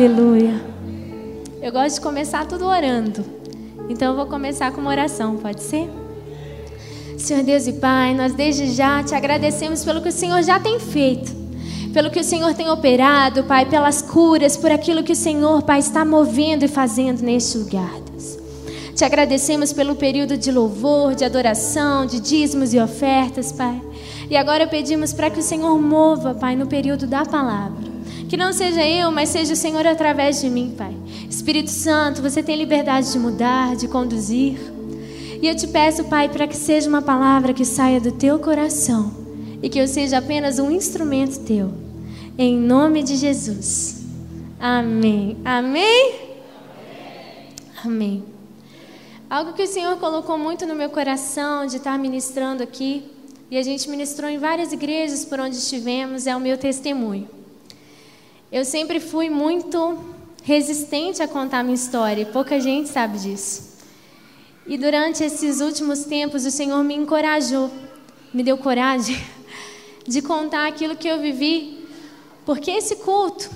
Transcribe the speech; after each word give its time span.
Aleluia. 0.00 0.58
Eu 1.60 1.70
gosto 1.70 1.96
de 1.96 2.00
começar 2.00 2.46
tudo 2.46 2.64
orando. 2.64 3.22
Então 3.86 4.12
eu 4.12 4.16
vou 4.16 4.24
começar 4.24 4.72
com 4.72 4.80
uma 4.80 4.88
oração, 4.88 5.36
pode 5.36 5.62
ser? 5.62 5.90
Senhor 7.18 7.42
Deus 7.42 7.66
e 7.66 7.74
Pai, 7.74 8.14
nós 8.14 8.32
desde 8.32 8.72
já 8.72 9.04
te 9.04 9.14
agradecemos 9.14 9.84
pelo 9.84 10.00
que 10.00 10.08
o 10.08 10.12
Senhor 10.12 10.42
já 10.42 10.58
tem 10.58 10.80
feito, 10.80 11.30
pelo 11.92 12.10
que 12.10 12.18
o 12.18 12.24
Senhor 12.24 12.54
tem 12.54 12.70
operado, 12.70 13.44
Pai, 13.44 13.66
pelas 13.66 14.00
curas, 14.00 14.56
por 14.56 14.70
aquilo 14.70 15.02
que 15.02 15.12
o 15.12 15.16
Senhor, 15.16 15.60
Pai, 15.64 15.80
está 15.80 16.02
movendo 16.02 16.64
e 16.64 16.68
fazendo 16.68 17.20
neste 17.20 17.58
lugar. 17.58 17.92
Te 18.96 19.04
agradecemos 19.04 19.70
pelo 19.70 19.94
período 19.94 20.34
de 20.34 20.50
louvor, 20.50 21.14
de 21.14 21.26
adoração, 21.26 22.06
de 22.06 22.20
dízimos 22.20 22.72
e 22.72 22.80
ofertas, 22.80 23.52
Pai. 23.52 23.78
E 24.30 24.36
agora 24.38 24.66
pedimos 24.66 25.12
para 25.12 25.28
que 25.28 25.40
o 25.40 25.42
Senhor 25.42 25.78
mova, 25.78 26.34
Pai, 26.34 26.56
no 26.56 26.66
período 26.66 27.06
da 27.06 27.26
palavra. 27.26 27.89
Que 28.30 28.36
não 28.36 28.52
seja 28.52 28.86
eu, 28.86 29.10
mas 29.10 29.30
seja 29.30 29.54
o 29.54 29.56
Senhor 29.56 29.84
através 29.84 30.40
de 30.40 30.48
mim, 30.48 30.72
Pai. 30.78 30.94
Espírito 31.28 31.68
Santo, 31.68 32.22
você 32.22 32.40
tem 32.40 32.54
liberdade 32.54 33.10
de 33.10 33.18
mudar, 33.18 33.74
de 33.74 33.88
conduzir. 33.88 34.56
E 35.42 35.48
eu 35.48 35.56
te 35.56 35.66
peço, 35.66 36.04
Pai, 36.04 36.28
para 36.28 36.46
que 36.46 36.56
seja 36.56 36.88
uma 36.88 37.02
palavra 37.02 37.52
que 37.52 37.64
saia 37.64 38.00
do 38.00 38.12
teu 38.12 38.38
coração 38.38 39.12
e 39.60 39.68
que 39.68 39.80
eu 39.80 39.88
seja 39.88 40.18
apenas 40.18 40.60
um 40.60 40.70
instrumento 40.70 41.40
teu. 41.40 41.72
Em 42.38 42.56
nome 42.56 43.02
de 43.02 43.16
Jesus. 43.16 44.04
Amém. 44.60 45.36
Amém? 45.44 46.14
Amém. 47.84 48.22
Algo 49.28 49.54
que 49.54 49.64
o 49.64 49.66
Senhor 49.66 49.96
colocou 49.96 50.38
muito 50.38 50.64
no 50.66 50.76
meu 50.76 50.90
coração 50.90 51.66
de 51.66 51.78
estar 51.78 51.98
ministrando 51.98 52.62
aqui, 52.62 53.02
e 53.50 53.58
a 53.58 53.62
gente 53.64 53.90
ministrou 53.90 54.30
em 54.30 54.38
várias 54.38 54.72
igrejas 54.72 55.24
por 55.24 55.40
onde 55.40 55.56
estivemos, 55.56 56.28
é 56.28 56.36
o 56.36 56.40
meu 56.40 56.56
testemunho. 56.56 57.39
Eu 58.52 58.64
sempre 58.64 58.98
fui 58.98 59.30
muito 59.30 59.96
resistente 60.42 61.22
a 61.22 61.28
contar 61.28 61.62
minha 61.62 61.74
história, 61.74 62.22
e 62.22 62.26
pouca 62.26 62.58
gente 62.58 62.88
sabe 62.88 63.16
disso. 63.18 63.78
E 64.66 64.76
durante 64.76 65.22
esses 65.22 65.60
últimos 65.60 66.04
tempos, 66.04 66.44
o 66.44 66.50
Senhor 66.50 66.82
me 66.82 66.94
encorajou, 66.94 67.70
me 68.34 68.42
deu 68.42 68.58
coragem 68.58 69.16
de 70.04 70.20
contar 70.20 70.66
aquilo 70.66 70.96
que 70.96 71.06
eu 71.06 71.20
vivi, 71.20 71.86
porque 72.44 72.72
esse 72.72 72.96
culto, 72.96 73.48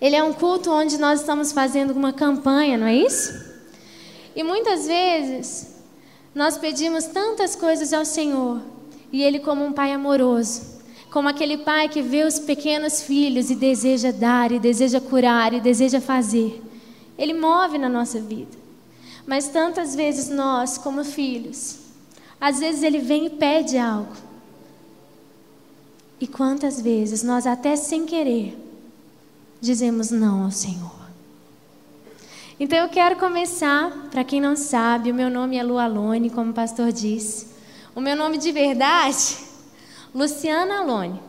ele 0.00 0.16
é 0.16 0.22
um 0.22 0.32
culto 0.32 0.70
onde 0.70 0.96
nós 0.96 1.20
estamos 1.20 1.52
fazendo 1.52 1.90
uma 1.90 2.12
campanha, 2.12 2.78
não 2.78 2.86
é 2.86 2.94
isso? 2.94 3.46
E 4.34 4.42
muitas 4.42 4.86
vezes 4.86 5.74
nós 6.34 6.56
pedimos 6.56 7.04
tantas 7.04 7.54
coisas 7.54 7.92
ao 7.92 8.06
Senhor, 8.06 8.62
e 9.12 9.22
Ele, 9.22 9.38
como 9.38 9.66
um 9.66 9.72
Pai 9.72 9.92
amoroso, 9.92 10.77
como 11.10 11.28
aquele 11.28 11.58
pai 11.58 11.88
que 11.88 12.02
vê 12.02 12.24
os 12.24 12.38
pequenos 12.38 13.02
filhos 13.02 13.50
e 13.50 13.54
deseja 13.54 14.10
dar, 14.10 14.52
e 14.52 14.58
deseja 14.58 15.00
curar, 15.00 15.52
e 15.52 15.60
deseja 15.60 16.00
fazer. 16.00 16.62
Ele 17.16 17.32
move 17.32 17.78
na 17.78 17.88
nossa 17.88 18.20
vida. 18.20 18.56
Mas 19.26 19.48
tantas 19.48 19.94
vezes 19.94 20.28
nós, 20.28 20.78
como 20.78 21.04
filhos, 21.04 21.78
às 22.40 22.60
vezes 22.60 22.82
ele 22.82 22.98
vem 22.98 23.26
e 23.26 23.30
pede 23.30 23.76
algo. 23.76 24.12
E 26.20 26.26
quantas 26.26 26.80
vezes 26.80 27.22
nós, 27.22 27.46
até 27.46 27.76
sem 27.76 28.04
querer, 28.04 28.56
dizemos 29.60 30.10
não 30.10 30.44
ao 30.44 30.50
Senhor. 30.50 30.98
Então 32.60 32.78
eu 32.78 32.88
quero 32.88 33.16
começar, 33.16 34.08
para 34.10 34.24
quem 34.24 34.40
não 34.40 34.56
sabe, 34.56 35.10
o 35.10 35.14
meu 35.14 35.30
nome 35.30 35.56
é 35.56 35.62
Lu 35.62 35.78
Alone, 35.78 36.28
como 36.30 36.50
o 36.50 36.54
pastor 36.54 36.92
disse. 36.92 37.46
O 37.94 38.00
meu 38.00 38.16
nome 38.16 38.36
de 38.36 38.50
verdade 38.50 39.48
Luciana 40.14 40.80
Alone. 40.80 41.20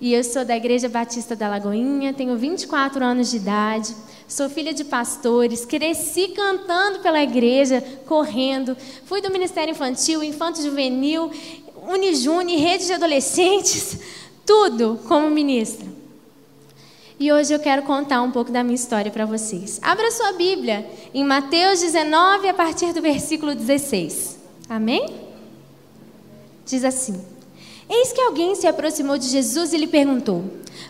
E 0.00 0.12
eu 0.12 0.22
sou 0.24 0.44
da 0.44 0.56
Igreja 0.56 0.88
Batista 0.88 1.36
da 1.36 1.48
Lagoinha, 1.48 2.12
tenho 2.12 2.36
24 2.36 3.02
anos 3.02 3.30
de 3.30 3.36
idade, 3.36 3.94
sou 4.28 4.50
filha 4.50 4.74
de 4.74 4.84
pastores, 4.84 5.64
cresci 5.64 6.28
cantando 6.28 6.98
pela 6.98 7.22
igreja, 7.22 7.82
correndo, 8.06 8.76
fui 9.04 9.22
do 9.22 9.30
Ministério 9.30 9.72
Infantil, 9.72 10.22
Infanto 10.22 10.60
Juvenil, 10.60 11.30
Unijune, 11.88 12.56
rede 12.56 12.86
de 12.86 12.92
adolescentes, 12.92 13.98
tudo 14.44 15.00
como 15.06 15.30
ministra. 15.30 15.86
E 17.18 17.32
hoje 17.32 17.54
eu 17.54 17.60
quero 17.60 17.82
contar 17.82 18.20
um 18.22 18.32
pouco 18.32 18.50
da 18.50 18.64
minha 18.64 18.74
história 18.74 19.10
para 19.10 19.24
vocês. 19.24 19.78
Abra 19.80 20.10
sua 20.10 20.32
Bíblia 20.32 20.84
em 21.14 21.24
Mateus 21.24 21.80
19, 21.80 22.48
a 22.48 22.54
partir 22.54 22.92
do 22.92 23.00
versículo 23.00 23.54
16. 23.54 24.38
Amém? 24.68 25.14
Diz 26.66 26.84
assim. 26.84 27.33
Eis 27.96 28.12
que 28.12 28.20
alguém 28.20 28.56
se 28.56 28.66
aproximou 28.66 29.16
de 29.16 29.28
Jesus 29.28 29.72
e 29.72 29.76
lhe 29.76 29.86
perguntou: 29.86 30.42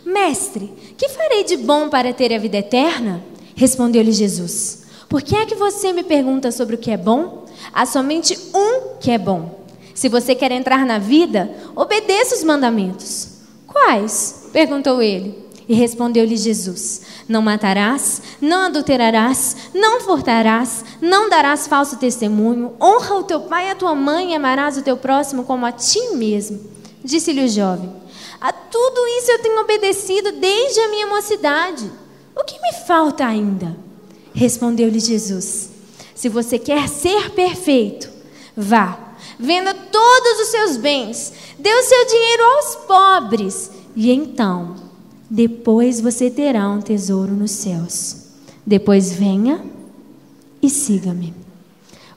Mestre, 0.07 0.73
que 0.97 1.11
farei 1.11 1.45
de 1.45 1.59
bom 1.59 1.91
para 1.91 2.15
ter 2.15 2.33
a 2.33 2.39
vida 2.39 2.57
eterna? 2.57 3.23
Respondeu-lhe 3.55 4.11
Jesus: 4.11 4.85
Por 5.07 5.21
que 5.21 5.37
é 5.37 5.45
que 5.45 5.55
você 5.55 5.93
me 5.93 6.03
pergunta 6.03 6.51
sobre 6.51 6.77
o 6.77 6.79
que 6.79 6.91
é 6.91 6.97
bom? 6.97 7.45
Há 7.75 7.85
somente 7.85 8.39
um 8.55 8.97
que 8.99 9.11
é 9.11 9.19
bom. 9.19 9.67
Se 9.95 10.09
você 10.09 10.35
quer 10.35 10.51
entrar 10.51 10.87
na 10.87 10.97
vida, 10.97 11.55
obedeça 11.77 12.37
os 12.37 12.43
mandamentos. 12.43 13.29
Quais? 13.67 14.49
perguntou 14.51 15.03
ele. 15.03 15.45
E 15.69 15.75
respondeu-lhe 15.75 16.39
Jesus: 16.39 17.03
Não 17.29 17.43
matarás, 17.43 18.23
não 18.41 18.63
adulterarás, 18.63 19.57
não 19.75 20.01
furtarás, 20.01 20.83
não 21.03 21.29
darás 21.29 21.67
falso 21.67 21.99
testemunho, 21.99 22.73
honra 22.81 23.17
o 23.17 23.25
teu 23.25 23.41
pai 23.41 23.67
e 23.67 23.71
a 23.73 23.75
tua 23.75 23.95
mãe 23.95 24.33
e 24.33 24.35
amarás 24.35 24.79
o 24.79 24.83
teu 24.83 24.97
próximo 24.97 25.45
como 25.45 25.67
a 25.67 25.73
ti 25.73 26.01
mesmo. 26.15 26.73
Disse-lhe 27.05 27.45
o 27.45 27.49
jovem: 27.49 27.93
A 28.41 28.51
tudo 28.51 29.07
isso 29.19 29.31
eu 29.31 29.43
tenho 29.43 29.61
obedecido 29.61 30.33
desde 30.33 30.81
a 30.81 30.89
minha 30.89 31.07
mocidade. 31.07 31.91
O 32.35 32.43
que 32.43 32.59
me 32.61 32.73
falta 32.87 33.27
ainda? 33.27 33.77
Respondeu-lhe 34.35 34.99
Jesus: 34.99 35.69
Se 36.15 36.31
você 36.31 36.59
quer 36.59 36.89
ser 36.89 37.31
perfeito, 37.31 38.11
vá, 38.57 39.15
venda 39.39 39.75
todos 39.75 40.41
os 40.41 40.49
seus 40.49 40.77
bens, 40.79 41.33
dê 41.59 41.73
o 41.73 41.83
seu 41.85 42.07
dinheiro 42.07 42.43
aos 42.43 42.77
pobres, 42.87 43.71
e 43.95 44.11
então, 44.11 44.75
depois 45.29 46.01
você 46.01 46.31
terá 46.31 46.69
um 46.71 46.81
tesouro 46.81 47.33
nos 47.33 47.51
céus. 47.51 48.17
Depois 48.67 49.13
venha 49.13 49.63
e 50.63 50.71
siga-me. 50.71 51.44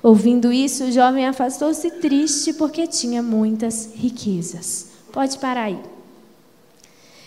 Ouvindo 0.07 0.53
isso, 0.53 0.85
o 0.85 0.91
jovem 0.94 1.28
afastou-se 1.28 1.91
triste 1.91 2.53
porque 2.53 2.88
tinha 2.88 3.22
muitas 3.22 3.94
riquezas. 3.94 4.88
Pode 5.12 5.38
parar 5.38 5.63
aí. 5.63 5.78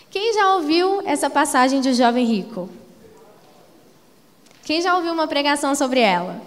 Quem 0.09 0.33
já 0.33 0.55
ouviu 0.55 0.99
essa 1.05 1.29
passagem 1.29 1.79
de 1.79 1.89
O 1.89 1.93
Jovem 1.93 2.25
Rico? 2.25 2.67
Quem 4.63 4.81
já 4.81 4.95
ouviu 4.95 5.13
uma 5.13 5.27
pregação 5.27 5.75
sobre 5.75 5.99
ela? 5.99 6.41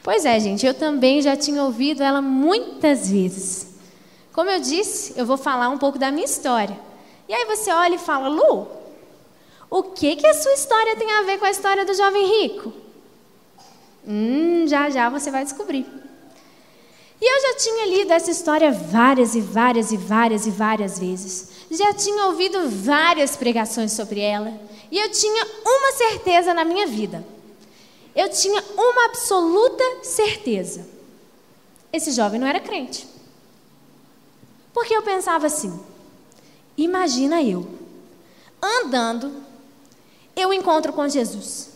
Pois 0.00 0.24
é, 0.24 0.38
gente, 0.38 0.64
eu 0.64 0.74
também 0.74 1.20
já 1.22 1.36
tinha 1.36 1.64
ouvido 1.64 2.00
ela 2.00 2.22
muitas 2.22 3.10
vezes. 3.10 3.74
Como 4.32 4.48
eu 4.48 4.60
disse, 4.60 5.12
eu 5.16 5.26
vou 5.26 5.36
falar 5.36 5.70
um 5.70 5.78
pouco 5.78 5.98
da 5.98 6.12
minha 6.12 6.24
história. 6.24 6.78
E 7.28 7.34
aí 7.34 7.46
você 7.46 7.72
olha 7.72 7.96
e 7.96 7.98
fala, 7.98 8.28
Lu, 8.28 8.68
o 9.68 9.82
que, 9.82 10.14
que 10.14 10.26
a 10.28 10.34
sua 10.34 10.52
história 10.52 10.94
tem 10.94 11.10
a 11.10 11.22
ver 11.22 11.40
com 11.40 11.46
a 11.46 11.50
história 11.50 11.84
do 11.84 11.94
jovem 11.94 12.42
rico? 12.42 12.86
Hum, 14.08 14.66
já 14.66 14.88
já 14.88 15.10
você 15.10 15.30
vai 15.30 15.44
descobrir. 15.44 15.86
E 17.20 17.24
eu 17.24 17.42
já 17.42 17.58
tinha 17.58 17.86
lido 17.86 18.12
essa 18.12 18.30
história 18.30 18.72
várias 18.72 19.34
e 19.34 19.40
várias 19.40 19.92
e 19.92 19.96
várias 19.96 20.46
e 20.46 20.50
várias 20.50 20.98
vezes. 20.98 21.50
Já 21.70 21.92
tinha 21.92 22.26
ouvido 22.26 22.70
várias 22.70 23.36
pregações 23.36 23.92
sobre 23.92 24.20
ela. 24.20 24.58
E 24.90 24.98
eu 24.98 25.10
tinha 25.10 25.44
uma 25.64 25.92
certeza 25.92 26.54
na 26.54 26.64
minha 26.64 26.86
vida. 26.86 27.24
Eu 28.16 28.30
tinha 28.30 28.64
uma 28.76 29.04
absoluta 29.06 29.84
certeza. 30.02 30.86
Esse 31.92 32.12
jovem 32.12 32.40
não 32.40 32.46
era 32.46 32.60
crente. 32.60 33.06
Porque 34.72 34.94
eu 34.94 35.02
pensava 35.02 35.46
assim: 35.46 35.78
imagina 36.76 37.42
eu, 37.42 37.66
andando, 38.62 39.42
eu 40.36 40.52
encontro 40.52 40.92
com 40.92 41.08
Jesus. 41.08 41.67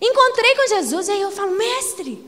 Encontrei 0.00 0.54
com 0.56 0.68
Jesus 0.68 1.08
e 1.08 1.12
aí 1.12 1.20
eu 1.20 1.30
falo, 1.30 1.56
mestre, 1.56 2.24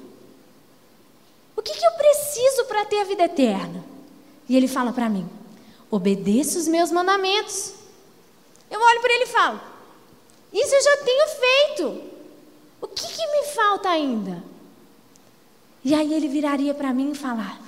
o 1.57 1.63
que, 1.63 1.73
que 1.73 1.87
eu 1.87 1.93
preciso 1.93 2.65
para 2.67 2.85
ter 2.85 3.01
a 3.01 3.05
vida 3.05 3.25
eterna? 3.25 3.85
E 4.49 4.57
ele 4.57 4.69
fala 4.69 4.93
para 4.93 5.09
mim, 5.09 5.29
obedeça 5.91 6.59
os 6.59 6.69
meus 6.69 6.91
mandamentos. 6.91 7.73
Eu 8.71 8.81
olho 8.81 9.01
para 9.01 9.15
ele 9.15 9.25
e 9.25 9.29
falo, 9.29 9.61
isso 10.53 10.75
eu 10.75 10.83
já 10.83 10.97
tenho 10.99 11.29
feito. 11.29 12.03
O 12.81 12.87
que, 12.87 13.07
que 13.07 13.27
me 13.27 13.47
falta 13.55 13.89
ainda? 13.89 14.43
E 15.85 15.95
aí 15.95 16.13
ele 16.15 16.29
viraria 16.29 16.75
para 16.75 16.93
mim 16.93 17.13
e 17.13 17.15
falar: 17.15 17.61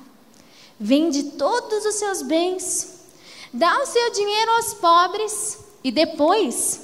vende 0.79 1.23
todos 1.23 1.85
os 1.85 1.95
seus 1.95 2.23
bens, 2.23 3.05
dá 3.53 3.81
o 3.81 3.87
seu 3.87 4.11
dinheiro 4.11 4.51
aos 4.53 4.75
pobres 4.75 5.59
e 5.85 5.93
depois 5.93 6.81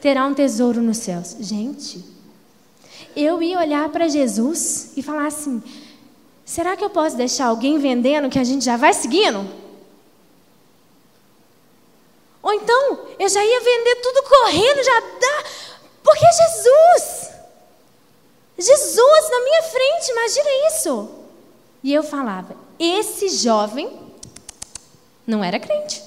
terá 0.00 0.26
um 0.26 0.34
tesouro 0.34 0.82
nos 0.82 0.98
céus. 0.98 1.36
Gente, 1.38 2.04
eu 3.16 3.42
ia 3.42 3.58
olhar 3.58 3.88
para 3.88 4.08
Jesus 4.08 4.92
e 4.96 5.02
falar 5.02 5.26
assim: 5.26 5.62
será 6.44 6.76
que 6.76 6.84
eu 6.84 6.90
posso 6.90 7.16
deixar 7.16 7.46
alguém 7.46 7.78
vendendo 7.78 8.30
que 8.30 8.38
a 8.38 8.44
gente 8.44 8.64
já 8.64 8.76
vai 8.76 8.92
seguindo? 8.92 9.46
Ou 12.42 12.52
então, 12.52 13.06
eu 13.18 13.28
já 13.28 13.44
ia 13.44 13.60
vender 13.60 13.96
tudo 13.96 14.22
correndo, 14.24 14.82
já 14.82 15.00
dá. 15.00 15.44
Porque 16.02 16.24
Jesus, 16.26 17.30
Jesus 18.58 19.30
na 19.30 19.40
minha 19.44 19.62
frente, 19.62 20.10
imagina 20.10 20.68
isso. 20.68 21.10
E 21.84 21.94
eu 21.94 22.02
falava, 22.02 22.56
esse 22.78 23.28
jovem 23.28 24.00
não 25.26 25.42
era 25.42 25.60
crente. 25.60 26.02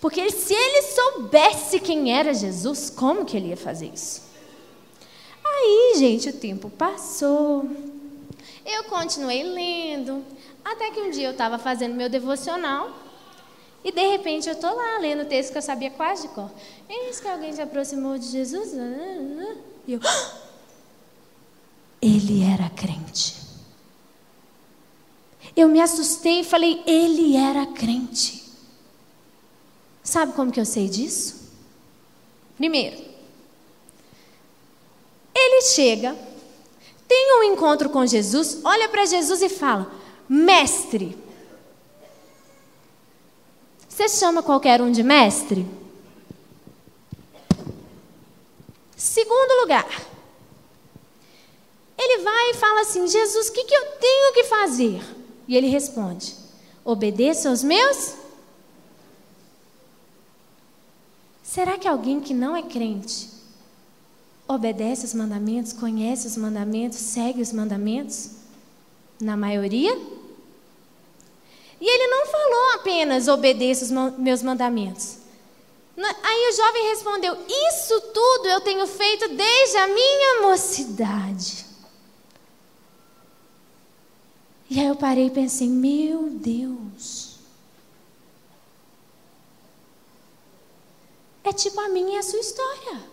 Porque 0.00 0.30
se 0.30 0.54
ele 0.54 0.82
soubesse 0.82 1.78
quem 1.80 2.16
era 2.16 2.32
Jesus, 2.32 2.88
como 2.88 3.24
que 3.24 3.36
ele 3.36 3.48
ia 3.48 3.56
fazer 3.56 3.90
isso? 3.92 4.29
Aí, 5.52 5.94
gente, 5.96 6.28
o 6.28 6.32
tempo 6.32 6.70
passou. 6.70 7.68
Eu 8.64 8.84
continuei 8.84 9.42
lendo, 9.42 10.24
até 10.64 10.90
que 10.90 11.00
um 11.00 11.10
dia 11.10 11.26
eu 11.28 11.32
estava 11.32 11.58
fazendo 11.58 11.94
meu 11.94 12.08
devocional 12.08 12.90
e 13.82 13.90
de 13.90 14.06
repente 14.08 14.46
eu 14.48 14.54
estou 14.54 14.74
lá 14.74 14.98
lendo 14.98 15.22
o 15.22 15.26
texto 15.26 15.52
que 15.52 15.58
eu 15.58 15.62
sabia 15.62 15.90
quase 15.90 16.28
de 16.28 16.34
cor. 16.34 16.50
Eis 16.88 17.18
que 17.18 17.28
alguém 17.28 17.52
se 17.52 17.62
aproximou 17.62 18.18
de 18.18 18.26
Jesus. 18.26 18.72
E 19.86 19.94
eu. 19.94 20.00
Ele 22.00 22.42
era 22.42 22.68
crente. 22.70 23.36
Eu 25.56 25.68
me 25.68 25.80
assustei 25.80 26.40
e 26.40 26.44
falei, 26.44 26.82
ele 26.86 27.36
era 27.36 27.66
crente. 27.66 28.44
Sabe 30.02 30.32
como 30.32 30.52
que 30.52 30.60
eu 30.60 30.64
sei 30.64 30.88
disso? 30.88 31.50
Primeiro, 32.56 33.09
ele 35.60 35.62
chega, 35.62 36.16
tem 37.06 37.38
um 37.38 37.44
encontro 37.44 37.90
com 37.90 38.06
Jesus, 38.06 38.60
olha 38.64 38.88
para 38.88 39.04
Jesus 39.04 39.42
e 39.42 39.48
fala: 39.48 39.90
Mestre. 40.28 41.16
Você 43.88 44.08
chama 44.08 44.42
qualquer 44.42 44.80
um 44.80 44.90
de 44.90 45.02
mestre? 45.02 45.66
Segundo 48.96 49.60
lugar, 49.60 49.86
ele 51.98 52.22
vai 52.22 52.50
e 52.50 52.54
fala 52.54 52.80
assim: 52.80 53.06
Jesus, 53.06 53.48
o 53.48 53.52
que, 53.52 53.64
que 53.64 53.74
eu 53.74 53.86
tenho 54.00 54.32
que 54.32 54.44
fazer? 54.44 55.02
E 55.46 55.56
ele 55.56 55.68
responde: 55.68 56.34
Obedeça 56.84 57.50
aos 57.50 57.62
meus 57.62 58.14
Será 61.42 61.76
que 61.76 61.88
alguém 61.88 62.20
que 62.20 62.32
não 62.32 62.56
é 62.56 62.62
crente 62.62 63.39
obedece 64.54 65.06
os 65.06 65.14
mandamentos, 65.14 65.72
conhece 65.72 66.26
os 66.26 66.36
mandamentos, 66.36 66.98
segue 66.98 67.40
os 67.40 67.52
mandamentos? 67.52 68.30
Na 69.20 69.36
maioria? 69.36 69.96
E 71.80 71.88
ele 71.88 72.08
não 72.08 72.26
falou 72.26 72.74
apenas 72.74 73.28
obedeça 73.28 73.84
os 73.84 74.18
meus 74.18 74.42
mandamentos. 74.42 75.18
Aí 76.22 76.50
o 76.50 76.56
jovem 76.56 76.88
respondeu: 76.88 77.36
Isso 77.68 78.00
tudo 78.00 78.48
eu 78.48 78.60
tenho 78.60 78.86
feito 78.86 79.28
desde 79.28 79.76
a 79.76 79.86
minha 79.86 80.42
mocidade. 80.42 81.66
E 84.68 84.80
aí 84.80 84.86
eu 84.86 84.96
parei 84.96 85.26
e 85.26 85.30
pensei: 85.30 85.68
Meu 85.68 86.30
Deus. 86.30 87.30
É 91.44 91.52
tipo 91.52 91.80
a 91.80 91.88
minha 91.88 92.16
e 92.16 92.18
a 92.18 92.22
sua 92.22 92.40
história. 92.40 93.09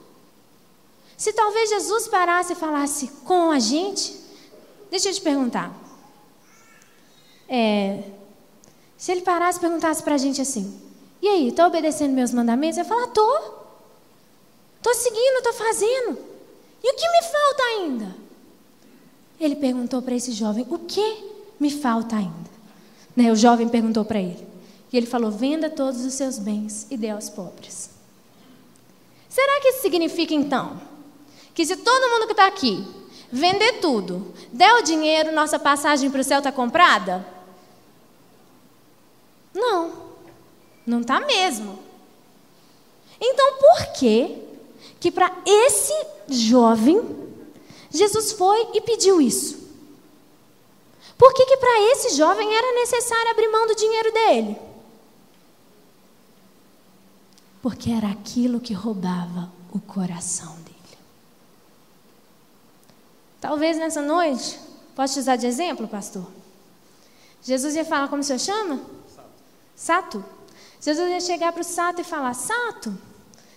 Se 1.17 1.33
talvez 1.33 1.71
Jesus 1.71 2.07
parasse 2.07 2.53
e 2.53 2.55
falasse 2.55 3.07
com 3.25 3.49
a 3.49 3.57
gente, 3.57 4.15
deixa 4.91 5.09
eu 5.09 5.13
te 5.13 5.19
perguntar. 5.19 5.75
É, 7.49 8.03
se 8.95 9.11
ele 9.11 9.21
parasse 9.21 9.57
e 9.57 9.61
perguntasse 9.61 10.03
para 10.03 10.13
a 10.13 10.17
gente 10.19 10.39
assim: 10.39 10.79
E 11.19 11.27
aí, 11.27 11.47
está 11.47 11.65
obedecendo 11.65 12.13
meus 12.13 12.31
mandamentos? 12.31 12.77
Eu 12.77 12.83
ia 12.83 12.89
falar: 12.89 13.07
Tô. 13.07 13.57
Tô 14.79 14.93
seguindo, 14.93 15.41
tô 15.41 15.53
fazendo. 15.53 16.19
E 16.83 16.91
o 16.91 16.95
que 16.95 17.09
me 17.09 17.23
falta 17.23 17.63
ainda? 17.63 18.15
Ele 19.39 19.55
perguntou 19.55 20.03
para 20.03 20.13
esse 20.13 20.31
jovem: 20.33 20.67
O 20.69 20.77
que 20.77 21.31
me 21.59 21.71
falta 21.71 22.15
ainda? 22.15 22.57
Né, 23.15 23.31
o 23.31 23.35
jovem 23.35 23.67
perguntou 23.67 24.05
para 24.05 24.19
ele. 24.19 24.47
E 24.93 24.97
ele 24.97 25.07
falou: 25.07 25.31
Venda 25.31 25.67
todos 25.67 26.05
os 26.05 26.13
seus 26.13 26.37
bens 26.37 26.85
e 26.91 26.95
dê 26.95 27.09
aos 27.09 27.27
pobres. 27.27 27.89
Será 29.27 29.61
que 29.61 29.69
isso 29.69 29.81
significa 29.81 30.35
então 30.35 30.79
que 31.57 31.65
se 31.65 31.75
todo 31.77 32.11
mundo 32.11 32.27
que 32.27 32.33
está 32.33 32.45
aqui 32.45 32.85
vender 33.31 33.79
tudo, 33.79 34.31
der 34.53 34.75
o 34.75 34.83
dinheiro, 34.83 35.31
nossa 35.31 35.57
passagem 35.57 36.07
para 36.11 36.21
o 36.21 36.23
céu 36.23 36.37
está 36.37 36.51
comprada? 36.51 37.25
Não, 39.51 39.91
não 40.85 41.01
está 41.01 41.19
mesmo. 41.19 41.79
Então 43.19 43.53
por 43.53 43.87
que 43.93 44.37
que 44.99 45.09
para 45.09 45.35
esse 45.47 45.93
jovem 46.29 47.01
Jesus 47.89 48.33
foi 48.33 48.67
e 48.75 48.81
pediu 48.81 49.19
isso? 49.19 49.57
Por 51.17 51.33
que 51.33 51.43
que 51.43 51.57
para 51.57 51.81
esse 51.91 52.15
jovem 52.15 52.55
era 52.55 52.75
necessário 52.75 53.31
abrir 53.31 53.49
mão 53.49 53.65
do 53.65 53.75
dinheiro 53.75 54.13
dele? 54.13 54.67
porque 57.59 57.89
era 57.89 58.07
aquilo 58.09 58.61
que 58.61 58.73
roubava 58.73 59.51
o 59.73 59.79
coração. 59.79 60.66
Talvez 63.39 63.77
nessa 63.77 64.01
noite, 64.01 64.59
posso 64.95 65.13
te 65.13 65.19
usar 65.19 65.35
de 65.35 65.45
exemplo, 65.45 65.87
pastor? 65.87 66.27
Jesus 67.43 67.75
ia 67.75 67.85
falar 67.85 68.07
como 68.07 68.21
o 68.21 68.25
senhor 68.25 68.39
chama? 68.39 68.81
Sato. 69.15 69.29
Sato. 69.75 70.25
Jesus 70.81 71.09
ia 71.09 71.21
chegar 71.21 71.51
para 71.53 71.61
o 71.61 71.65
Sato 71.65 72.01
e 72.01 72.03
falar: 72.03 72.33
Sato, 72.33 72.97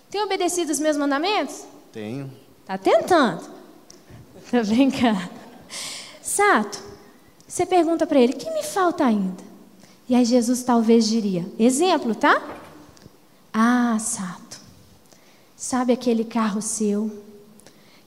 tem 0.09 0.21
obedecido 0.23 0.71
os 0.71 0.79
meus 0.79 0.97
mandamentos? 0.97 1.65
Tenho. 1.91 2.31
Está 2.61 2.77
tentando. 2.77 3.43
Está 4.43 4.63
brincando. 4.63 5.29
Sato, 6.21 6.81
você 7.47 7.65
pergunta 7.65 8.05
para 8.05 8.19
ele: 8.19 8.33
o 8.33 8.37
que 8.37 8.49
me 8.51 8.63
falta 8.63 9.03
ainda? 9.05 9.43
E 10.07 10.15
aí 10.15 10.25
Jesus 10.25 10.63
talvez 10.63 11.07
diria: 11.07 11.45
exemplo, 11.57 12.13
tá? 12.13 12.41
Ah, 13.53 13.97
Sato, 13.99 14.59
sabe 15.55 15.91
aquele 15.91 16.23
carro 16.23 16.61
seu 16.61 17.11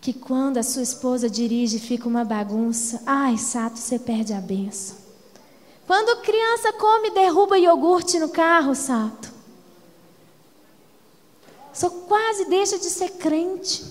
que 0.05 0.13
quando 0.13 0.59
a 0.59 0.63
sua 0.63 0.83
esposa 0.83 1.31
dirige 1.31 1.79
fica 1.79 2.07
uma 2.07 2.27
bagunça? 2.27 3.03
Ai, 3.07 3.39
Sato, 3.39 3.79
você 3.79 3.99
perde 3.99 4.35
a 4.35 4.41
benção. 4.41 4.99
Quando 5.87 6.21
criança 6.21 6.75
come, 6.75 7.09
derruba 7.09 7.57
iogurte 7.57 8.19
no 8.19 8.29
carro, 8.29 8.75
Sato. 8.75 9.33
Só 11.73 11.89
quase 11.89 12.45
deixa 12.51 12.79
de 12.79 12.85
ser 12.85 13.13
crente. 13.13 13.83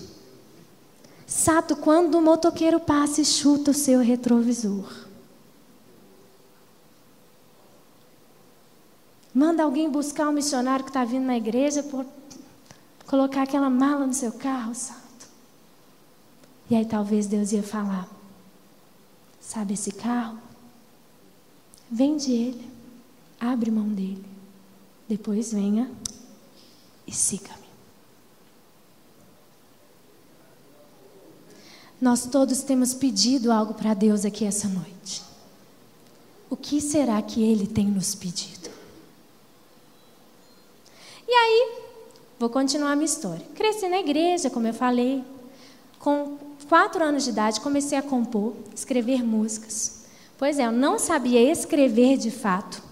Sato, 1.26 1.74
quando 1.74 2.14
o 2.14 2.22
motoqueiro 2.22 2.78
passa 2.78 3.20
e 3.20 3.24
chuta 3.24 3.72
o 3.72 3.74
seu 3.74 3.98
retrovisor. 3.98 4.88
Manda 9.34 9.64
alguém 9.64 9.90
buscar 9.90 10.28
um 10.28 10.32
missionário 10.32 10.84
que 10.84 10.90
está 10.90 11.04
vindo 11.04 11.24
na 11.24 11.36
igreja 11.36 11.82
por 11.82 12.06
colocar 13.04 13.42
aquela 13.42 13.68
mala 13.68 14.06
no 14.06 14.14
seu 14.14 14.30
carro, 14.30 14.76
santo. 14.76 15.02
E 16.70 16.74
aí 16.74 16.84
talvez 16.84 17.26
Deus 17.26 17.52
ia 17.52 17.62
falar: 17.62 18.08
Sabe 19.40 19.74
esse 19.74 19.92
carro? 19.92 20.38
Vende 21.90 22.32
ele, 22.32 22.70
abre 23.38 23.70
mão 23.70 23.88
dele. 23.88 24.24
Depois 25.08 25.52
venha 25.52 25.90
e 27.06 27.12
siga-me. 27.12 27.64
Nós 32.00 32.26
todos 32.26 32.62
temos 32.62 32.92
pedido 32.92 33.52
algo 33.52 33.74
para 33.74 33.94
Deus 33.94 34.24
aqui 34.24 34.44
essa 34.44 34.68
noite. 34.68 35.22
O 36.50 36.56
que 36.56 36.80
será 36.80 37.20
que 37.22 37.42
Ele 37.42 37.66
tem 37.66 37.86
nos 37.86 38.14
pedido? 38.14 38.70
E 41.26 41.32
aí, 41.32 41.78
vou 42.38 42.50
continuar 42.50 42.92
a 42.92 42.96
minha 42.96 43.06
história. 43.06 43.44
Cresci 43.54 43.88
na 43.88 43.98
igreja, 43.98 44.50
como 44.50 44.66
eu 44.66 44.74
falei. 44.74 45.24
Com 45.98 46.38
quatro 46.68 47.02
anos 47.02 47.24
de 47.24 47.30
idade, 47.30 47.60
comecei 47.60 47.96
a 47.96 48.02
compor, 48.02 48.54
escrever 48.74 49.22
músicas. 49.22 50.04
Pois 50.36 50.58
é, 50.58 50.66
eu 50.66 50.72
não 50.72 50.98
sabia 50.98 51.40
escrever 51.50 52.16
de 52.16 52.30
fato. 52.30 52.82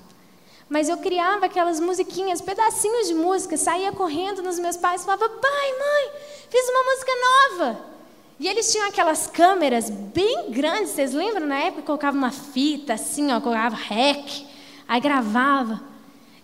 Mas 0.69 0.89
eu 0.89 0.97
criava 0.97 1.47
aquelas 1.47 1.81
musiquinhas, 1.81 2.41
pedacinhos 2.41 3.07
de 3.07 3.15
música, 3.15 3.57
saía 3.57 3.93
correndo 3.93 4.43
nos 4.43 4.59
meus 4.59 4.77
pais 4.77 5.05
falava: 5.05 5.29
pai, 5.29 5.73
mãe, 5.79 6.21
fiz 6.49 6.69
uma 6.69 6.85
música 6.85 7.13
nova. 7.61 7.93
E 8.41 8.49
eles 8.49 8.73
tinham 8.73 8.89
aquelas 8.89 9.27
câmeras 9.27 9.91
bem 9.91 10.51
grandes, 10.51 10.93
vocês 10.93 11.13
lembram 11.13 11.47
na 11.47 11.59
época? 11.59 11.83
Colocava 11.83 12.17
uma 12.17 12.33
fita 12.33 12.95
assim, 12.95 13.31
ó, 13.31 13.41
colocava 13.41 13.77
rec, 13.77 14.47
aí 14.89 15.01
gravava. 15.01 15.81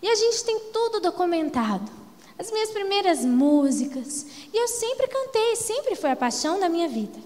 E 0.01 0.09
a 0.09 0.15
gente 0.15 0.45
tem 0.45 0.61
tudo 0.73 1.01
documentado. 1.01 1.98
As 2.39 2.51
minhas 2.53 2.71
primeiras 2.71 3.25
músicas. 3.25 4.25
E 4.53 4.57
eu 4.57 4.69
sempre 4.69 5.09
cantei, 5.09 5.57
sempre 5.57 5.97
foi 5.97 6.11
a 6.11 6.17
paixão 6.17 6.61
da 6.61 6.69
minha 6.69 6.89
vida. 6.89 7.19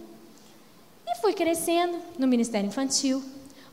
E 1.07 1.21
fui 1.21 1.35
crescendo 1.35 1.99
no 2.19 2.27
Ministério 2.27 2.67
Infantil. 2.67 3.23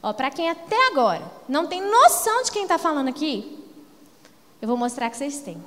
Ó, 0.04 0.12
para 0.14 0.30
quem 0.30 0.50
até 0.50 0.88
agora 0.88 1.24
não 1.48 1.68
tem 1.68 1.82
noção 1.82 2.44
de 2.44 2.52
quem 2.52 2.64
está 2.64 2.78
falando 2.78 3.08
aqui, 3.08 3.58
eu 4.62 4.68
vou 4.68 4.78
mostrar 4.78 5.10
que 5.10 5.18
vocês 5.18 5.40
têm. 5.40 5.58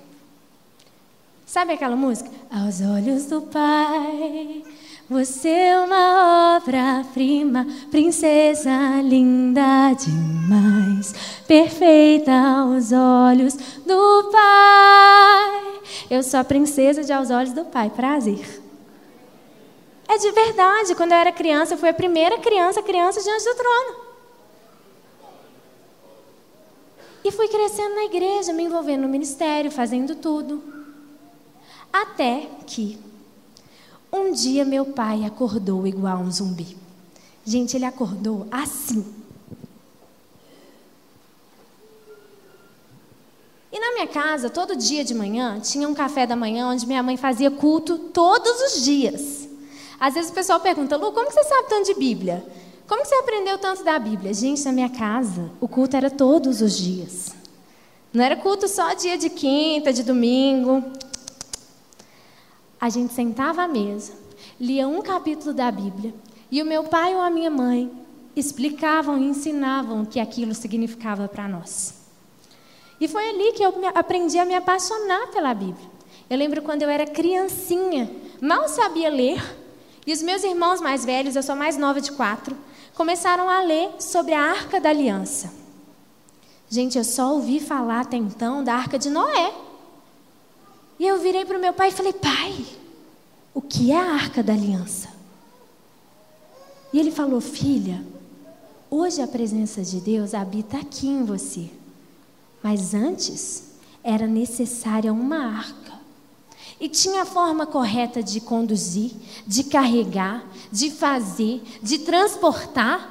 Sabe 1.46 1.72
aquela 1.72 1.96
música? 1.96 2.30
Aos 2.50 2.80
olhos 2.80 3.26
do 3.26 3.42
Pai, 3.42 4.64
você 5.12 5.50
é 5.50 5.78
uma 5.78 6.56
obra-prima, 6.56 7.66
princesa 7.90 8.70
linda 9.02 9.92
demais, 9.92 11.14
perfeita 11.46 12.32
aos 12.32 12.92
olhos 12.92 13.54
do 13.54 14.30
Pai. 14.32 15.82
Eu 16.10 16.22
sou 16.22 16.40
a 16.40 16.44
princesa 16.44 17.04
de 17.04 17.12
aos 17.12 17.30
olhos 17.30 17.52
do 17.52 17.66
Pai, 17.66 17.90
prazer. 17.90 18.62
É 20.08 20.16
de 20.16 20.30
verdade, 20.30 20.94
quando 20.94 21.12
eu 21.12 21.18
era 21.18 21.30
criança, 21.30 21.74
eu 21.74 21.78
fui 21.78 21.90
a 21.90 21.94
primeira 21.94 22.38
criança, 22.38 22.82
criança 22.82 23.20
diante 23.22 23.44
do 23.44 23.54
trono. 23.54 24.12
E 27.22 27.30
fui 27.30 27.48
crescendo 27.48 27.94
na 27.94 28.04
igreja, 28.04 28.52
me 28.52 28.64
envolvendo 28.64 29.02
no 29.02 29.08
ministério, 29.08 29.70
fazendo 29.70 30.16
tudo. 30.16 30.62
Até 31.92 32.48
que 32.66 33.11
um 34.12 34.30
dia 34.32 34.64
meu 34.64 34.84
pai 34.84 35.24
acordou 35.24 35.86
igual 35.86 36.18
um 36.18 36.30
zumbi. 36.30 36.76
Gente, 37.44 37.76
ele 37.76 37.84
acordou 37.84 38.46
assim. 38.50 39.04
E 43.72 43.80
na 43.80 43.94
minha 43.94 44.06
casa, 44.06 44.50
todo 44.50 44.76
dia 44.76 45.02
de 45.02 45.14
manhã, 45.14 45.58
tinha 45.60 45.88
um 45.88 45.94
café 45.94 46.26
da 46.26 46.36
manhã 46.36 46.68
onde 46.68 46.86
minha 46.86 47.02
mãe 47.02 47.16
fazia 47.16 47.50
culto 47.50 47.96
todos 47.96 48.60
os 48.60 48.84
dias. 48.84 49.48
Às 49.98 50.14
vezes 50.14 50.30
o 50.30 50.34
pessoal 50.34 50.60
pergunta, 50.60 50.96
Lu, 50.96 51.12
como 51.12 51.30
você 51.30 51.42
sabe 51.44 51.68
tanto 51.68 51.86
de 51.86 51.94
Bíblia? 51.94 52.44
Como 52.86 53.04
você 53.04 53.14
aprendeu 53.14 53.56
tanto 53.56 53.82
da 53.82 53.98
Bíblia? 53.98 54.34
Gente, 54.34 54.62
na 54.64 54.72
minha 54.72 54.90
casa, 54.90 55.50
o 55.58 55.66
culto 55.66 55.96
era 55.96 56.10
todos 56.10 56.60
os 56.60 56.76
dias. 56.76 57.30
Não 58.12 58.22
era 58.22 58.36
culto 58.36 58.68
só 58.68 58.92
dia 58.92 59.16
de 59.16 59.30
quinta, 59.30 59.90
de 59.90 60.02
domingo. 60.02 60.84
A 62.82 62.88
gente 62.88 63.12
sentava 63.12 63.62
à 63.62 63.68
mesa, 63.68 64.12
lia 64.60 64.88
um 64.88 65.00
capítulo 65.02 65.54
da 65.54 65.70
Bíblia, 65.70 66.12
e 66.50 66.60
o 66.60 66.66
meu 66.66 66.82
pai 66.82 67.14
ou 67.14 67.20
a 67.20 67.30
minha 67.30 67.48
mãe 67.48 67.88
explicavam 68.34 69.16
e 69.16 69.22
ensinavam 69.22 70.02
o 70.02 70.06
que 70.06 70.18
aquilo 70.18 70.52
significava 70.52 71.28
para 71.28 71.46
nós. 71.46 71.94
E 73.00 73.06
foi 73.06 73.28
ali 73.28 73.52
que 73.52 73.62
eu 73.62 73.72
aprendi 73.94 74.36
a 74.36 74.44
me 74.44 74.56
apaixonar 74.56 75.28
pela 75.28 75.54
Bíblia. 75.54 75.88
Eu 76.28 76.36
lembro 76.36 76.60
quando 76.60 76.82
eu 76.82 76.90
era 76.90 77.06
criancinha, 77.06 78.10
mal 78.40 78.68
sabia 78.68 79.10
ler, 79.10 79.40
e 80.04 80.12
os 80.12 80.20
meus 80.20 80.42
irmãos 80.42 80.80
mais 80.80 81.04
velhos, 81.04 81.36
eu 81.36 81.42
sou 81.44 81.54
mais 81.54 81.76
nova 81.76 82.00
de 82.00 82.10
quatro, 82.10 82.56
começaram 82.96 83.48
a 83.48 83.62
ler 83.62 83.90
sobre 84.00 84.34
a 84.34 84.42
Arca 84.42 84.80
da 84.80 84.88
Aliança. 84.88 85.54
Gente, 86.68 86.98
eu 86.98 87.04
só 87.04 87.32
ouvi 87.32 87.60
falar 87.60 88.00
até 88.00 88.16
então 88.16 88.64
da 88.64 88.74
Arca 88.74 88.98
de 88.98 89.08
Noé. 89.08 89.54
E 90.98 91.06
eu 91.06 91.20
virei 91.20 91.44
para 91.44 91.58
o 91.58 91.60
meu 91.60 91.72
pai 91.72 91.88
e 91.88 91.92
falei: 91.92 92.12
Pai, 92.12 92.64
o 93.54 93.60
que 93.60 93.92
é 93.92 93.98
a 93.98 94.14
arca 94.14 94.42
da 94.42 94.52
aliança? 94.52 95.08
E 96.92 96.98
ele 96.98 97.10
falou: 97.10 97.40
Filha, 97.40 98.04
hoje 98.90 99.22
a 99.22 99.26
presença 99.26 99.82
de 99.82 100.00
Deus 100.00 100.34
habita 100.34 100.78
aqui 100.78 101.08
em 101.08 101.24
você. 101.24 101.70
Mas 102.62 102.94
antes 102.94 103.72
era 104.04 104.26
necessária 104.26 105.12
uma 105.12 105.38
arca. 105.56 105.92
E 106.78 106.88
tinha 106.88 107.22
a 107.22 107.26
forma 107.26 107.66
correta 107.66 108.22
de 108.22 108.40
conduzir, 108.40 109.12
de 109.46 109.64
carregar, 109.64 110.44
de 110.70 110.90
fazer, 110.90 111.62
de 111.80 112.00
transportar. 112.00 113.08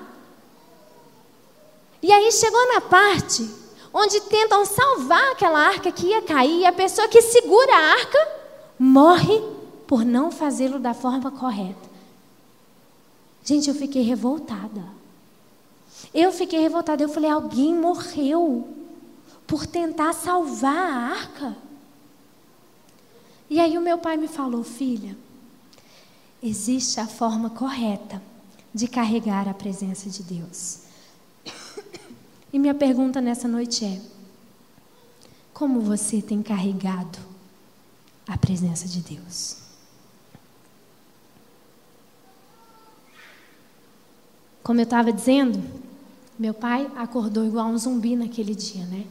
E 2.01 2.11
aí 2.11 2.31
chegou 2.31 2.73
na 2.73 2.81
parte 2.81 3.61
onde 3.93 4.21
tentam 4.21 4.65
salvar 4.65 5.31
aquela 5.31 5.60
arca 5.60 5.91
que 5.91 6.07
ia 6.07 6.21
cair, 6.21 6.62
e 6.62 6.65
a 6.65 6.71
pessoa 6.71 7.07
que 7.07 7.21
segura 7.21 7.74
a 7.74 7.91
arca 7.93 8.27
morre 8.79 9.41
por 9.86 10.05
não 10.05 10.31
fazê-lo 10.31 10.79
da 10.79 10.93
forma 10.93 11.31
correta. 11.31 11.89
Gente, 13.43 13.69
eu 13.69 13.75
fiquei 13.75 14.01
revoltada. 14.01 14.83
Eu 16.13 16.31
fiquei 16.31 16.60
revoltada. 16.60 17.03
Eu 17.03 17.10
falei: 17.10 17.29
alguém 17.29 17.74
morreu 17.74 18.67
por 19.45 19.65
tentar 19.65 20.13
salvar 20.13 20.75
a 20.75 20.95
arca. 21.10 21.57
E 23.50 23.60
aí 23.60 23.77
o 23.77 23.81
meu 23.81 23.98
pai 23.98 24.15
me 24.15 24.27
falou: 24.27 24.63
filha, 24.63 25.17
existe 26.41 27.00
a 27.00 27.07
forma 27.07 27.50
correta 27.50 28.21
de 28.74 28.88
carregar 28.88 29.50
a 29.50 29.53
presença 29.53 30.10
de 30.10 30.24
Deus. 30.24 30.90
E 32.53 32.60
minha 32.60 32.74
pergunta 32.74 33.22
nessa 33.22 33.48
noite 33.48 33.86
é: 33.86 34.01
como 35.53 35.79
você 35.79 36.22
tem 36.22 36.41
carregado 36.41 37.20
a 38.27 38.38
presença 38.38 38.88
de 38.88 39.01
Deus? 39.01 39.58
Como 44.63 44.79
eu 44.79 44.84
estava 44.84 45.12
dizendo, 45.12 45.62
meu 46.38 46.53
pai 46.53 46.89
acordou 46.96 47.46
igual 47.46 47.67
um 47.67 47.77
zumbi 47.77 48.15
naquele 48.15 48.53
dia, 48.53 48.86
né? 48.86 49.05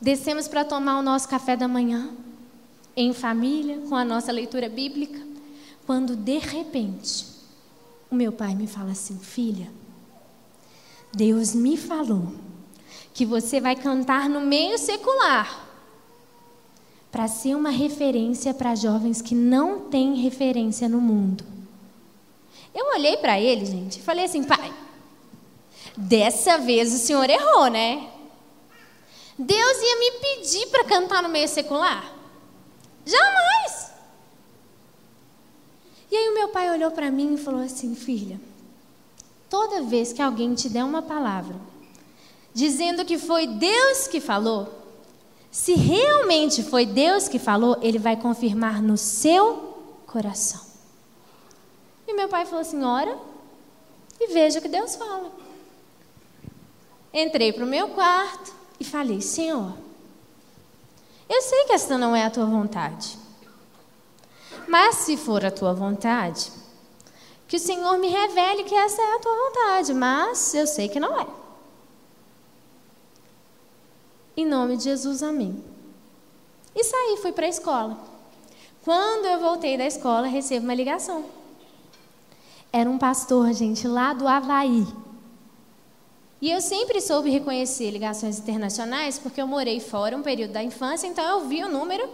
Descemos 0.00 0.48
para 0.48 0.64
tomar 0.64 0.98
o 0.98 1.02
nosso 1.02 1.28
café 1.28 1.56
da 1.56 1.68
manhã, 1.68 2.10
em 2.96 3.12
família, 3.12 3.80
com 3.88 3.94
a 3.94 4.04
nossa 4.04 4.32
leitura 4.32 4.68
bíblica, 4.68 5.20
quando 5.86 6.16
de 6.16 6.38
repente 6.38 7.26
o 8.10 8.14
meu 8.14 8.32
pai 8.32 8.54
me 8.54 8.66
fala 8.66 8.92
assim: 8.92 9.18
filha, 9.18 9.70
Deus 11.12 11.54
me 11.54 11.76
falou 11.76 12.32
que 13.12 13.26
você 13.26 13.60
vai 13.60 13.74
cantar 13.74 14.28
no 14.28 14.40
meio 14.40 14.78
secular 14.78 15.68
para 17.10 17.26
ser 17.26 17.56
uma 17.56 17.70
referência 17.70 18.54
para 18.54 18.74
jovens 18.74 19.20
que 19.20 19.34
não 19.34 19.80
têm 19.90 20.14
referência 20.14 20.88
no 20.88 21.00
mundo. 21.00 21.44
Eu 22.74 22.86
olhei 22.94 23.16
para 23.16 23.40
ele, 23.40 23.66
gente, 23.66 23.98
e 23.98 24.02
falei 24.02 24.26
assim: 24.26 24.44
pai, 24.44 24.72
dessa 25.96 26.58
vez 26.58 26.94
o 26.94 26.98
senhor 26.98 27.28
errou, 27.28 27.66
né? 27.66 28.08
Deus 29.36 29.76
ia 29.82 29.98
me 29.98 30.10
pedir 30.20 30.66
para 30.68 30.84
cantar 30.84 31.22
no 31.22 31.28
meio 31.28 31.48
secular? 31.48 32.12
Jamais! 33.04 33.90
E 36.10 36.16
aí 36.16 36.28
o 36.28 36.34
meu 36.34 36.48
pai 36.48 36.70
olhou 36.70 36.90
para 36.90 37.10
mim 37.10 37.34
e 37.34 37.38
falou 37.38 37.60
assim: 37.60 37.94
filha, 37.94 38.40
Toda 39.50 39.82
vez 39.82 40.12
que 40.12 40.22
alguém 40.22 40.54
te 40.54 40.68
der 40.68 40.84
uma 40.84 41.02
palavra, 41.02 41.56
dizendo 42.54 43.04
que 43.04 43.18
foi 43.18 43.48
Deus 43.48 44.06
que 44.06 44.20
falou, 44.20 44.72
se 45.50 45.74
realmente 45.74 46.62
foi 46.62 46.86
Deus 46.86 47.26
que 47.26 47.38
falou, 47.38 47.76
ele 47.82 47.98
vai 47.98 48.16
confirmar 48.16 48.80
no 48.80 48.96
seu 48.96 49.76
coração. 50.06 50.60
E 52.06 52.14
meu 52.14 52.28
pai 52.28 52.46
falou 52.46 52.60
assim: 52.60 52.84
ora 52.84 53.18
e 54.20 54.32
veja 54.32 54.60
o 54.60 54.62
que 54.62 54.68
Deus 54.68 54.94
fala. 54.94 55.32
Entrei 57.12 57.52
para 57.52 57.64
o 57.64 57.68
meu 57.68 57.88
quarto 57.88 58.54
e 58.78 58.84
falei: 58.84 59.20
Senhor, 59.20 59.74
eu 61.28 61.42
sei 61.42 61.64
que 61.64 61.72
esta 61.72 61.98
não 61.98 62.14
é 62.14 62.24
a 62.24 62.30
tua 62.30 62.46
vontade, 62.46 63.18
mas 64.68 64.96
se 64.96 65.16
for 65.16 65.44
a 65.44 65.50
tua 65.50 65.72
vontade, 65.72 66.52
que 67.50 67.56
o 67.56 67.58
Senhor 67.60 67.98
me 67.98 68.06
revele 68.06 68.62
que 68.62 68.76
essa 68.76 69.02
é 69.02 69.16
a 69.16 69.18
tua 69.18 69.36
vontade, 69.36 69.92
mas 69.92 70.54
eu 70.54 70.68
sei 70.68 70.88
que 70.88 71.00
não 71.00 71.20
é. 71.20 71.26
Em 74.36 74.46
nome 74.46 74.76
de 74.76 74.84
Jesus, 74.84 75.20
amém. 75.20 75.60
E 76.72 76.84
saí, 76.84 77.18
fui 77.20 77.32
para 77.32 77.46
a 77.46 77.48
escola. 77.48 77.98
Quando 78.84 79.26
eu 79.26 79.40
voltei 79.40 79.76
da 79.76 79.84
escola, 79.84 80.28
recebo 80.28 80.62
uma 80.62 80.74
ligação. 80.74 81.24
Era 82.72 82.88
um 82.88 82.96
pastor, 82.96 83.52
gente, 83.52 83.88
lá 83.88 84.12
do 84.12 84.28
Havaí. 84.28 84.86
E 86.40 86.52
eu 86.52 86.60
sempre 86.60 87.00
soube 87.00 87.30
reconhecer 87.30 87.90
ligações 87.90 88.38
internacionais, 88.38 89.18
porque 89.18 89.42
eu 89.42 89.48
morei 89.48 89.80
fora 89.80 90.16
um 90.16 90.22
período 90.22 90.52
da 90.52 90.62
infância, 90.62 91.08
então 91.08 91.24
eu 91.24 91.48
vi 91.48 91.64
o 91.64 91.68
número 91.68 92.08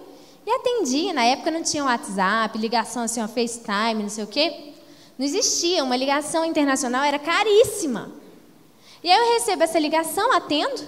e 0.47 0.50
atendi. 0.50 1.12
Na 1.12 1.25
época 1.25 1.50
não 1.50 1.62
tinha 1.62 1.85
WhatsApp, 1.85 2.57
ligação 2.57 3.02
assim, 3.02 3.21
FaceTime, 3.28 4.02
não 4.02 4.09
sei 4.09 4.25
o 4.25 4.26
quê. 4.26 4.73
Não 5.18 5.25
existia, 5.25 5.82
uma 5.82 5.96
ligação 5.96 6.44
internacional 6.44 7.02
era 7.02 7.18
caríssima. 7.18 8.11
E 9.02 9.11
aí 9.11 9.16
eu 9.16 9.35
recebo 9.35 9.62
essa 9.62 9.78
ligação, 9.78 10.32
atendo. 10.32 10.82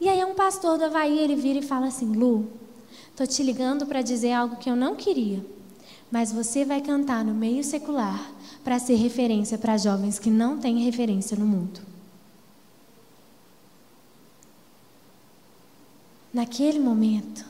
E 0.00 0.08
aí 0.08 0.24
um 0.24 0.34
pastor 0.34 0.78
do 0.78 0.84
Havaí, 0.84 1.18
ele 1.18 1.34
vira 1.34 1.58
e 1.58 1.62
fala 1.62 1.88
assim, 1.88 2.12
Lu, 2.12 2.50
tô 3.16 3.26
te 3.26 3.42
ligando 3.42 3.84
para 3.86 4.00
dizer 4.00 4.32
algo 4.32 4.56
que 4.56 4.70
eu 4.70 4.76
não 4.76 4.94
queria, 4.94 5.44
mas 6.10 6.32
você 6.32 6.64
vai 6.64 6.80
cantar 6.80 7.24
no 7.24 7.34
meio 7.34 7.64
secular 7.64 8.32
para 8.62 8.78
ser 8.78 8.94
referência 8.94 9.58
para 9.58 9.76
jovens 9.76 10.18
que 10.18 10.30
não 10.30 10.58
têm 10.58 10.84
referência 10.84 11.36
no 11.36 11.44
mundo. 11.44 11.80
Naquele 16.32 16.78
momento, 16.78 17.44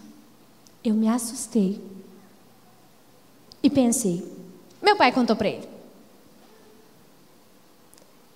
eu 0.82 0.94
me 0.94 1.08
assustei 1.08 1.82
e 3.62 3.68
pensei, 3.68 4.37
meu 4.88 4.96
pai 4.96 5.12
contou 5.12 5.36
para 5.36 5.48
ele. 5.48 5.66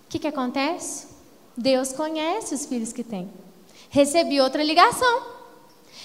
O 0.07 0.11
que, 0.11 0.19
que 0.19 0.29
acontece? 0.29 1.07
Deus 1.57 1.93
conhece 1.93 2.55
os 2.55 2.67
filhos 2.67 2.93
que 2.93 3.03
tem. 3.03 3.31
Recebi 3.89 4.41
outra 4.41 4.63
ligação. 4.63 5.23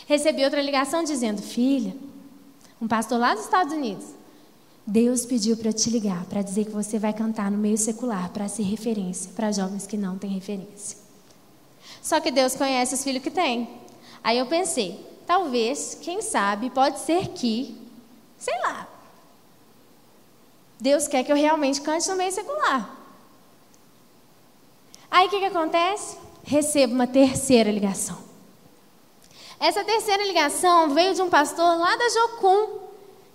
Recebi 0.07 0.45
outra 0.45 0.61
ligação 0.61 1.03
dizendo: 1.03 1.41
Filha, 1.41 1.93
um 2.81 2.87
pastor 2.87 3.19
lá 3.19 3.33
dos 3.33 3.43
Estados 3.43 3.73
Unidos, 3.73 4.05
Deus 4.85 5.25
pediu 5.25 5.57
para 5.57 5.73
te 5.73 5.89
ligar 5.89 6.23
para 6.25 6.41
dizer 6.41 6.65
que 6.65 6.71
você 6.71 6.97
vai 6.97 7.11
cantar 7.11 7.51
no 7.51 7.57
meio 7.57 7.77
secular 7.77 8.29
para 8.29 8.47
ser 8.47 8.63
referência 8.63 9.31
para 9.35 9.51
jovens 9.51 9.85
que 9.85 9.97
não 9.97 10.17
têm 10.17 10.29
referência. 10.29 10.97
Só 12.01 12.21
que 12.21 12.31
Deus 12.31 12.55
conhece 12.55 12.95
os 12.95 13.03
filhos 13.03 13.21
que 13.21 13.31
tem. 13.31 13.69
Aí 14.23 14.37
eu 14.37 14.45
pensei, 14.45 15.05
talvez, 15.25 15.97
quem 16.01 16.21
sabe, 16.21 16.69
pode 16.69 16.99
ser 16.99 17.29
que, 17.29 17.77
sei 18.37 18.57
lá, 18.61 18.96
Deus 20.79 21.07
quer 21.07 21.23
que 21.23 21.31
eu 21.31 21.35
realmente 21.35 21.81
cante 21.81 22.07
no 22.09 22.15
meio 22.15 22.31
secular. 22.31 22.95
Aí 25.09 25.27
o 25.27 25.29
que, 25.29 25.39
que 25.39 25.45
acontece? 25.45 26.17
Recebo 26.43 26.93
uma 26.93 27.07
terceira 27.07 27.71
ligação. 27.71 28.17
Essa 29.59 29.83
terceira 29.83 30.23
ligação 30.23 30.93
veio 30.93 31.15
de 31.15 31.21
um 31.21 31.29
pastor 31.29 31.77
lá 31.79 31.95
da 31.95 32.09
Jocum, 32.09 32.79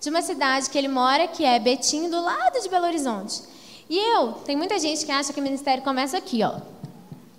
de 0.01 0.09
uma 0.09 0.23
cidade 0.23 0.71
que 0.71 0.79
ele 0.79 0.89
mora, 0.89 1.27
que 1.27 1.45
é 1.45 1.59
Betim, 1.59 2.09
do 2.09 2.21
lado 2.23 2.61
de 2.61 2.69
Belo 2.69 2.87
Horizonte. 2.87 3.43
E 3.91 3.99
eu, 3.99 4.33
tem 4.45 4.57
muita 4.57 4.79
gente 4.79 5.05
que 5.05 5.11
acha 5.11 5.33
que 5.33 5.41
o 5.41 5.43
ministério 5.43 5.83
começa 5.83 6.17
aqui, 6.17 6.43
ó. 6.45 6.61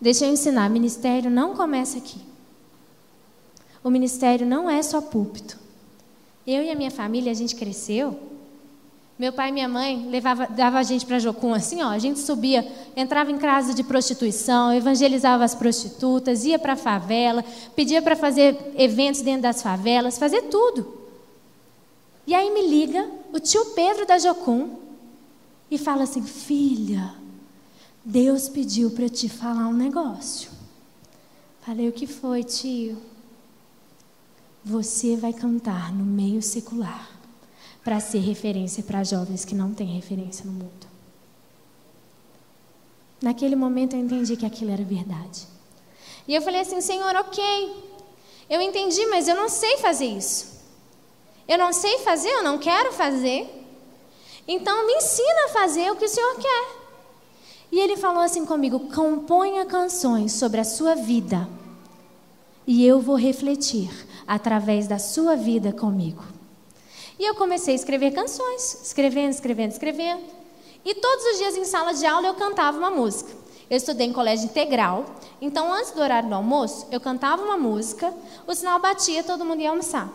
Deixa 0.02 0.26
eu 0.26 0.30
ensinar, 0.30 0.70
ministério 0.70 1.32
não 1.32 1.56
começa 1.56 1.98
aqui. 1.98 2.20
O 3.82 3.90
ministério 3.90 4.46
não 4.46 4.70
é 4.70 4.82
só 4.84 5.00
púlpito. 5.00 5.58
Eu 6.46 6.62
e 6.62 6.70
a 6.70 6.76
minha 6.76 6.92
família, 6.92 7.32
a 7.32 7.36
gente 7.36 7.56
cresceu 7.56 8.20
meu 9.18 9.32
pai 9.32 9.50
e 9.50 9.52
minha 9.52 9.68
mãe 9.70 10.08
levava, 10.10 10.48
dava 10.48 10.80
a 10.80 10.84
gente 10.84 11.06
para 11.06 11.20
Jocum 11.20 11.54
assim, 11.54 11.84
ó, 11.84 11.90
a 11.90 12.00
gente 12.00 12.20
subia, 12.20 12.68
entrava 12.96 13.32
em 13.32 13.38
casa 13.38 13.74
de 13.74 13.84
prostituição, 13.84 14.74
evangelizava 14.74 15.44
as 15.44 15.54
prostitutas, 15.54 16.44
ia 16.46 16.58
para 16.58 16.74
a 16.74 16.78
favela, 16.78 17.46
pedia 17.76 18.02
para 18.02 18.16
fazer 18.16 18.58
eventos 18.76 19.22
dentro 19.22 19.44
das 19.44 19.62
favelas, 19.62 20.18
fazer 20.18 20.44
tudo. 20.44 20.98
E 22.26 22.34
aí 22.34 22.52
me 22.52 22.68
liga 22.68 23.08
o 23.32 23.40
tio 23.40 23.64
Pedro 23.68 24.08
da 24.08 24.18
Jocum 24.18 24.78
e 25.70 25.78
fala 25.78 26.04
assim: 26.04 26.24
"Filha, 26.24 27.14
Deus 28.04 28.50
pediu 28.50 28.90
para 28.92 29.10
te 29.10 29.30
falar 29.30 29.68
um 29.68 29.74
negócio". 29.74 30.50
Falei: 31.62 31.88
"O 31.88 31.94
que 31.94 32.08
foi, 32.08 32.44
tio?" 32.44 32.98
Você 34.66 35.16
vai 35.16 35.34
cantar 35.34 35.94
no 35.94 36.06
meio 36.06 36.42
secular 36.42 37.13
para 37.84 38.00
ser 38.00 38.20
referência 38.20 38.84
para 38.84 39.04
jovens 39.04 39.44
que 39.44 39.54
não 39.54 39.74
têm 39.74 39.88
referência 39.88 40.46
no 40.46 40.52
mundo. 40.52 40.88
Naquele 43.22 43.56
momento 43.56 43.96
eu 43.96 44.00
entendi 44.00 44.36
que 44.36 44.46
aquilo 44.46 44.72
era 44.72 44.84
verdade. 44.84 45.48
E 46.28 46.36
eu 46.36 46.42
falei 46.42 46.62
assim: 46.62 46.82
Senhor, 46.82 47.16
ok, 47.16 47.44
eu 48.50 48.62
entendi, 48.62 49.06
mas 49.08 49.28
eu 49.28 49.36
não 49.36 49.50
sei 49.50 49.78
fazer 49.78 50.06
isso. 50.06 50.54
Eu 51.48 51.58
não 51.58 51.74
sei 51.74 52.00
fazer, 52.00 52.30
eu 52.30 52.44
não 52.44 52.58
quero 52.58 52.94
fazer. 52.94 53.50
Então 54.48 54.86
me 54.86 54.94
ensina 54.94 55.46
a 55.46 55.50
fazer 55.50 55.92
o 55.92 55.96
que 55.96 56.06
o 56.06 56.10
Senhor 56.10 56.36
quer. 56.36 56.84
E 57.72 57.80
ele 57.80 57.98
falou 57.98 58.22
assim 58.22 58.46
comigo: 58.46 58.92
componha 58.94 59.66
canções 59.66 60.34
sobre 60.34 60.60
a 60.60 60.64
sua 60.64 60.96
vida. 60.96 61.48
E 62.66 62.86
eu 62.86 63.02
vou 63.02 63.16
refletir 63.16 63.90
através 64.28 64.88
da 64.88 65.00
sua 65.00 65.36
vida 65.36 65.74
comigo. 65.74 66.24
E 67.20 67.26
eu 67.26 67.36
comecei 67.36 67.74
a 67.74 67.76
escrever 67.76 68.12
canções, 68.12 68.82
escrevendo, 68.84 69.32
escrevendo, 69.32 69.72
escrevendo. 69.72 70.24
E 70.84 70.96
todos 70.96 71.26
os 71.26 71.38
dias 71.38 71.56
em 71.56 71.66
sala 71.66 71.94
de 71.94 72.06
aula 72.06 72.28
eu 72.28 72.34
cantava 72.34 72.78
uma 72.78 72.90
música. 72.90 73.32
Eu 73.70 73.78
estudei 73.78 74.08
em 74.08 74.14
colégio 74.14 74.46
integral, 74.46 75.06
então 75.42 75.72
antes 75.72 75.92
do 75.92 76.02
horário 76.02 76.30
do 76.30 76.36
almoço, 76.36 76.88
eu 76.92 77.00
cantava 77.00 77.42
uma 77.42 77.58
música, 77.58 78.14
o 78.46 78.54
sinal 78.54 78.80
batia, 78.80 79.24
todo 79.24 79.46
mundo 79.46 79.62
ia 79.62 79.70
almoçar. 79.70 80.12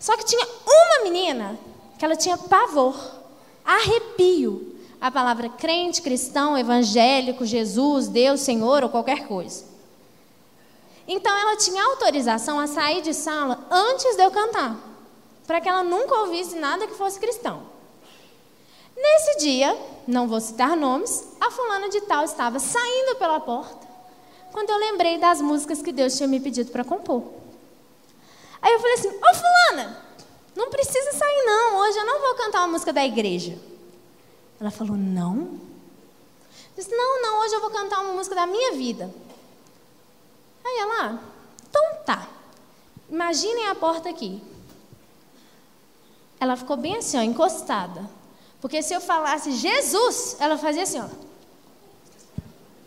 Só 0.00 0.16
que 0.16 0.24
tinha 0.24 0.46
uma 0.66 1.04
menina 1.04 1.58
que 1.98 2.04
ela 2.04 2.16
tinha 2.16 2.36
pavor, 2.36 2.96
arrepio, 3.64 4.76
a 5.00 5.10
palavra 5.10 5.48
crente, 5.48 6.02
cristão, 6.02 6.58
evangélico, 6.58 7.46
Jesus, 7.46 8.08
Deus, 8.08 8.40
Senhor 8.40 8.82
ou 8.82 8.88
qualquer 8.88 9.26
coisa. 9.28 9.64
Então 11.06 11.34
ela 11.34 11.56
tinha 11.56 11.82
autorização 11.84 12.58
a 12.58 12.66
sair 12.66 13.00
de 13.00 13.14
sala 13.14 13.66
antes 13.70 14.16
de 14.16 14.22
eu 14.22 14.30
cantar 14.30 14.76
para 15.48 15.62
que 15.62 15.68
ela 15.68 15.82
nunca 15.82 16.14
ouvisse 16.20 16.56
nada 16.56 16.86
que 16.86 16.92
fosse 16.92 17.18
cristão. 17.18 17.62
Nesse 18.94 19.38
dia, 19.38 19.74
não 20.06 20.28
vou 20.28 20.42
citar 20.42 20.76
nomes, 20.76 21.26
a 21.40 21.50
fulana 21.50 21.88
de 21.88 22.02
tal 22.02 22.22
estava 22.22 22.58
saindo 22.58 23.16
pela 23.16 23.40
porta 23.40 23.88
quando 24.52 24.68
eu 24.68 24.76
lembrei 24.76 25.16
das 25.16 25.40
músicas 25.40 25.80
que 25.80 25.90
Deus 25.90 26.16
tinha 26.16 26.28
me 26.28 26.38
pedido 26.38 26.70
para 26.70 26.84
compor. 26.84 27.22
Aí 28.60 28.72
eu 28.74 28.78
falei 28.78 28.94
assim: 28.94 29.08
Ô 29.08 29.34
fulana, 29.34 30.04
não 30.54 30.68
precisa 30.68 31.12
sair 31.12 31.44
não, 31.46 31.78
hoje 31.78 31.96
eu 31.96 32.04
não 32.04 32.20
vou 32.20 32.34
cantar 32.34 32.58
uma 32.58 32.72
música 32.72 32.92
da 32.92 33.04
igreja. 33.06 33.58
Ela 34.60 34.70
falou: 34.70 34.96
Não? 34.96 35.36
Eu 35.38 36.76
disse: 36.76 36.94
Não, 36.94 37.22
não, 37.22 37.40
hoje 37.40 37.54
eu 37.54 37.60
vou 37.62 37.70
cantar 37.70 38.00
uma 38.00 38.12
música 38.12 38.34
da 38.34 38.46
minha 38.46 38.72
vida. 38.72 39.10
Aí 40.62 40.78
ela: 40.78 41.22
Então 41.70 41.82
tá. 42.04 42.28
Imaginem 43.08 43.68
a 43.68 43.74
porta 43.74 44.10
aqui 44.10 44.42
ela 46.40 46.56
ficou 46.56 46.76
bem 46.76 46.96
assim, 46.96 47.16
ó, 47.18 47.22
encostada. 47.22 48.08
Porque 48.60 48.82
se 48.82 48.94
eu 48.94 49.00
falasse 49.00 49.52
Jesus, 49.52 50.36
ela 50.40 50.56
fazia 50.58 50.82
assim, 50.82 51.00
ó. 51.00 51.08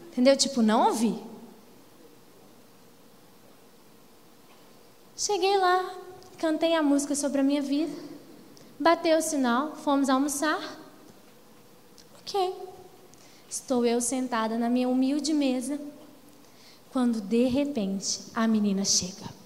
Entendeu? 0.07 0.35
Tipo, 0.35 0.61
não 0.61 0.87
ouvi. 0.87 1.21
Cheguei 5.15 5.57
lá, 5.57 5.93
cantei 6.37 6.75
a 6.75 6.81
música 6.81 7.15
sobre 7.15 7.41
a 7.41 7.43
minha 7.43 7.61
vida, 7.61 7.95
bateu 8.79 9.19
o 9.19 9.21
sinal, 9.21 9.75
fomos 9.75 10.09
almoçar. 10.09 10.59
Ok. 12.19 12.53
Estou 13.47 13.85
eu 13.85 14.01
sentada 14.01 14.57
na 14.57 14.69
minha 14.69 14.89
humilde 14.89 15.33
mesa, 15.33 15.79
quando 16.91 17.21
de 17.21 17.45
repente 17.45 18.21
a 18.33 18.47
menina 18.47 18.83
chega. 18.83 19.40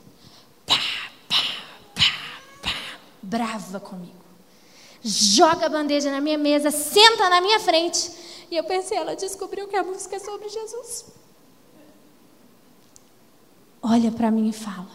Brava 3.26 3.80
comigo. 3.80 4.14
Joga 5.04 5.68
a 5.68 5.70
bandeja 5.70 6.12
na 6.12 6.22
minha 6.22 6.38
mesa, 6.38 6.72
senta 6.72 7.30
na 7.30 7.42
minha 7.42 7.60
frente. 7.60 8.12
E 8.50 8.56
eu 8.56 8.64
pensei, 8.64 8.98
ela 8.98 9.16
descobriu 9.16 9.68
que 9.68 9.76
a 9.76 9.84
música 9.84 10.16
é 10.16 10.20
sobre 10.20 10.50
Jesus. 10.50 11.06
Olha 13.82 14.12
para 14.12 14.32
mim 14.32 14.50
e 14.50 14.54
fala: 14.54 14.90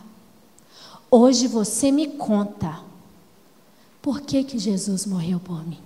Hoje 1.10 1.46
você 1.46 1.92
me 1.92 2.08
conta 2.08 2.82
por 4.02 4.20
que, 4.20 4.42
que 4.42 4.58
Jesus 4.58 5.06
morreu 5.06 5.38
por 5.38 5.64
mim. 5.66 5.80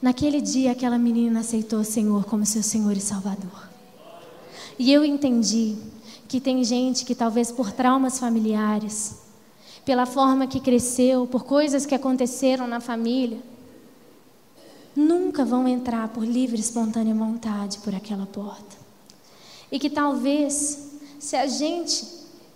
Naquele 0.00 0.40
dia, 0.40 0.72
aquela 0.72 0.98
menina 0.98 1.40
aceitou 1.40 1.80
o 1.80 1.84
Senhor 1.84 2.24
como 2.24 2.44
seu 2.44 2.62
Senhor 2.62 2.92
e 2.96 3.00
Salvador. 3.00 3.68
E 4.78 4.92
eu 4.92 5.04
entendi 5.04 5.76
que 6.34 6.40
tem 6.40 6.64
gente 6.64 7.04
que 7.04 7.14
talvez 7.14 7.52
por 7.52 7.70
traumas 7.70 8.18
familiares, 8.18 9.20
pela 9.84 10.04
forma 10.04 10.48
que 10.48 10.58
cresceu, 10.58 11.28
por 11.28 11.44
coisas 11.44 11.86
que 11.86 11.94
aconteceram 11.94 12.66
na 12.66 12.80
família, 12.80 13.40
nunca 14.96 15.44
vão 15.44 15.68
entrar 15.68 16.08
por 16.08 16.24
livre 16.24 16.56
e 16.56 16.60
espontânea 16.60 17.14
vontade 17.14 17.78
por 17.78 17.94
aquela 17.94 18.26
porta. 18.26 18.76
E 19.70 19.78
que 19.78 19.88
talvez, 19.88 20.90
se 21.20 21.36
a 21.36 21.46
gente 21.46 22.04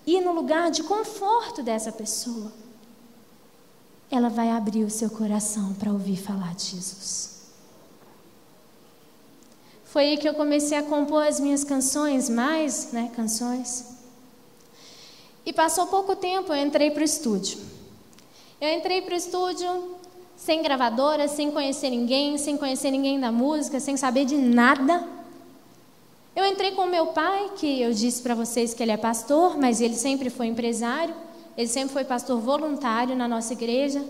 ir 0.05 0.23
no 0.23 0.33
lugar 0.33 0.73
de 0.73 0.83
conforto 0.83 1.63
dessa 1.63 1.93
pessoa, 1.93 2.53
ela 4.11 4.29
vai 4.29 4.51
abrir 4.51 4.83
o 4.83 4.91
seu 4.91 5.09
coração 5.09 5.73
para 5.75 5.93
ouvir 5.93 6.17
falar 6.17 6.53
de 6.57 6.65
Jesus. 6.65 7.38
Foi 9.89 10.05
aí 10.05 10.17
que 10.19 10.29
eu 10.29 10.35
comecei 10.35 10.77
a 10.77 10.83
compor 10.83 11.27
as 11.27 11.41
minhas 11.41 11.65
canções, 11.65 12.29
mais 12.29 12.93
né, 12.93 13.11
canções. 13.17 13.87
E 15.47 15.53
passou 15.53 15.87
pouco 15.87 16.15
tempo, 16.15 16.53
eu 16.53 16.63
entrei 16.63 16.91
para 16.91 17.01
o 17.01 17.05
estúdio. 17.05 17.59
Eu 18.61 18.71
entrei 18.75 19.01
para 19.01 19.15
o 19.15 19.17
estúdio 19.17 19.97
sem 20.37 20.61
gravadora, 20.63 21.27
sem 21.27 21.51
conhecer 21.51 21.89
ninguém, 21.89 22.37
sem 22.37 22.59
conhecer 22.59 22.91
ninguém 22.91 23.19
da 23.19 23.33
música, 23.33 23.81
sem 23.81 23.97
saber 23.97 24.27
de 24.27 24.37
nada. 24.37 25.09
Eu 26.37 26.45
entrei 26.45 26.73
com 26.73 26.85
meu 26.85 27.07
pai, 27.07 27.53
que 27.57 27.81
eu 27.81 27.91
disse 27.95 28.21
para 28.21 28.35
vocês 28.35 28.75
que 28.75 28.83
ele 28.83 28.93
é 28.93 28.99
pastor, 28.99 29.57
mas 29.57 29.81
ele 29.81 29.95
sempre 29.95 30.29
foi 30.29 30.49
empresário, 30.49 31.15
ele 31.57 31.67
sempre 31.67 31.95
foi 31.95 32.05
pastor 32.05 32.39
voluntário 32.39 33.17
na 33.17 33.27
nossa 33.27 33.55
igreja. 33.55 34.05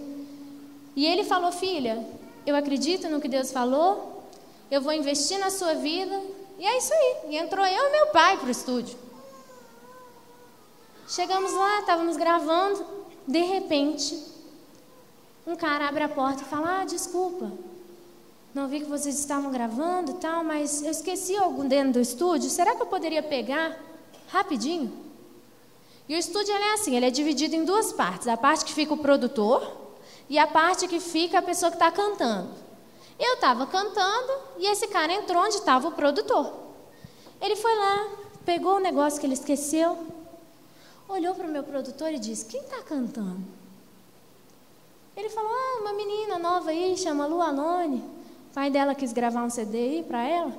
E 0.96 1.06
ele 1.06 1.22
falou: 1.22 1.52
Filha, 1.52 2.04
eu 2.44 2.56
acredito 2.56 3.08
no 3.08 3.20
que 3.20 3.28
Deus 3.28 3.52
falou, 3.52 4.17
eu 4.70 4.80
vou 4.80 4.92
investir 4.92 5.38
na 5.38 5.50
sua 5.50 5.74
vida. 5.74 6.20
E 6.58 6.66
é 6.66 6.78
isso 6.78 6.92
aí. 6.92 7.16
E 7.30 7.36
entrou 7.36 7.64
eu 7.64 7.88
e 7.88 7.92
meu 7.92 8.06
pai 8.08 8.36
para 8.36 8.48
o 8.48 8.50
estúdio. 8.50 8.98
Chegamos 11.08 11.52
lá, 11.52 11.80
estávamos 11.80 12.16
gravando. 12.16 12.84
De 13.26 13.40
repente, 13.40 14.18
um 15.46 15.56
cara 15.56 15.88
abre 15.88 16.04
a 16.04 16.08
porta 16.08 16.42
e 16.42 16.46
fala: 16.46 16.80
Ah, 16.80 16.84
desculpa. 16.84 17.50
Não 18.54 18.66
vi 18.66 18.80
que 18.80 18.86
vocês 18.86 19.18
estavam 19.18 19.50
gravando 19.50 20.12
e 20.12 20.14
tal, 20.14 20.42
mas 20.42 20.82
eu 20.82 20.90
esqueci 20.90 21.36
algo 21.36 21.64
dentro 21.64 21.94
do 21.94 22.00
estúdio. 22.00 22.50
Será 22.50 22.74
que 22.74 22.82
eu 22.82 22.86
poderia 22.86 23.22
pegar 23.22 23.78
rapidinho? 24.28 24.92
E 26.08 26.14
o 26.14 26.18
estúdio 26.18 26.54
é 26.54 26.72
assim, 26.72 26.96
ele 26.96 27.06
é 27.06 27.10
dividido 27.10 27.54
em 27.54 27.64
duas 27.64 27.92
partes. 27.92 28.26
A 28.26 28.36
parte 28.36 28.64
que 28.64 28.72
fica 28.72 28.94
o 28.94 28.98
produtor 28.98 29.70
e 30.28 30.38
a 30.38 30.46
parte 30.46 30.88
que 30.88 30.98
fica 30.98 31.38
a 31.38 31.42
pessoa 31.42 31.70
que 31.70 31.76
está 31.76 31.90
cantando. 31.90 32.48
Eu 33.18 33.34
estava 33.34 33.66
cantando 33.66 34.32
e 34.58 34.66
esse 34.66 34.86
cara 34.86 35.12
entrou 35.12 35.42
onde 35.42 35.56
estava 35.56 35.88
o 35.88 35.92
produtor. 35.92 36.52
Ele 37.40 37.56
foi 37.56 37.74
lá, 37.74 38.08
pegou 38.44 38.76
o 38.76 38.80
negócio 38.80 39.18
que 39.18 39.26
ele 39.26 39.34
esqueceu, 39.34 39.98
olhou 41.08 41.34
para 41.34 41.46
o 41.46 41.50
meu 41.50 41.62
produtor 41.62 42.12
e 42.12 42.18
disse: 42.18 42.44
Quem 42.44 42.60
está 42.60 42.80
cantando? 42.82 43.42
Ele 45.16 45.28
falou: 45.28 45.50
Ah, 45.50 45.78
uma 45.80 45.92
menina 45.92 46.38
nova 46.38 46.70
aí, 46.70 46.96
chama 46.96 47.26
Lu 47.26 47.42
Alone. 47.42 47.98
O 48.50 48.54
pai 48.54 48.70
dela 48.70 48.94
quis 48.94 49.12
gravar 49.12 49.42
um 49.42 49.50
CD 49.50 49.78
aí 49.78 50.02
para 50.02 50.22
ela. 50.22 50.52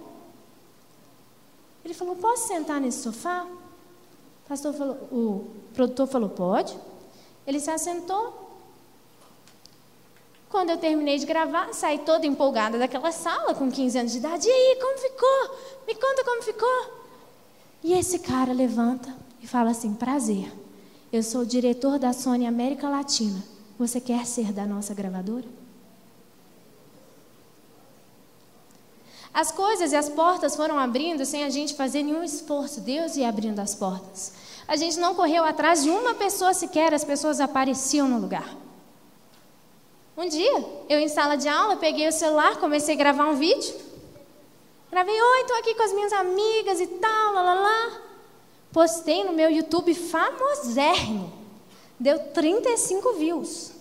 Ele 1.86 1.94
falou: 1.94 2.16
Posso 2.16 2.48
sentar 2.48 2.82
nesse 2.82 3.04
sofá? 3.04 3.46
O, 3.46 4.50
pastor 4.50 4.74
falou, 4.74 4.96
o 5.12 5.52
produtor 5.74 6.08
falou: 6.08 6.30
Pode. 6.30 6.78
Ele 7.48 7.60
se 7.60 7.72
assentou. 7.72 8.49
Quando 10.50 10.72
eu 10.72 10.78
terminei 10.78 11.20
de 11.20 11.28
gravar, 11.28 11.74
saí 11.74 12.00
toda 12.00 12.26
empolgada 12.26 12.80
daquela 12.80 13.12
sala 13.12 13.54
com 13.54 13.72
15 13.72 14.00
anos 14.00 14.12
de 14.12 14.18
idade. 14.18 14.48
E 14.48 14.52
aí, 14.52 14.80
como 14.82 14.98
ficou? 14.98 15.58
Me 15.88 15.94
conta 15.94 16.24
como 16.24 16.42
ficou. 16.42 17.00
E 17.84 17.94
esse 17.94 18.20
cara 18.20 18.52
levanta 18.52 19.16
e 19.42 19.48
fala 19.48 19.70
assim: 19.70 19.94
Prazer, 19.94 20.52
eu 21.14 21.22
sou 21.22 21.42
o 21.42 21.46
diretor 21.46 22.00
da 22.00 22.14
Sony 22.14 22.48
América 22.48 22.90
Latina. 22.90 23.44
Você 23.78 24.02
quer 24.02 24.26
ser 24.26 24.52
da 24.52 24.66
nossa 24.66 24.94
gravadora? 24.94 25.46
As 29.32 29.52
coisas 29.52 29.92
e 29.92 29.96
as 29.96 30.10
portas 30.10 30.56
foram 30.56 30.80
abrindo 30.80 31.24
sem 31.24 31.44
a 31.44 31.50
gente 31.50 31.76
fazer 31.76 32.02
nenhum 32.02 32.24
esforço. 32.24 32.82
Deus 32.82 33.16
ia 33.16 33.30
abrindo 33.30 33.60
as 33.60 33.76
portas. 33.76 34.34
A 34.68 34.76
gente 34.76 35.00
não 35.00 35.14
correu 35.14 35.44
atrás 35.44 35.84
de 35.84 35.90
uma 35.90 36.16
pessoa 36.16 36.54
sequer, 36.54 36.94
as 36.94 37.04
pessoas 37.04 37.40
apareciam 37.40 38.08
no 38.08 38.20
lugar. 38.20 38.58
Um 40.20 40.28
dia, 40.28 40.66
eu 40.90 41.00
em 41.00 41.08
sala 41.08 41.38
de 41.38 41.48
aula, 41.48 41.78
peguei 41.78 42.06
o 42.06 42.12
celular, 42.12 42.60
comecei 42.60 42.94
a 42.94 42.98
gravar 42.98 43.28
um 43.28 43.36
vídeo. 43.36 43.74
Gravei, 44.92 45.16
oi, 45.16 45.42
estou 45.44 45.56
aqui 45.56 45.74
com 45.74 45.82
as 45.82 45.94
minhas 45.94 46.12
amigas 46.12 46.82
e 46.82 46.88
tal, 46.88 47.34
lá, 47.34 47.42
lá, 47.42 47.54
lá. 47.54 48.02
Postei 48.70 49.24
no 49.24 49.32
meu 49.32 49.50
YouTube 49.50 49.96
famosérrimo. 49.96 51.32
Deu 51.98 52.20
35 52.34 53.14
views. 53.14 53.72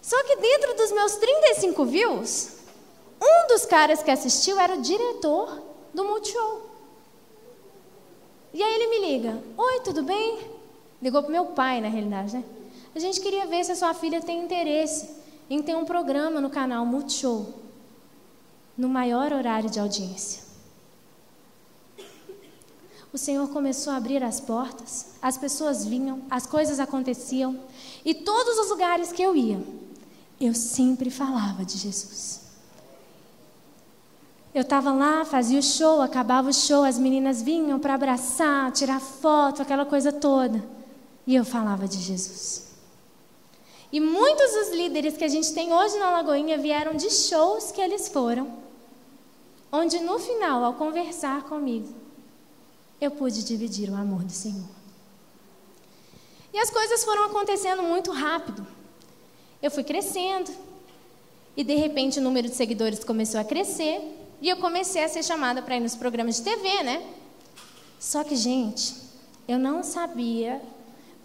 Só 0.00 0.24
que 0.24 0.36
dentro 0.36 0.74
dos 0.74 0.90
meus 0.92 1.16
35 1.16 1.84
views, 1.84 2.52
um 3.20 3.46
dos 3.48 3.66
caras 3.66 4.02
que 4.02 4.10
assistiu 4.10 4.58
era 4.58 4.72
o 4.72 4.80
diretor 4.80 5.62
do 5.92 6.02
Multishow. 6.02 6.62
E 8.54 8.62
aí 8.62 8.74
ele 8.74 8.86
me 8.86 9.06
liga: 9.06 9.42
Oi, 9.58 9.80
tudo 9.80 10.02
bem? 10.02 10.57
Ligou 11.00 11.22
para 11.22 11.30
meu 11.30 11.46
pai, 11.46 11.80
na 11.80 11.88
realidade, 11.88 12.34
né? 12.34 12.44
A 12.94 12.98
gente 12.98 13.20
queria 13.20 13.46
ver 13.46 13.64
se 13.64 13.72
a 13.72 13.76
sua 13.76 13.94
filha 13.94 14.20
tem 14.20 14.42
interesse 14.42 15.08
em 15.48 15.62
ter 15.62 15.76
um 15.76 15.84
programa 15.84 16.40
no 16.40 16.50
canal 16.50 16.84
Multishow, 16.84 17.54
no 18.76 18.88
maior 18.88 19.32
horário 19.32 19.70
de 19.70 19.78
audiência. 19.78 20.42
O 23.12 23.16
Senhor 23.16 23.48
começou 23.48 23.92
a 23.92 23.96
abrir 23.96 24.22
as 24.22 24.38
portas, 24.40 25.14
as 25.22 25.38
pessoas 25.38 25.86
vinham, 25.86 26.22
as 26.30 26.46
coisas 26.46 26.78
aconteciam, 26.78 27.58
e 28.04 28.14
todos 28.14 28.58
os 28.58 28.70
lugares 28.70 29.12
que 29.12 29.22
eu 29.22 29.34
ia, 29.34 29.62
eu 30.40 30.54
sempre 30.54 31.10
falava 31.10 31.64
de 31.64 31.78
Jesus. 31.78 32.42
Eu 34.54 34.62
estava 34.62 34.92
lá, 34.92 35.24
fazia 35.24 35.58
o 35.58 35.62
show, 35.62 36.02
acabava 36.02 36.50
o 36.50 36.54
show, 36.54 36.84
as 36.84 36.98
meninas 36.98 37.40
vinham 37.40 37.78
para 37.78 37.94
abraçar, 37.94 38.72
tirar 38.72 39.00
foto, 39.00 39.62
aquela 39.62 39.86
coisa 39.86 40.12
toda. 40.12 40.77
E 41.28 41.34
eu 41.34 41.44
falava 41.44 41.86
de 41.86 41.98
Jesus. 41.98 42.68
E 43.92 44.00
muitos 44.00 44.50
dos 44.50 44.70
líderes 44.70 45.14
que 45.14 45.24
a 45.24 45.28
gente 45.28 45.52
tem 45.52 45.74
hoje 45.74 45.98
na 45.98 46.10
Lagoinha 46.10 46.56
vieram 46.56 46.94
de 46.94 47.10
shows 47.10 47.70
que 47.70 47.82
eles 47.82 48.08
foram, 48.08 48.50
onde 49.70 50.00
no 50.00 50.18
final, 50.18 50.64
ao 50.64 50.72
conversar 50.72 51.42
comigo, 51.42 51.94
eu 52.98 53.10
pude 53.10 53.44
dividir 53.44 53.90
o 53.90 53.94
amor 53.94 54.24
do 54.24 54.32
Senhor. 54.32 54.70
E 56.50 56.58
as 56.58 56.70
coisas 56.70 57.04
foram 57.04 57.24
acontecendo 57.24 57.82
muito 57.82 58.10
rápido. 58.10 58.66
Eu 59.60 59.70
fui 59.70 59.84
crescendo, 59.84 60.50
e 61.54 61.62
de 61.62 61.74
repente 61.74 62.20
o 62.20 62.22
número 62.22 62.48
de 62.48 62.54
seguidores 62.54 63.04
começou 63.04 63.38
a 63.38 63.44
crescer, 63.44 64.00
e 64.40 64.48
eu 64.48 64.56
comecei 64.56 65.04
a 65.04 65.08
ser 65.10 65.22
chamada 65.22 65.60
para 65.60 65.76
ir 65.76 65.80
nos 65.80 65.94
programas 65.94 66.36
de 66.36 66.42
TV, 66.44 66.82
né? 66.84 67.06
Só 68.00 68.24
que, 68.24 68.34
gente, 68.34 68.94
eu 69.46 69.58
não 69.58 69.82
sabia 69.82 70.62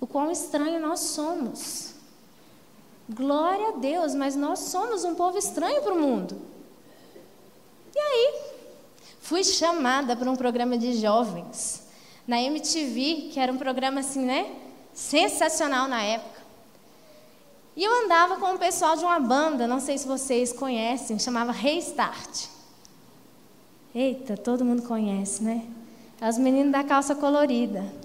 o 0.03 0.07
quão 0.07 0.29
estranho 0.29 0.81
nós 0.81 0.99
somos. 0.99 1.93
Glória 3.09 3.69
a 3.69 3.71
Deus, 3.71 4.13
mas 4.13 4.35
nós 4.35 4.59
somos 4.59 5.05
um 5.05 5.15
povo 5.15 5.37
estranho 5.37 5.81
para 5.81 5.93
o 5.93 5.99
mundo. 5.99 6.41
E 7.95 7.99
aí, 7.99 8.33
fui 9.21 9.45
chamada 9.45 10.13
para 10.13 10.29
um 10.29 10.35
programa 10.35 10.77
de 10.77 10.93
jovens 10.99 11.83
na 12.27 12.41
MTV, 12.41 13.29
que 13.31 13.39
era 13.39 13.49
um 13.49 13.57
programa 13.57 14.01
assim, 14.01 14.25
né? 14.25 14.53
Sensacional 14.93 15.87
na 15.87 16.03
época. 16.03 16.41
E 17.73 17.83
eu 17.85 18.03
andava 18.03 18.35
com 18.35 18.55
o 18.55 18.59
pessoal 18.59 18.97
de 18.97 19.05
uma 19.05 19.21
banda, 19.21 19.67
não 19.67 19.79
sei 19.79 19.97
se 19.97 20.05
vocês 20.05 20.51
conhecem, 20.51 21.17
chamava 21.17 21.53
Restart. 21.53 22.47
Eita, 23.95 24.35
todo 24.35 24.65
mundo 24.65 24.81
conhece, 24.81 25.41
né? 25.41 25.65
Os 26.21 26.37
meninos 26.37 26.73
da 26.73 26.83
calça 26.83 27.15
colorida. 27.15 28.03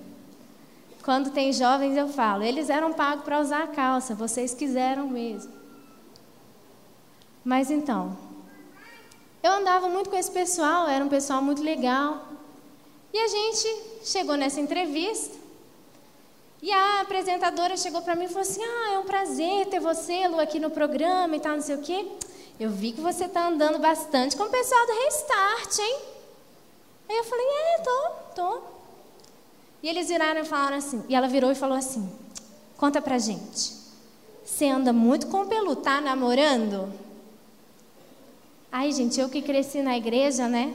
Quando 1.02 1.30
tem 1.30 1.52
jovens, 1.52 1.96
eu 1.96 2.08
falo, 2.08 2.42
eles 2.42 2.68
eram 2.68 2.92
pagos 2.92 3.24
para 3.24 3.40
usar 3.40 3.62
a 3.62 3.66
calça, 3.68 4.14
vocês 4.14 4.52
quiseram 4.54 5.08
mesmo. 5.08 5.52
Mas 7.44 7.70
então, 7.70 8.16
eu 9.42 9.52
andava 9.52 9.88
muito 9.88 10.10
com 10.10 10.16
esse 10.16 10.30
pessoal, 10.30 10.88
era 10.88 11.04
um 11.04 11.08
pessoal 11.08 11.40
muito 11.40 11.62
legal. 11.62 12.26
E 13.12 13.18
a 13.18 13.28
gente 13.28 13.82
chegou 14.04 14.36
nessa 14.36 14.60
entrevista. 14.60 15.36
E 16.60 16.72
a 16.72 17.00
apresentadora 17.00 17.76
chegou 17.76 18.02
para 18.02 18.16
mim 18.16 18.24
e 18.24 18.28
falou 18.28 18.42
assim: 18.42 18.62
Ah, 18.62 18.94
é 18.94 18.98
um 18.98 19.04
prazer 19.04 19.66
ter 19.68 19.80
você, 19.80 20.26
Lu, 20.26 20.40
aqui 20.40 20.58
no 20.58 20.70
programa 20.70 21.36
e 21.36 21.40
tal, 21.40 21.54
não 21.54 21.62
sei 21.62 21.76
o 21.76 21.82
quê. 21.82 22.06
Eu 22.58 22.70
vi 22.70 22.92
que 22.92 23.00
você 23.00 23.26
está 23.26 23.46
andando 23.46 23.78
bastante 23.78 24.36
com 24.36 24.42
o 24.42 24.50
pessoal 24.50 24.86
do 24.86 24.92
Restart, 24.92 25.78
hein? 25.78 25.98
Aí 27.08 27.16
eu 27.16 27.24
falei: 27.24 27.46
É, 27.46 27.78
tô, 27.78 28.10
tô. 28.34 28.77
E 29.82 29.88
eles 29.88 30.08
viraram 30.08 30.40
e 30.40 30.44
falaram 30.44 30.76
assim, 30.76 31.02
e 31.08 31.14
ela 31.14 31.28
virou 31.28 31.50
e 31.50 31.54
falou 31.54 31.76
assim: 31.76 32.08
Conta 32.76 33.00
pra 33.00 33.18
gente. 33.18 33.76
Você 34.44 34.66
anda 34.66 34.92
muito 34.92 35.26
com 35.26 35.42
o 35.42 35.46
Pelu, 35.46 35.76
tá 35.76 36.00
namorando? 36.00 36.92
Ai, 38.70 38.92
gente, 38.92 39.20
eu 39.20 39.28
que 39.28 39.42
cresci 39.42 39.82
na 39.82 39.96
igreja, 39.96 40.48
né? 40.48 40.74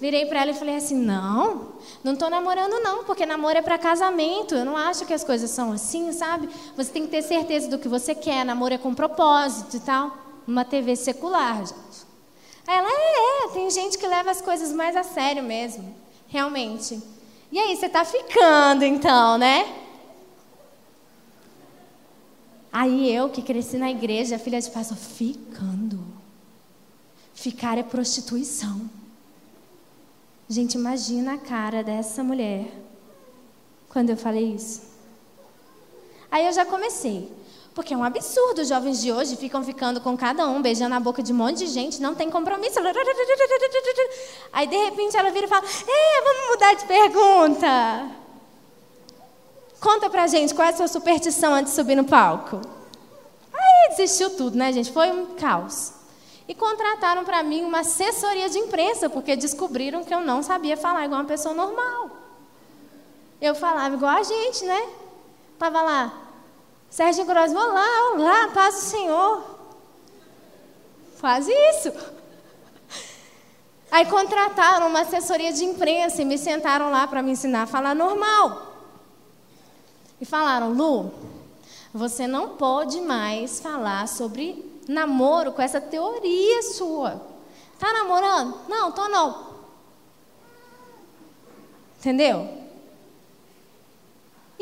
Virei 0.00 0.26
para 0.26 0.42
ela 0.42 0.50
e 0.50 0.54
falei 0.54 0.76
assim: 0.76 0.96
Não, 0.96 1.74
não 2.02 2.14
estou 2.14 2.28
namorando, 2.28 2.82
não, 2.82 3.04
porque 3.04 3.24
namoro 3.24 3.58
é 3.58 3.62
para 3.62 3.78
casamento. 3.78 4.54
Eu 4.54 4.64
não 4.64 4.76
acho 4.76 5.06
que 5.06 5.14
as 5.14 5.22
coisas 5.22 5.50
são 5.50 5.72
assim, 5.72 6.12
sabe? 6.12 6.48
Você 6.76 6.90
tem 6.90 7.04
que 7.04 7.10
ter 7.10 7.22
certeza 7.22 7.68
do 7.68 7.78
que 7.78 7.88
você 7.88 8.14
quer. 8.14 8.44
Namoro 8.44 8.74
é 8.74 8.78
com 8.78 8.94
propósito 8.94 9.76
e 9.76 9.80
tal. 9.80 10.16
Uma 10.46 10.64
TV 10.64 10.96
secular, 10.96 11.58
gente. 11.58 12.06
Ela: 12.66 12.88
É, 12.88 13.44
é, 13.44 13.48
tem 13.52 13.70
gente 13.70 13.96
que 13.96 14.06
leva 14.06 14.30
as 14.30 14.40
coisas 14.40 14.72
mais 14.72 14.96
a 14.96 15.04
sério 15.04 15.42
mesmo, 15.42 15.94
realmente. 16.26 17.00
E 17.52 17.58
aí, 17.58 17.76
você 17.76 17.84
está 17.84 18.02
ficando 18.02 18.82
então, 18.82 19.36
né? 19.36 19.80
Aí 22.72 23.14
eu, 23.14 23.28
que 23.28 23.42
cresci 23.42 23.76
na 23.76 23.90
igreja, 23.90 24.38
filha 24.38 24.58
de 24.58 24.70
pastor, 24.70 24.96
ficando. 24.96 26.02
Ficar 27.34 27.76
é 27.76 27.82
prostituição. 27.82 28.90
Gente, 30.48 30.74
imagina 30.74 31.34
a 31.34 31.38
cara 31.38 31.84
dessa 31.84 32.24
mulher 32.24 32.72
quando 33.90 34.08
eu 34.08 34.16
falei 34.16 34.54
isso. 34.54 34.82
Aí 36.30 36.46
eu 36.46 36.52
já 36.52 36.64
comecei. 36.64 37.30
Porque 37.74 37.94
é 37.94 37.96
um 37.96 38.04
absurdo, 38.04 38.60
os 38.60 38.68
jovens 38.68 39.00
de 39.00 39.10
hoje 39.10 39.34
ficam 39.36 39.64
ficando 39.64 39.98
com 40.00 40.14
cada 40.16 40.46
um, 40.46 40.60
beijando 40.60 40.94
a 40.94 41.00
boca 41.00 41.22
de 41.22 41.32
um 41.32 41.36
monte 41.36 41.58
de 41.58 41.66
gente, 41.68 42.02
não 42.02 42.14
tem 42.14 42.30
compromisso. 42.30 42.78
Aí 44.52 44.66
de 44.66 44.76
repente 44.76 45.16
ela 45.16 45.30
vira 45.30 45.46
e 45.46 45.48
fala: 45.48 45.64
É, 45.64 46.22
vamos 46.22 46.48
mudar 46.50 46.74
de 46.74 46.84
pergunta. 46.84 48.10
Conta 49.80 50.10
pra 50.10 50.26
gente 50.26 50.54
qual 50.54 50.68
é 50.68 50.70
a 50.70 50.76
sua 50.76 50.86
superstição 50.86 51.54
antes 51.54 51.72
de 51.72 51.76
subir 51.76 51.96
no 51.96 52.04
palco. 52.04 52.60
Aí 53.52 53.96
desistiu 53.96 54.30
tudo, 54.36 54.56
né, 54.56 54.70
gente? 54.72 54.92
Foi 54.92 55.10
um 55.10 55.34
caos. 55.34 55.94
E 56.46 56.54
contrataram 56.54 57.24
para 57.24 57.42
mim 57.42 57.64
uma 57.64 57.80
assessoria 57.80 58.50
de 58.50 58.58
imprensa, 58.58 59.08
porque 59.08 59.34
descobriram 59.34 60.04
que 60.04 60.14
eu 60.14 60.20
não 60.20 60.42
sabia 60.42 60.76
falar 60.76 61.06
igual 61.06 61.20
uma 61.20 61.26
pessoa 61.26 61.54
normal. 61.54 62.10
Eu 63.40 63.54
falava 63.54 63.94
igual 63.94 64.18
a 64.18 64.22
gente, 64.22 64.64
né? 64.64 64.88
Tava 65.58 65.82
lá, 65.82 66.21
Sérgio 66.92 67.24
Grosmo, 67.24 67.58
olá, 67.58 68.12
olá, 68.12 68.48
paz 68.48 68.74
do 68.74 68.80
Senhor. 68.82 69.42
Quase 71.18 71.50
isso. 71.50 71.90
Aí 73.90 74.04
contrataram 74.04 74.88
uma 74.88 75.00
assessoria 75.00 75.54
de 75.54 75.64
imprensa 75.64 76.20
e 76.20 76.26
me 76.26 76.36
sentaram 76.36 76.90
lá 76.90 77.06
para 77.06 77.22
me 77.22 77.30
ensinar 77.30 77.62
a 77.62 77.66
falar 77.66 77.94
normal. 77.94 78.74
E 80.20 80.26
falaram, 80.26 80.74
Lu, 80.74 81.10
você 81.94 82.26
não 82.26 82.56
pode 82.56 83.00
mais 83.00 83.58
falar 83.58 84.06
sobre 84.06 84.62
namoro 84.86 85.52
com 85.52 85.62
essa 85.62 85.80
teoria 85.80 86.62
sua. 86.74 87.22
Tá 87.78 87.90
namorando? 87.90 88.68
Não, 88.68 88.92
tô 88.92 89.08
não. 89.08 89.46
Entendeu? 91.98 92.61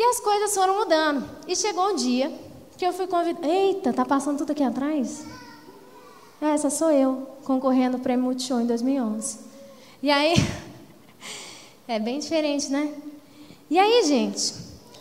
E 0.00 0.02
as 0.02 0.18
coisas 0.18 0.54
foram 0.54 0.78
mudando. 0.78 1.28
E 1.46 1.54
chegou 1.54 1.90
um 1.90 1.94
dia 1.94 2.32
que 2.78 2.86
eu 2.86 2.90
fui 2.90 3.06
convidada. 3.06 3.46
Eita, 3.46 3.92
tá 3.92 4.02
passando 4.02 4.38
tudo 4.38 4.52
aqui 4.52 4.62
atrás? 4.62 5.26
Essa 6.40 6.70
sou 6.70 6.90
eu, 6.90 7.28
concorrendo 7.44 7.98
ao 7.98 8.02
Prêmio 8.02 8.24
Multishow 8.24 8.62
em 8.62 8.66
2011. 8.66 9.38
E 10.02 10.10
aí, 10.10 10.36
é 11.86 11.98
bem 11.98 12.18
diferente, 12.18 12.70
né? 12.70 12.94
E 13.68 13.78
aí, 13.78 14.02
gente, 14.04 14.54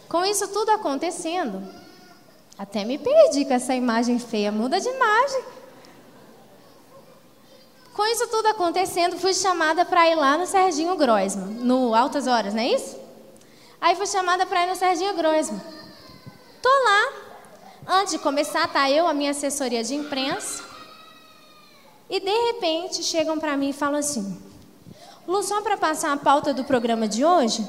com 0.09 0.25
isso 0.25 0.49
tudo 0.49 0.71
acontecendo, 0.71 1.65
até 2.57 2.83
me 2.83 2.97
perdi 2.97 3.45
com 3.45 3.53
essa 3.53 3.73
imagem 3.73 4.19
feia, 4.19 4.51
muda 4.51 4.81
de 4.81 4.89
imagem. 4.89 5.43
Com 7.93 8.05
isso 8.05 8.27
tudo 8.27 8.47
acontecendo, 8.47 9.17
fui 9.17 9.33
chamada 9.33 9.85
para 9.85 10.09
ir 10.09 10.15
lá 10.15 10.38
no 10.38 10.45
Serginho 10.45 10.97
Groisman, 10.97 11.53
no 11.63 11.95
Altas 11.95 12.27
Horas, 12.27 12.53
não 12.53 12.62
é 12.62 12.73
isso? 12.73 12.98
Aí 13.81 13.95
fui 13.95 14.07
chamada 14.07 14.45
para 14.45 14.65
ir 14.65 14.69
no 14.69 14.75
Serginho 14.75 15.15
Groisman. 15.15 15.61
Tô 16.61 16.69
lá. 16.69 17.13
Antes 17.87 18.13
de 18.13 18.19
começar, 18.19 18.67
tá 18.67 18.89
eu, 18.91 19.07
a 19.07 19.13
minha 19.13 19.31
assessoria 19.31 19.83
de 19.83 19.95
imprensa, 19.95 20.63
e 22.09 22.19
de 22.19 22.31
repente 22.47 23.03
chegam 23.03 23.39
para 23.39 23.55
mim 23.55 23.69
e 23.69 23.73
falam 23.73 23.99
assim: 23.99 24.37
Lu, 25.27 25.41
só 25.43 25.61
para 25.61 25.77
passar 25.77 26.11
a 26.11 26.17
pauta 26.17 26.53
do 26.53 26.63
programa 26.63 27.07
de 27.07 27.23
hoje, 27.23 27.65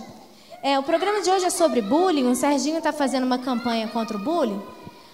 é, 0.62 0.78
o 0.78 0.82
programa 0.82 1.22
de 1.22 1.30
hoje 1.30 1.44
é 1.44 1.50
sobre 1.50 1.80
bullying. 1.80 2.26
O 2.26 2.34
Serginho 2.34 2.78
está 2.78 2.92
fazendo 2.92 3.24
uma 3.24 3.38
campanha 3.38 3.88
contra 3.88 4.16
o 4.16 4.20
bullying. 4.20 4.60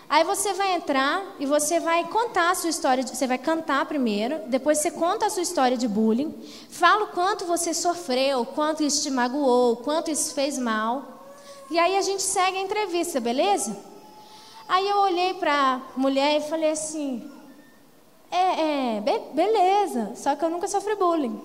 Aí 0.09 0.23
você 0.23 0.53
vai 0.53 0.75
entrar 0.75 1.35
e 1.38 1.47
você 1.47 1.81
vai 1.81 2.05
contar 2.05 2.51
a 2.51 2.55
sua 2.55 2.71
história. 2.71 3.03
De, 3.03 3.16
você 3.16 3.27
vai 3.27 3.38
cantar 3.38 3.85
primeiro, 3.87 4.40
depois 4.47 4.79
você 4.79 4.90
conta 4.90 5.27
a 5.27 5.31
sua 5.31 5.42
história 5.42 5.77
de 5.77 5.88
bullying, 5.88 6.33
fala 6.71 7.05
o 7.05 7.09
quanto 7.09 7.45
você 7.45 7.75
sofreu, 7.75 8.47
quanto 8.47 8.85
isso 8.85 9.03
te 9.03 9.11
magoou, 9.11 9.77
quanto 9.79 10.11
isso 10.11 10.33
fez 10.33 10.57
mal. 10.59 11.27
E 11.71 11.79
aí 11.79 11.97
a 11.97 12.03
gente 12.03 12.23
segue 12.23 12.57
a 12.57 12.62
entrevista, 12.62 13.21
beleza? 13.21 13.77
Aí 14.69 14.88
eu 14.88 14.99
olhei 14.99 15.35
para 15.35 15.83
a 15.97 15.99
mulher 15.99 16.38
e 16.38 16.49
falei 16.49 16.71
assim: 16.71 17.29
é, 18.31 18.97
é, 18.97 19.01
be 19.01 19.19
beleza, 19.35 20.14
só 20.14 20.37
que 20.37 20.45
eu 20.45 20.51
nunca 20.51 20.69
sofri 20.69 20.95
bullying. 20.95 21.40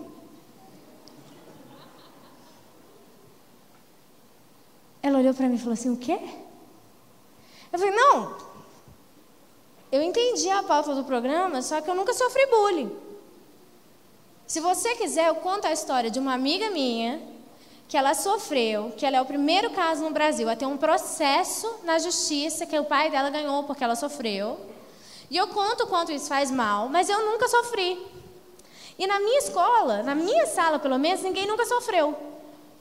Ela 5.02 5.18
olhou 5.18 5.34
para 5.34 5.48
mim 5.48 5.56
e 5.56 5.60
falou 5.60 5.74
assim: 5.74 5.92
o 5.92 5.98
quê? 5.98 6.20
Eu 7.74 7.80
falei: 7.80 7.96
não, 7.96 8.51
eu 9.92 10.02
entendi 10.02 10.50
a 10.50 10.64
pauta 10.64 10.96
do 10.96 11.04
programa, 11.04 11.62
só 11.62 11.82
que 11.82 11.90
eu 11.90 11.96
nunca 11.96 12.14
sofri 12.14 12.46
bullying. 12.48 12.96
Se 14.48 14.60
você 14.60 14.96
quiser, 14.96 15.28
eu 15.28 15.36
conto 15.36 15.66
a 15.66 15.74
história 15.74 16.10
de 16.10 16.20
uma 16.20 16.34
amiga 16.34 16.70
minha 16.70 17.22
que 17.88 17.98
ela 17.98 18.14
sofreu, 18.14 18.94
que 18.96 19.06
ela 19.06 19.18
é 19.18 19.22
o 19.22 19.26
primeiro 19.26 19.70
caso 19.72 20.02
no 20.02 20.12
Brasil 20.12 20.50
a 20.50 20.56
ter 20.56 20.66
um 20.66 20.78
processo 20.78 21.80
na 21.84 22.00
justiça 22.00 22.66
que 22.66 22.80
o 22.80 22.86
pai 22.86 23.10
dela 23.10 23.30
ganhou 23.30 23.64
porque 23.64 23.84
ela 23.84 23.96
sofreu. 23.96 24.58
E 25.30 25.36
eu 25.36 25.48
conto 25.48 25.84
o 25.84 25.88
quanto 25.88 26.12
isso 26.12 26.28
faz 26.28 26.50
mal, 26.50 26.88
mas 26.88 27.10
eu 27.10 27.26
nunca 27.26 27.50
sofri. 27.50 27.98
E 28.98 29.06
na 29.08 29.20
minha 29.20 29.40
escola, 29.40 30.04
na 30.04 30.16
minha 30.16 30.46
sala 30.48 30.80
pelo 30.80 30.98
menos, 30.98 31.22
ninguém 31.22 31.46
nunca 31.46 31.66
sofreu. 31.66 32.31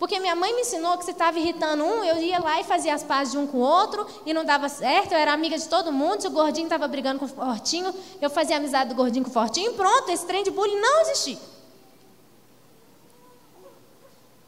Porque 0.00 0.18
minha 0.18 0.34
mãe 0.34 0.54
me 0.54 0.62
ensinou 0.62 0.96
que 0.96 1.04
se 1.04 1.10
estava 1.10 1.38
irritando 1.38 1.84
um, 1.84 2.02
eu 2.02 2.16
ia 2.16 2.40
lá 2.40 2.58
e 2.58 2.64
fazia 2.64 2.94
as 2.94 3.02
pazes 3.02 3.32
de 3.32 3.38
um 3.38 3.46
com 3.46 3.58
o 3.58 3.60
outro, 3.60 4.06
e 4.24 4.32
não 4.32 4.46
dava 4.46 4.66
certo, 4.66 5.12
eu 5.12 5.18
era 5.18 5.30
amiga 5.30 5.58
de 5.58 5.68
todo 5.68 5.92
mundo, 5.92 6.22
se 6.22 6.26
o 6.26 6.30
gordinho 6.30 6.64
estava 6.64 6.88
brigando 6.88 7.18
com 7.18 7.26
o 7.26 7.28
fortinho, 7.28 7.94
eu 8.18 8.30
fazia 8.30 8.56
amizade 8.56 8.88
do 8.88 8.94
gordinho 8.96 9.26
com 9.26 9.30
o 9.30 9.34
fortinho, 9.34 9.72
e 9.72 9.74
pronto, 9.74 10.10
esse 10.10 10.24
trem 10.24 10.42
de 10.42 10.50
bullying 10.50 10.80
não 10.80 11.02
existia. 11.02 11.36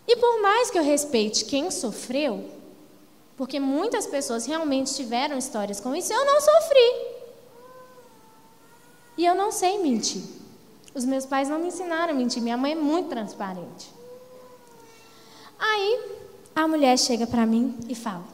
E 0.08 0.16
por 0.16 0.40
mais 0.40 0.70
que 0.70 0.78
eu 0.78 0.82
respeite 0.82 1.44
quem 1.44 1.70
sofreu, 1.70 2.48
porque 3.36 3.60
muitas 3.60 4.06
pessoas 4.06 4.46
realmente 4.46 4.94
tiveram 4.94 5.36
histórias 5.36 5.78
com 5.80 5.94
isso, 5.94 6.14
eu 6.14 6.24
não 6.24 6.40
sofri. 6.40 7.12
E 9.18 9.26
eu 9.26 9.34
não 9.34 9.52
sei 9.52 9.76
mentir. 9.76 10.22
Os 10.94 11.04
meus 11.04 11.26
pais 11.26 11.50
não 11.50 11.58
me 11.58 11.66
ensinaram 11.66 12.14
a 12.14 12.16
mentir. 12.16 12.42
Minha 12.42 12.56
mãe 12.56 12.72
é 12.72 12.74
muito 12.74 13.10
transparente. 13.10 14.01
Aí 15.64 16.18
a 16.57 16.66
mulher 16.66 16.98
chega 16.98 17.25
para 17.25 17.46
mim 17.46 17.79
e 17.88 17.94
fala: 17.94 18.25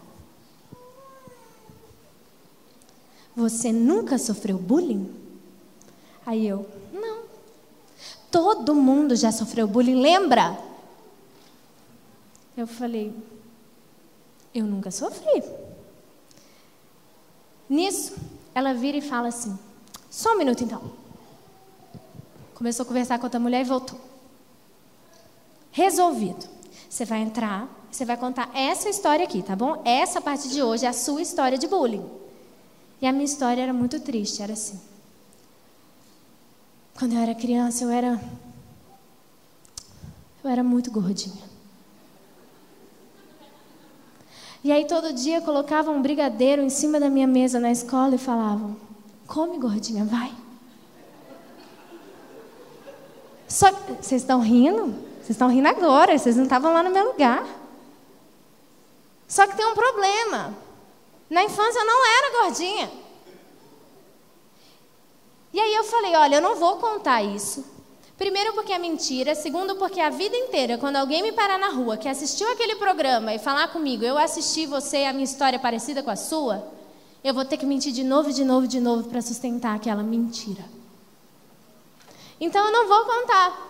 Você 3.36 3.70
nunca 3.70 4.16
sofreu 4.16 4.56
bullying? 4.56 5.14
Aí 6.24 6.48
eu: 6.48 6.66
Não. 6.90 7.24
Todo 8.30 8.74
mundo 8.74 9.14
já 9.14 9.30
sofreu 9.30 9.68
bullying, 9.68 10.00
lembra? 10.00 10.58
Eu 12.56 12.66
falei: 12.66 13.14
Eu 14.54 14.64
nunca 14.64 14.90
sofri. 14.90 15.44
Nisso, 17.68 18.16
ela 18.54 18.72
vira 18.72 18.96
e 18.96 19.02
fala 19.02 19.28
assim: 19.28 19.58
só 20.10 20.32
um 20.32 20.38
minuto 20.38 20.64
então. 20.64 20.90
Começou 22.54 22.84
a 22.84 22.86
conversar 22.86 23.18
com 23.18 23.26
outra 23.26 23.38
mulher 23.38 23.60
e 23.60 23.68
voltou. 23.68 24.00
Resolvido. 25.70 26.57
Você 26.88 27.04
vai 27.04 27.20
entrar, 27.20 27.68
você 27.90 28.04
vai 28.04 28.16
contar 28.16 28.50
essa 28.54 28.88
história 28.88 29.24
aqui, 29.24 29.42
tá 29.42 29.54
bom? 29.54 29.82
Essa 29.84 30.20
parte 30.20 30.48
de 30.48 30.62
hoje 30.62 30.86
é 30.86 30.88
a 30.88 30.92
sua 30.92 31.20
história 31.20 31.58
de 31.58 31.66
bullying. 31.66 32.04
E 33.00 33.06
a 33.06 33.12
minha 33.12 33.24
história 33.24 33.62
era 33.62 33.72
muito 33.72 34.00
triste, 34.00 34.42
era 34.42 34.54
assim. 34.54 34.80
Quando 36.98 37.12
eu 37.12 37.20
era 37.20 37.34
criança, 37.34 37.84
eu 37.84 37.90
era 37.90 38.20
eu 40.42 40.50
era 40.50 40.64
muito 40.64 40.90
gordinha. 40.90 41.48
E 44.64 44.72
aí 44.72 44.86
todo 44.86 45.12
dia 45.12 45.40
colocavam 45.40 45.96
um 45.96 46.02
brigadeiro 46.02 46.62
em 46.62 46.70
cima 46.70 46.98
da 46.98 47.08
minha 47.08 47.26
mesa 47.26 47.60
na 47.60 47.70
escola 47.70 48.14
e 48.14 48.18
falavam: 48.18 48.76
Come, 49.26 49.58
gordinha, 49.58 50.04
vai. 50.04 50.32
Só 53.46 53.70
vocês 54.00 54.22
estão 54.22 54.40
rindo? 54.40 55.07
Vocês 55.28 55.36
estão 55.36 55.50
rindo 55.50 55.68
agora, 55.68 56.16
vocês 56.16 56.36
não 56.36 56.44
estavam 56.44 56.72
lá 56.72 56.82
no 56.82 56.88
meu 56.88 57.08
lugar. 57.08 57.44
Só 59.28 59.46
que 59.46 59.54
tem 59.54 59.66
um 59.66 59.74
problema. 59.74 60.56
Na 61.28 61.44
infância 61.44 61.80
eu 61.80 61.84
não 61.84 62.06
era 62.06 62.40
gordinha. 62.40 62.90
E 65.52 65.60
aí 65.60 65.74
eu 65.74 65.84
falei, 65.84 66.16
olha, 66.16 66.36
eu 66.36 66.40
não 66.40 66.56
vou 66.56 66.76
contar 66.76 67.22
isso. 67.22 67.62
Primeiro 68.16 68.54
porque 68.54 68.72
é 68.72 68.78
mentira, 68.78 69.34
segundo 69.34 69.76
porque 69.76 70.00
a 70.00 70.08
vida 70.08 70.34
inteira, 70.34 70.78
quando 70.78 70.96
alguém 70.96 71.22
me 71.22 71.32
parar 71.32 71.58
na 71.58 71.68
rua 71.68 71.98
que 71.98 72.08
assistiu 72.08 72.50
aquele 72.50 72.76
programa 72.76 73.34
e 73.34 73.38
falar 73.38 73.68
comigo, 73.68 74.06
eu 74.06 74.16
assisti 74.16 74.64
você, 74.64 75.04
a 75.04 75.12
minha 75.12 75.24
história 75.24 75.58
parecida 75.58 76.02
com 76.02 76.10
a 76.10 76.16
sua, 76.16 76.66
eu 77.22 77.34
vou 77.34 77.44
ter 77.44 77.58
que 77.58 77.66
mentir 77.66 77.92
de 77.92 78.02
novo, 78.02 78.32
de 78.32 78.46
novo, 78.46 78.66
de 78.66 78.80
novo 78.80 79.06
para 79.10 79.20
sustentar 79.20 79.76
aquela 79.76 80.02
mentira. 80.02 80.64
Então 82.40 82.64
eu 82.64 82.72
não 82.72 82.88
vou 82.88 83.04
contar. 83.04 83.68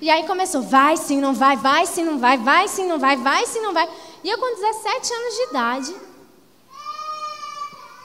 E 0.00 0.10
aí 0.10 0.26
começou, 0.26 0.62
vai 0.62 0.96
sim, 0.96 1.20
não 1.20 1.34
vai, 1.34 1.56
vai 1.56 1.86
sim, 1.86 2.04
não 2.04 2.18
vai, 2.18 2.36
vai 2.36 2.68
sim, 2.68 2.86
não 2.86 2.98
vai, 2.98 3.16
vai 3.16 3.46
sim, 3.46 3.60
não 3.60 3.72
vai. 3.72 3.88
E 4.22 4.28
eu 4.28 4.38
com 4.38 4.54
17 4.54 5.12
anos 5.12 5.34
de 5.34 5.42
idade, 5.50 5.94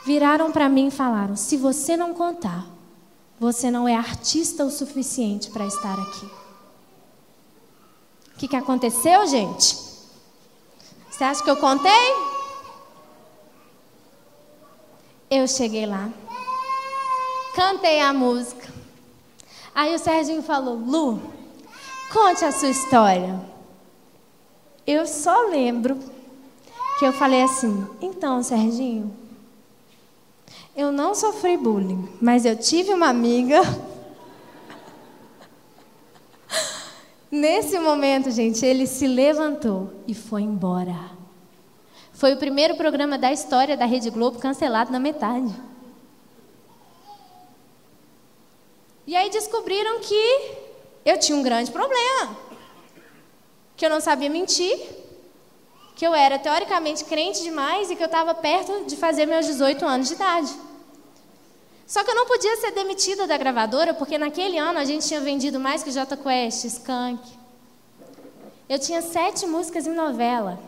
viraram 0.05 0.51
para 0.51 0.69
mim 0.69 0.87
e 0.87 0.91
falaram: 0.91 1.35
se 1.35 1.57
você 1.57 1.95
não 1.97 2.13
contar, 2.13 2.65
você 3.39 3.69
não 3.71 3.87
é 3.87 3.95
artista 3.95 4.65
o 4.65 4.71
suficiente 4.71 5.49
para 5.49 5.65
estar 5.65 5.99
aqui. 5.99 6.25
O 8.33 8.37
que, 8.39 8.47
que 8.47 8.55
aconteceu, 8.55 9.27
gente? 9.27 9.77
Você 11.09 11.23
acha 11.23 11.43
que 11.43 11.49
eu 11.49 11.57
contei? 11.57 12.13
Eu 15.29 15.47
cheguei 15.47 15.85
lá, 15.85 16.09
cantei 17.53 17.99
a 17.99 18.13
música. 18.13 18.67
Aí 19.75 19.93
o 19.93 19.99
Serginho 19.99 20.41
falou: 20.41 20.75
Lu, 20.75 21.38
conte 22.11 22.43
a 22.43 22.51
sua 22.51 22.69
história. 22.69 23.39
Eu 24.85 25.05
só 25.05 25.47
lembro 25.47 25.97
que 26.97 27.05
eu 27.05 27.13
falei 27.13 27.43
assim: 27.43 27.87
então, 28.01 28.41
Serginho, 28.43 29.15
eu 30.75 30.91
não 30.91 31.13
sofri 31.13 31.57
bullying, 31.57 32.07
mas 32.21 32.45
eu 32.45 32.55
tive 32.55 32.93
uma 32.93 33.07
amiga. 33.07 33.61
Nesse 37.31 37.77
momento, 37.77 38.31
gente, 38.31 38.65
ele 38.65 38.87
se 38.87 39.07
levantou 39.07 39.93
e 40.07 40.15
foi 40.15 40.41
embora. 40.41 41.11
Foi 42.11 42.33
o 42.33 42.37
primeiro 42.37 42.75
programa 42.75 43.17
da 43.17 43.31
história 43.31 43.77
da 43.77 43.85
Rede 43.85 44.09
Globo 44.09 44.39
cancelado 44.39 44.91
na 44.91 44.99
metade. 44.99 45.53
E 49.07 49.15
aí 49.15 49.29
descobriram 49.29 50.01
que 50.01 50.68
eu 51.09 51.19
tinha 51.19 51.37
um 51.37 51.43
grande 51.43 51.71
problema. 51.71 52.37
Que 53.75 53.85
eu 53.85 53.89
não 53.89 53.99
sabia 53.99 54.29
mentir, 54.29 54.77
que 55.95 56.05
eu 56.05 56.13
era 56.13 56.37
teoricamente 56.37 57.03
crente 57.05 57.41
demais 57.43 57.89
e 57.89 57.95
que 57.95 58.03
eu 58.03 58.05
estava 58.05 58.33
perto 58.33 58.85
de 58.85 58.95
fazer 58.95 59.25
meus 59.25 59.45
18 59.45 59.85
anos 59.85 60.07
de 60.07 60.13
idade. 60.13 60.53
Só 61.87 62.03
que 62.03 62.11
eu 62.11 62.15
não 62.15 62.27
podia 62.27 62.55
ser 62.57 62.71
demitida 62.71 63.25
da 63.25 63.35
gravadora, 63.35 63.93
porque 63.93 64.17
naquele 64.17 64.57
ano 64.57 64.77
a 64.77 64.85
gente 64.85 65.07
tinha 65.07 65.19
vendido 65.19 65.59
mais 65.59 65.81
que 65.81 65.91
J 65.91 66.15
Quest, 66.15 66.65
Skank. 66.65 67.19
Eu 68.69 68.77
tinha 68.77 69.01
sete 69.01 69.47
músicas 69.47 69.87
em 69.87 69.93
novela. 69.93 70.59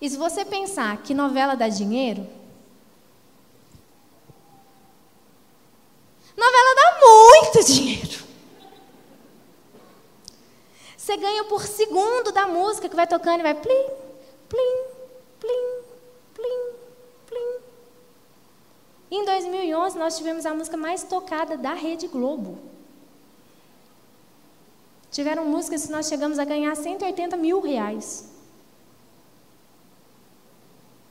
E 0.00 0.10
se 0.10 0.18
você 0.18 0.44
pensar 0.44 0.98
que 0.98 1.14
novela 1.14 1.54
dá 1.54 1.68
dinheiro, 1.68 2.26
novela 6.36 6.74
dá 6.76 7.00
muito 7.00 7.64
dinheiro. 7.72 8.23
Você 11.04 11.18
ganha 11.18 11.44
por 11.44 11.66
segundo 11.66 12.32
da 12.32 12.46
música 12.46 12.88
que 12.88 12.96
vai 12.96 13.06
tocando 13.06 13.40
e 13.40 13.42
vai 13.42 13.54
plim, 13.54 13.86
plim, 14.48 14.84
plim, 15.38 15.82
plim, 16.32 16.72
plim. 17.26 17.58
em 19.10 19.22
2011 19.22 19.98
nós 19.98 20.16
tivemos 20.16 20.46
a 20.46 20.54
música 20.54 20.78
mais 20.78 21.02
tocada 21.02 21.58
da 21.58 21.74
Rede 21.74 22.08
Globo. 22.08 22.58
Tiveram 25.10 25.44
músicas 25.44 25.84
que 25.84 25.92
nós 25.92 26.08
chegamos 26.08 26.38
a 26.38 26.44
ganhar 26.46 26.74
180 26.74 27.36
mil 27.36 27.60
reais. 27.60 28.30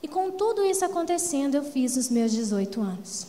E 0.02 0.08
com 0.08 0.32
tudo 0.32 0.64
isso 0.64 0.84
acontecendo, 0.84 1.54
eu 1.54 1.62
fiz 1.62 1.96
os 1.96 2.08
meus 2.08 2.32
18 2.32 2.80
anos. 2.80 3.28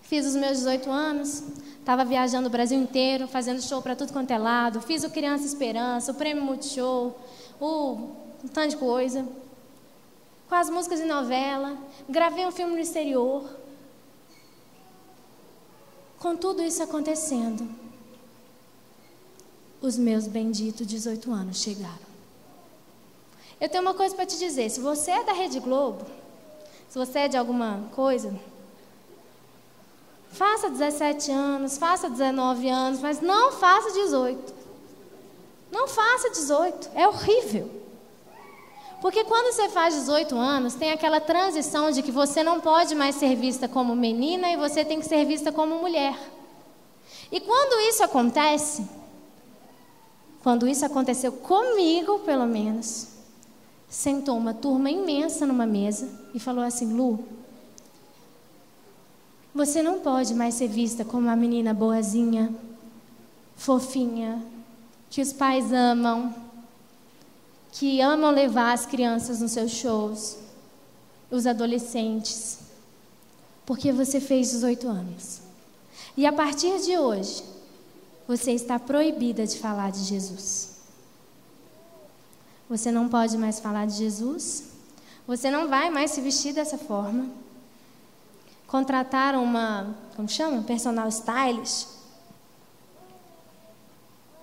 Fiz 0.00 0.24
os 0.24 0.34
meus 0.34 0.56
18 0.56 0.90
anos, 0.90 1.42
estava 1.80 2.04
viajando 2.04 2.46
o 2.46 2.50
Brasil 2.50 2.78
inteiro, 2.78 3.26
fazendo 3.26 3.60
show 3.60 3.82
para 3.82 3.96
tudo 3.96 4.12
quanto 4.12 4.30
é 4.30 4.38
lado. 4.38 4.80
Fiz 4.80 5.02
o 5.02 5.10
Criança 5.10 5.44
Esperança, 5.44 6.12
o 6.12 6.14
Prêmio 6.14 6.44
Multishow, 6.44 7.18
o, 7.60 7.92
um 8.44 8.48
tanto 8.52 8.70
de 8.70 8.76
coisa. 8.76 9.26
Com 10.48 10.54
as 10.54 10.70
músicas 10.70 11.00
de 11.00 11.06
novela. 11.06 11.76
Gravei 12.08 12.46
um 12.46 12.52
filme 12.52 12.74
no 12.74 12.80
exterior. 12.80 13.44
Com 16.18 16.36
tudo 16.36 16.62
isso 16.62 16.82
acontecendo, 16.82 17.66
os 19.80 19.96
meus 19.96 20.26
benditos 20.26 20.86
18 20.86 21.32
anos 21.32 21.62
chegaram. 21.62 22.10
Eu 23.58 23.68
tenho 23.68 23.82
uma 23.82 23.94
coisa 23.94 24.14
para 24.14 24.26
te 24.26 24.38
dizer: 24.38 24.68
se 24.70 24.80
você 24.80 25.10
é 25.12 25.24
da 25.24 25.32
Rede 25.32 25.60
Globo, 25.60 26.04
se 26.88 26.98
você 26.98 27.20
é 27.20 27.28
de 27.28 27.36
alguma 27.36 27.88
coisa, 27.94 28.34
Faça 30.30 30.70
17 30.70 31.30
anos, 31.30 31.76
faça 31.76 32.08
19 32.08 32.68
anos, 32.68 33.00
mas 33.00 33.20
não 33.20 33.52
faça 33.52 33.90
18. 33.92 34.54
Não 35.70 35.86
faça 35.86 36.30
18, 36.30 36.90
é 36.94 37.06
horrível. 37.06 37.70
Porque 39.00 39.24
quando 39.24 39.52
você 39.52 39.68
faz 39.70 39.94
18 39.94 40.36
anos, 40.36 40.74
tem 40.74 40.92
aquela 40.92 41.20
transição 41.20 41.90
de 41.90 42.02
que 42.02 42.12
você 42.12 42.42
não 42.42 42.60
pode 42.60 42.94
mais 42.94 43.16
ser 43.16 43.34
vista 43.34 43.66
como 43.66 43.96
menina 43.96 44.50
e 44.50 44.56
você 44.56 44.84
tem 44.84 45.00
que 45.00 45.06
ser 45.06 45.24
vista 45.24 45.50
como 45.50 45.76
mulher. 45.76 46.16
E 47.32 47.40
quando 47.40 47.80
isso 47.88 48.04
acontece, 48.04 48.86
quando 50.42 50.68
isso 50.68 50.84
aconteceu 50.84 51.32
comigo, 51.32 52.18
pelo 52.20 52.46
menos, 52.46 53.08
sentou 53.88 54.36
uma 54.36 54.52
turma 54.52 54.90
imensa 54.90 55.46
numa 55.46 55.66
mesa 55.66 56.08
e 56.34 56.40
falou 56.40 56.62
assim: 56.62 56.92
Lu, 56.92 57.24
você 59.54 59.82
não 59.82 60.00
pode 60.00 60.34
mais 60.34 60.54
ser 60.54 60.68
vista 60.68 61.04
como 61.04 61.26
uma 61.26 61.36
menina 61.36 61.74
boazinha, 61.74 62.54
fofinha, 63.56 64.42
que 65.10 65.20
os 65.20 65.32
pais 65.32 65.72
amam, 65.72 66.34
que 67.72 68.00
amam 68.00 68.30
levar 68.30 68.72
as 68.72 68.86
crianças 68.86 69.40
nos 69.40 69.52
seus 69.52 69.72
shows, 69.72 70.36
os 71.30 71.46
adolescentes, 71.46 72.60
porque 73.66 73.92
você 73.92 74.20
fez 74.20 74.50
18 74.50 74.88
anos. 74.88 75.40
E 76.16 76.26
a 76.26 76.32
partir 76.32 76.80
de 76.80 76.96
hoje, 76.96 77.42
você 78.26 78.52
está 78.52 78.78
proibida 78.78 79.46
de 79.46 79.58
falar 79.58 79.90
de 79.90 80.04
Jesus. 80.04 80.70
Você 82.68 82.92
não 82.92 83.08
pode 83.08 83.36
mais 83.36 83.58
falar 83.58 83.86
de 83.86 83.94
Jesus. 83.94 84.64
Você 85.26 85.50
não 85.50 85.68
vai 85.68 85.90
mais 85.90 86.12
se 86.12 86.20
vestir 86.20 86.52
dessa 86.52 86.78
forma 86.78 87.28
contrataram 88.70 89.42
uma, 89.42 89.96
como 90.14 90.28
chama? 90.28 90.62
Personal 90.62 91.08
stylist. 91.08 91.88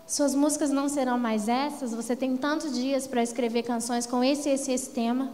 Suas 0.06 0.36
músicas 0.36 0.70
não 0.70 0.90
serão 0.90 1.18
mais 1.18 1.48
essas, 1.48 1.94
você 1.94 2.16
tem 2.16 2.36
tantos 2.36 2.74
dias 2.74 3.08
para 3.08 3.24
escrever 3.24 3.64
canções 3.64 4.06
com 4.06 4.22
esse, 4.24 4.50
esse, 4.50 4.72
esse 4.72 4.90
tema. 4.90 5.32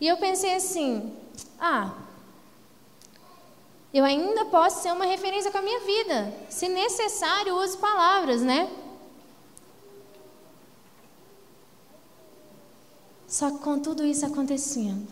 E 0.00 0.06
eu 0.06 0.16
pensei 0.16 0.54
assim: 0.54 1.12
ah, 1.58 1.92
eu 3.92 4.04
ainda 4.04 4.44
posso 4.44 4.82
ser 4.82 4.92
uma 4.92 5.04
referência 5.04 5.50
com 5.50 5.58
a 5.58 5.62
minha 5.62 5.80
vida. 5.80 6.32
Se 6.48 6.68
necessário, 6.68 7.56
use 7.56 7.76
palavras, 7.78 8.42
né? 8.42 8.70
Só 13.26 13.50
que 13.50 13.58
com 13.58 13.80
tudo 13.80 14.04
isso 14.04 14.24
acontecendo, 14.24 15.08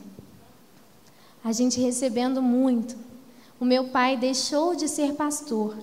a 1.44 1.52
gente 1.52 1.80
recebendo 1.80 2.40
muito. 2.40 2.96
O 3.58 3.64
meu 3.64 3.88
pai 3.88 4.16
deixou 4.16 4.74
de 4.74 4.88
ser 4.88 5.14
pastor. 5.14 5.76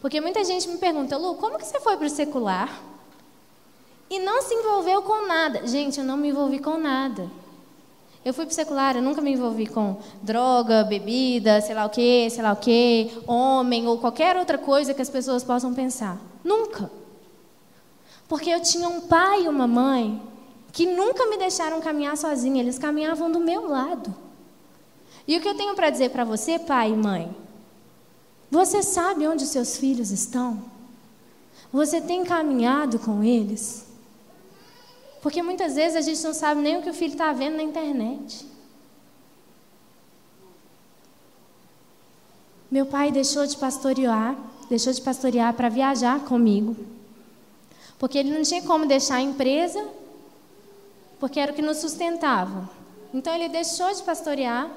Porque 0.00 0.20
muita 0.20 0.44
gente 0.44 0.68
me 0.68 0.78
pergunta, 0.78 1.16
Lu, 1.16 1.34
como 1.34 1.58
que 1.58 1.66
você 1.66 1.80
foi 1.80 1.96
para 1.96 2.06
o 2.06 2.10
secular? 2.10 2.82
E 4.08 4.18
não 4.18 4.42
se 4.42 4.54
envolveu 4.54 5.02
com 5.02 5.26
nada. 5.26 5.66
Gente, 5.66 5.98
eu 5.98 6.04
não 6.04 6.16
me 6.16 6.28
envolvi 6.28 6.58
com 6.58 6.78
nada. 6.78 7.28
Eu 8.24 8.34
fui 8.34 8.44
para 8.44 8.52
o 8.52 8.54
secular, 8.54 8.96
eu 8.96 9.02
nunca 9.02 9.20
me 9.20 9.32
envolvi 9.32 9.66
com 9.66 9.98
droga, 10.20 10.82
bebida, 10.82 11.60
sei 11.60 11.74
lá 11.74 11.86
o 11.86 11.90
quê, 11.90 12.26
sei 12.28 12.42
lá 12.42 12.52
o 12.52 12.56
quê, 12.56 13.10
homem 13.24 13.86
ou 13.86 13.98
qualquer 13.98 14.36
outra 14.36 14.58
coisa 14.58 14.92
que 14.92 15.00
as 15.00 15.08
pessoas 15.08 15.44
possam 15.44 15.72
pensar. 15.72 16.18
Nunca. 16.42 16.90
Porque 18.28 18.50
eu 18.50 18.60
tinha 18.60 18.88
um 18.88 19.02
pai 19.02 19.44
e 19.44 19.48
uma 19.48 19.68
mãe 19.68 20.20
que 20.72 20.86
nunca 20.86 21.26
me 21.26 21.38
deixaram 21.38 21.80
caminhar 21.80 22.16
sozinha, 22.16 22.60
eles 22.60 22.78
caminhavam 22.78 23.30
do 23.30 23.38
meu 23.38 23.68
lado. 23.68 24.12
E 25.26 25.36
o 25.36 25.40
que 25.40 25.48
eu 25.48 25.56
tenho 25.56 25.74
para 25.74 25.90
dizer 25.90 26.10
para 26.10 26.24
você, 26.24 26.58
pai 26.58 26.92
e 26.92 26.96
mãe? 26.96 27.34
Você 28.50 28.82
sabe 28.82 29.26
onde 29.26 29.44
seus 29.44 29.76
filhos 29.76 30.10
estão? 30.10 30.62
Você 31.72 32.00
tem 32.00 32.24
caminhado 32.24 32.98
com 32.98 33.22
eles? 33.24 33.86
Porque 35.20 35.42
muitas 35.42 35.74
vezes 35.74 35.96
a 35.96 36.00
gente 36.00 36.22
não 36.22 36.32
sabe 36.32 36.60
nem 36.60 36.76
o 36.78 36.82
que 36.82 36.90
o 36.90 36.94
filho 36.94 37.12
está 37.12 37.32
vendo 37.32 37.56
na 37.56 37.62
internet. 37.62 38.46
Meu 42.70 42.86
pai 42.86 43.10
deixou 43.10 43.44
de 43.46 43.56
pastorear, 43.56 44.36
deixou 44.68 44.92
de 44.92 45.00
pastorear 45.00 45.52
para 45.54 45.68
viajar 45.68 46.20
comigo. 46.20 46.76
Porque 47.98 48.18
ele 48.18 48.30
não 48.30 48.42
tinha 48.42 48.62
como 48.62 48.86
deixar 48.86 49.16
a 49.16 49.20
empresa, 49.20 49.84
porque 51.18 51.40
era 51.40 51.50
o 51.50 51.54
que 51.54 51.62
nos 51.62 51.78
sustentava. 51.78 52.70
Então 53.12 53.34
ele 53.34 53.48
deixou 53.48 53.92
de 53.92 54.02
pastorear 54.02 54.70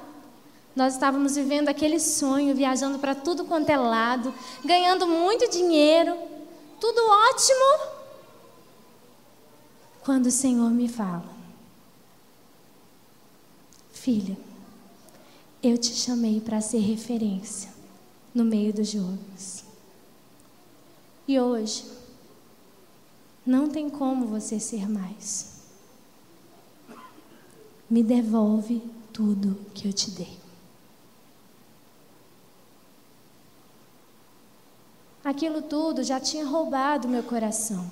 nós 0.74 0.94
estávamos 0.94 1.34
vivendo 1.34 1.68
aquele 1.68 1.98
sonho, 1.98 2.54
viajando 2.54 2.98
para 2.98 3.14
tudo 3.14 3.44
quanto 3.44 3.70
é 3.70 3.76
lado, 3.76 4.32
ganhando 4.64 5.06
muito 5.06 5.50
dinheiro, 5.50 6.16
tudo 6.80 7.00
ótimo. 7.00 8.00
Quando 10.02 10.26
o 10.26 10.30
Senhor 10.30 10.70
me 10.70 10.88
fala: 10.88 11.28
Filha, 13.92 14.36
eu 15.62 15.76
te 15.76 15.92
chamei 15.94 16.40
para 16.40 16.60
ser 16.60 16.78
referência 16.78 17.70
no 18.34 18.44
meio 18.44 18.72
dos 18.72 18.88
jovens. 18.88 19.64
E 21.28 21.38
hoje, 21.38 21.84
não 23.44 23.68
tem 23.68 23.90
como 23.90 24.26
você 24.26 24.58
ser 24.58 24.88
mais. 24.88 25.60
Me 27.88 28.02
devolve 28.02 28.82
tudo 29.12 29.58
que 29.74 29.86
eu 29.86 29.92
te 29.92 30.10
dei. 30.10 30.39
Aquilo 35.30 35.62
tudo 35.62 36.02
já 36.02 36.20
tinha 36.20 36.44
roubado 36.44 37.08
meu 37.08 37.22
coração. 37.22 37.84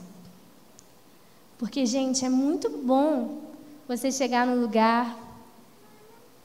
Porque, 1.59 1.85
gente, 1.87 2.25
é 2.25 2.29
muito 2.29 2.69
bom 2.71 3.41
você 3.89 4.13
chegar 4.13 4.47
no 4.47 4.61
lugar, 4.61 5.17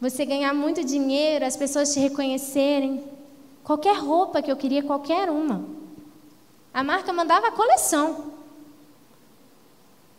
você 0.02 0.26
ganhar 0.26 0.54
muito 0.54 0.84
dinheiro, 0.84 1.46
as 1.46 1.56
pessoas 1.56 1.94
te 1.94 2.00
reconhecerem. 2.00 3.04
Qualquer 3.64 3.98
roupa 3.98 4.42
que 4.42 4.52
eu 4.52 4.58
queria, 4.58 4.84
qualquer 4.84 5.30
uma. 5.30 5.64
A 6.74 6.84
marca 6.84 7.14
mandava 7.14 7.48
a 7.48 7.52
coleção. 7.52 8.34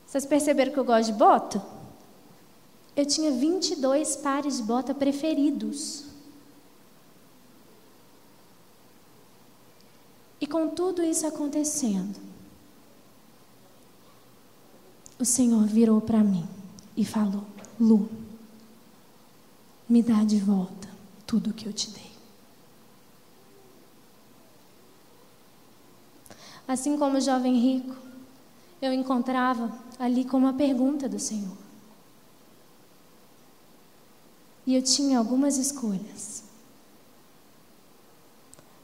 Vocês 0.06 0.24
perceberam 0.24 0.72
que 0.72 0.78
eu 0.78 0.84
gosto 0.84 1.12
de 1.12 1.18
bota? 1.18 1.62
Eu 2.96 3.04
tinha 3.04 3.32
22 3.32 4.16
pares 4.16 4.58
de 4.58 4.62
bota 4.62 4.94
preferidos. 4.94 6.13
E 10.40 10.46
com 10.46 10.68
tudo 10.68 11.02
isso 11.02 11.26
acontecendo, 11.26 12.20
o 15.18 15.24
Senhor 15.24 15.64
virou 15.66 16.00
para 16.00 16.22
mim 16.22 16.46
e 16.96 17.04
falou: 17.04 17.44
Lu, 17.80 18.08
me 19.88 20.02
dá 20.02 20.24
de 20.24 20.38
volta 20.38 20.88
tudo 21.26 21.52
que 21.52 21.66
eu 21.66 21.72
te 21.72 21.90
dei. 21.90 22.12
Assim 26.66 26.96
como 26.98 27.18
o 27.18 27.20
jovem 27.20 27.58
rico, 27.58 27.94
eu 28.80 28.92
encontrava 28.92 29.76
ali 29.98 30.24
com 30.24 30.38
uma 30.38 30.52
pergunta 30.52 31.08
do 31.08 31.18
Senhor. 31.18 31.56
E 34.66 34.74
eu 34.74 34.82
tinha 34.82 35.18
algumas 35.18 35.58
escolhas. 35.58 36.42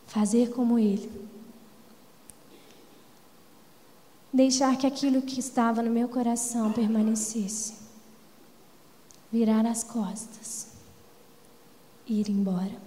Fazer 0.07 0.51
como 0.51 0.78
ele. 0.78 1.11
Deixar 4.33 4.76
que 4.76 4.87
aquilo 4.87 5.22
que 5.22 5.41
estava 5.41 5.83
no 5.83 5.91
meu 5.91 6.09
coração 6.09 6.72
permanecesse. 6.72 7.74
Virar 9.33 9.66
as 9.66 9.83
costas. 9.83 10.68
Ir 12.07 12.28
embora. 12.31 12.81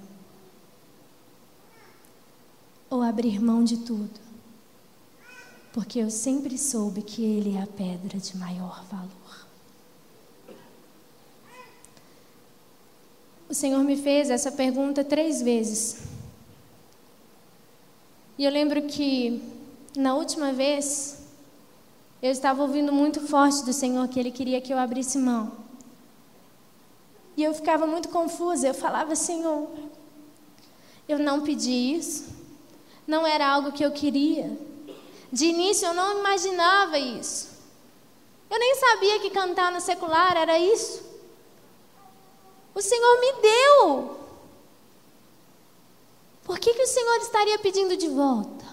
Ou 2.90 3.02
abrir 3.02 3.42
mão 3.42 3.64
de 3.64 3.78
tudo 3.78 4.24
porque 5.74 5.98
eu 5.98 6.10
sempre 6.12 6.56
soube 6.56 7.02
que 7.02 7.26
Ele 7.26 7.58
é 7.58 7.62
a 7.64 7.68
pedra 7.68 8.20
de 8.20 8.38
maior 8.38 8.86
valor. 8.86 9.48
O 13.50 13.56
Senhor 13.56 13.84
me 13.84 13.98
fez 13.98 14.30
essa 14.30 14.52
pergunta 14.52 15.04
três 15.04 15.42
vezes. 15.42 16.04
E 18.38 18.46
eu 18.46 18.52
lembro 18.52 18.84
que, 18.84 19.42
na 19.98 20.16
última 20.16 20.54
vez, 20.54 21.23
eu 22.24 22.32
estava 22.32 22.62
ouvindo 22.62 22.94
muito 22.94 23.20
forte 23.20 23.66
do 23.66 23.74
Senhor 23.74 24.08
que 24.08 24.18
Ele 24.18 24.32
queria 24.32 24.62
que 24.62 24.74
eu 24.74 24.78
abrisse 24.80 25.18
mão. 25.18 25.52
E 27.36 27.44
eu 27.44 27.54
ficava 27.54 27.86
muito 27.86 28.08
confusa. 28.08 28.70
Eu 28.70 28.74
falava, 28.74 29.14
Senhor, 29.14 29.68
eu 31.06 31.20
não 31.20 31.42
pedi 31.42 31.96
isso, 31.96 32.34
não 33.06 33.28
era 33.28 33.46
algo 33.46 33.74
que 33.74 33.84
eu 33.84 33.92
queria. 33.92 34.58
De 35.34 35.48
início 35.48 35.86
eu 35.86 35.94
não 35.94 36.20
imaginava 36.20 36.98
isso. 36.98 37.50
Eu 38.50 38.58
nem 38.58 38.74
sabia 38.76 39.20
que 39.20 39.30
cantar 39.30 39.70
no 39.74 39.82
secular 39.82 40.38
era 40.38 40.58
isso. 40.58 41.04
O 42.74 42.82
Senhor 42.82 43.20
me 43.20 43.34
deu. 43.42 44.18
Por 46.46 46.58
que, 46.58 46.74
que 46.74 46.84
o 46.84 46.88
Senhor 46.88 47.18
estaria 47.18 47.60
pedindo 47.60 47.98
de 47.98 48.08
volta? 48.08 48.64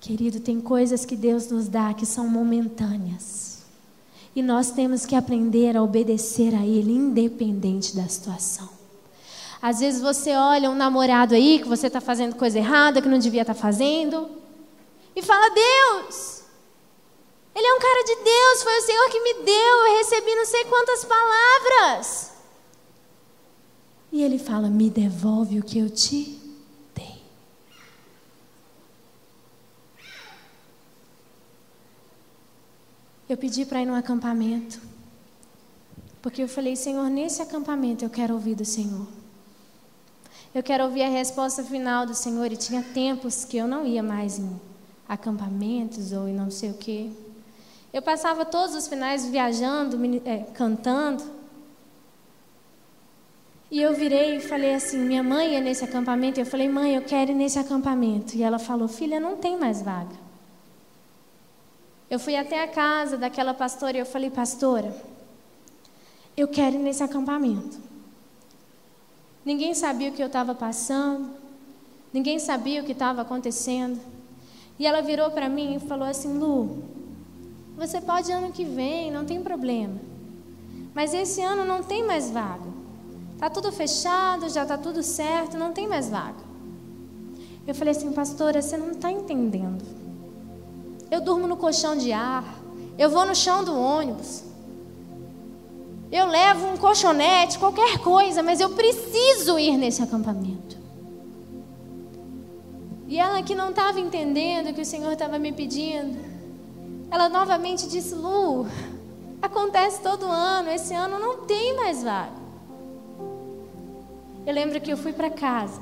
Querido, 0.00 0.40
tem 0.40 0.60
coisas 0.60 1.04
que 1.04 1.16
Deus 1.16 1.48
nos 1.48 1.68
dá 1.68 1.92
que 1.92 2.06
são 2.06 2.28
momentâneas. 2.28 3.58
E 4.34 4.42
nós 4.42 4.70
temos 4.70 5.04
que 5.04 5.16
aprender 5.16 5.76
a 5.76 5.82
obedecer 5.82 6.54
a 6.54 6.64
Ele, 6.64 6.92
independente 6.92 7.96
da 7.96 8.06
situação. 8.06 8.68
Às 9.60 9.80
vezes 9.80 10.00
você 10.00 10.34
olha 10.34 10.70
um 10.70 10.74
namorado 10.74 11.34
aí 11.34 11.58
que 11.58 11.68
você 11.68 11.88
está 11.88 12.00
fazendo 12.00 12.36
coisa 12.36 12.58
errada, 12.58 13.02
que 13.02 13.08
não 13.08 13.18
devia 13.18 13.42
estar 13.42 13.54
tá 13.54 13.60
fazendo, 13.60 14.30
e 15.16 15.22
fala: 15.22 15.48
Deus, 15.50 16.42
Ele 17.54 17.66
é 17.66 17.74
um 17.74 17.80
cara 17.80 18.04
de 18.04 18.14
Deus, 18.22 18.62
foi 18.62 18.78
o 18.78 18.82
Senhor 18.82 19.10
que 19.10 19.20
me 19.20 19.34
deu, 19.44 19.86
eu 19.86 19.98
recebi 19.98 20.34
não 20.34 20.46
sei 20.46 20.64
quantas 20.66 21.04
palavras. 21.04 22.32
E 24.12 24.22
Ele 24.22 24.38
fala: 24.38 24.68
Me 24.68 24.88
devolve 24.88 25.58
o 25.58 25.62
que 25.64 25.80
eu 25.80 25.90
te 25.90 26.38
dei. 26.94 27.22
Eu 33.28 33.36
pedi 33.36 33.66
para 33.66 33.82
ir 33.82 33.86
num 33.86 33.94
acampamento, 33.94 34.80
porque 36.22 36.42
eu 36.42 36.48
falei: 36.48 36.74
Senhor, 36.74 37.08
nesse 37.10 37.42
acampamento 37.42 38.04
eu 38.04 38.10
quero 38.10 38.34
ouvir 38.34 38.54
do 38.54 38.64
Senhor. 38.64 39.06
Eu 40.54 40.62
quero 40.62 40.84
ouvir 40.84 41.02
a 41.02 41.08
resposta 41.08 41.62
final 41.62 42.06
do 42.06 42.14
Senhor. 42.14 42.50
E 42.50 42.56
tinha 42.56 42.82
tempos 42.82 43.44
que 43.44 43.56
eu 43.56 43.68
não 43.68 43.86
ia 43.86 44.02
mais 44.02 44.38
em 44.38 44.58
acampamentos 45.06 46.12
ou 46.12 46.26
em 46.26 46.34
não 46.34 46.50
sei 46.50 46.70
o 46.70 46.74
quê. 46.74 47.10
Eu 47.92 48.00
passava 48.00 48.44
todos 48.44 48.74
os 48.74 48.88
finais 48.88 49.26
viajando, 49.26 49.98
é, 50.24 50.38
cantando. 50.54 51.22
E 53.70 53.82
eu 53.82 53.94
virei 53.94 54.36
e 54.36 54.40
falei 54.40 54.74
assim: 54.74 54.98
minha 54.98 55.22
mãe 55.22 55.54
é 55.54 55.60
nesse 55.60 55.84
acampamento. 55.84 56.40
Eu 56.40 56.46
falei: 56.46 56.68
mãe, 56.68 56.94
eu 56.94 57.02
quero 57.02 57.32
ir 57.32 57.34
nesse 57.34 57.58
acampamento. 57.58 58.34
E 58.34 58.42
ela 58.42 58.58
falou: 58.58 58.88
filha, 58.88 59.20
não 59.20 59.36
tem 59.36 59.58
mais 59.58 59.82
vaga. 59.82 60.27
Eu 62.10 62.18
fui 62.18 62.36
até 62.36 62.62
a 62.62 62.68
casa 62.68 63.16
daquela 63.16 63.52
pastora 63.52 63.96
e 63.96 64.00
eu 64.00 64.06
falei: 64.06 64.30
pastora, 64.30 64.94
eu 66.36 66.48
quero 66.48 66.76
ir 66.76 66.78
nesse 66.78 67.02
acampamento. 67.02 67.78
Ninguém 69.44 69.74
sabia 69.74 70.10
o 70.10 70.12
que 70.12 70.22
eu 70.22 70.26
estava 70.26 70.54
passando, 70.54 71.30
ninguém 72.12 72.38
sabia 72.38 72.82
o 72.82 72.84
que 72.84 72.92
estava 72.92 73.22
acontecendo. 73.22 74.00
E 74.78 74.86
ela 74.86 75.00
virou 75.00 75.30
para 75.30 75.48
mim 75.48 75.76
e 75.76 75.80
falou 75.80 76.08
assim: 76.08 76.38
Lu, 76.38 76.82
você 77.76 78.00
pode 78.00 78.32
ano 78.32 78.52
que 78.52 78.64
vem, 78.64 79.10
não 79.10 79.24
tem 79.24 79.42
problema. 79.42 79.94
Mas 80.94 81.14
esse 81.14 81.40
ano 81.42 81.64
não 81.64 81.82
tem 81.82 82.04
mais 82.04 82.30
vaga. 82.30 82.78
Tá 83.38 83.48
tudo 83.48 83.70
fechado, 83.70 84.48
já 84.48 84.66
tá 84.66 84.76
tudo 84.76 85.02
certo, 85.02 85.56
não 85.56 85.72
tem 85.72 85.86
mais 85.86 86.08
vaga. 86.10 86.48
Eu 87.66 87.74
falei 87.74 87.92
assim, 87.92 88.10
pastora, 88.12 88.60
você 88.60 88.76
não 88.76 88.92
está 88.92 89.12
entendendo. 89.12 89.84
Eu 91.10 91.20
durmo 91.20 91.46
no 91.46 91.56
colchão 91.56 91.96
de 91.96 92.12
ar, 92.12 92.44
eu 92.98 93.08
vou 93.08 93.24
no 93.24 93.34
chão 93.34 93.64
do 93.64 93.74
ônibus, 93.74 94.44
eu 96.10 96.26
levo 96.26 96.66
um 96.66 96.76
colchonete, 96.76 97.58
qualquer 97.58 97.98
coisa, 97.98 98.42
mas 98.42 98.60
eu 98.60 98.70
preciso 98.70 99.58
ir 99.58 99.76
nesse 99.76 100.02
acampamento. 100.02 100.78
E 103.06 103.18
ela 103.18 103.42
que 103.42 103.54
não 103.54 103.70
estava 103.70 104.00
entendendo 104.00 104.70
o 104.70 104.74
que 104.74 104.80
o 104.80 104.86
Senhor 104.86 105.12
estava 105.12 105.38
me 105.38 105.52
pedindo, 105.52 106.18
ela 107.10 107.28
novamente 107.28 107.88
disse: 107.88 108.14
Lu, 108.14 108.66
acontece 109.40 110.00
todo 110.02 110.26
ano, 110.26 110.70
esse 110.70 110.94
ano 110.94 111.18
não 111.18 111.44
tem 111.44 111.76
mais 111.76 112.02
vaga. 112.02 112.38
Eu 114.46 114.54
lembro 114.54 114.80
que 114.80 114.90
eu 114.90 114.96
fui 114.96 115.12
para 115.12 115.28
casa. 115.28 115.80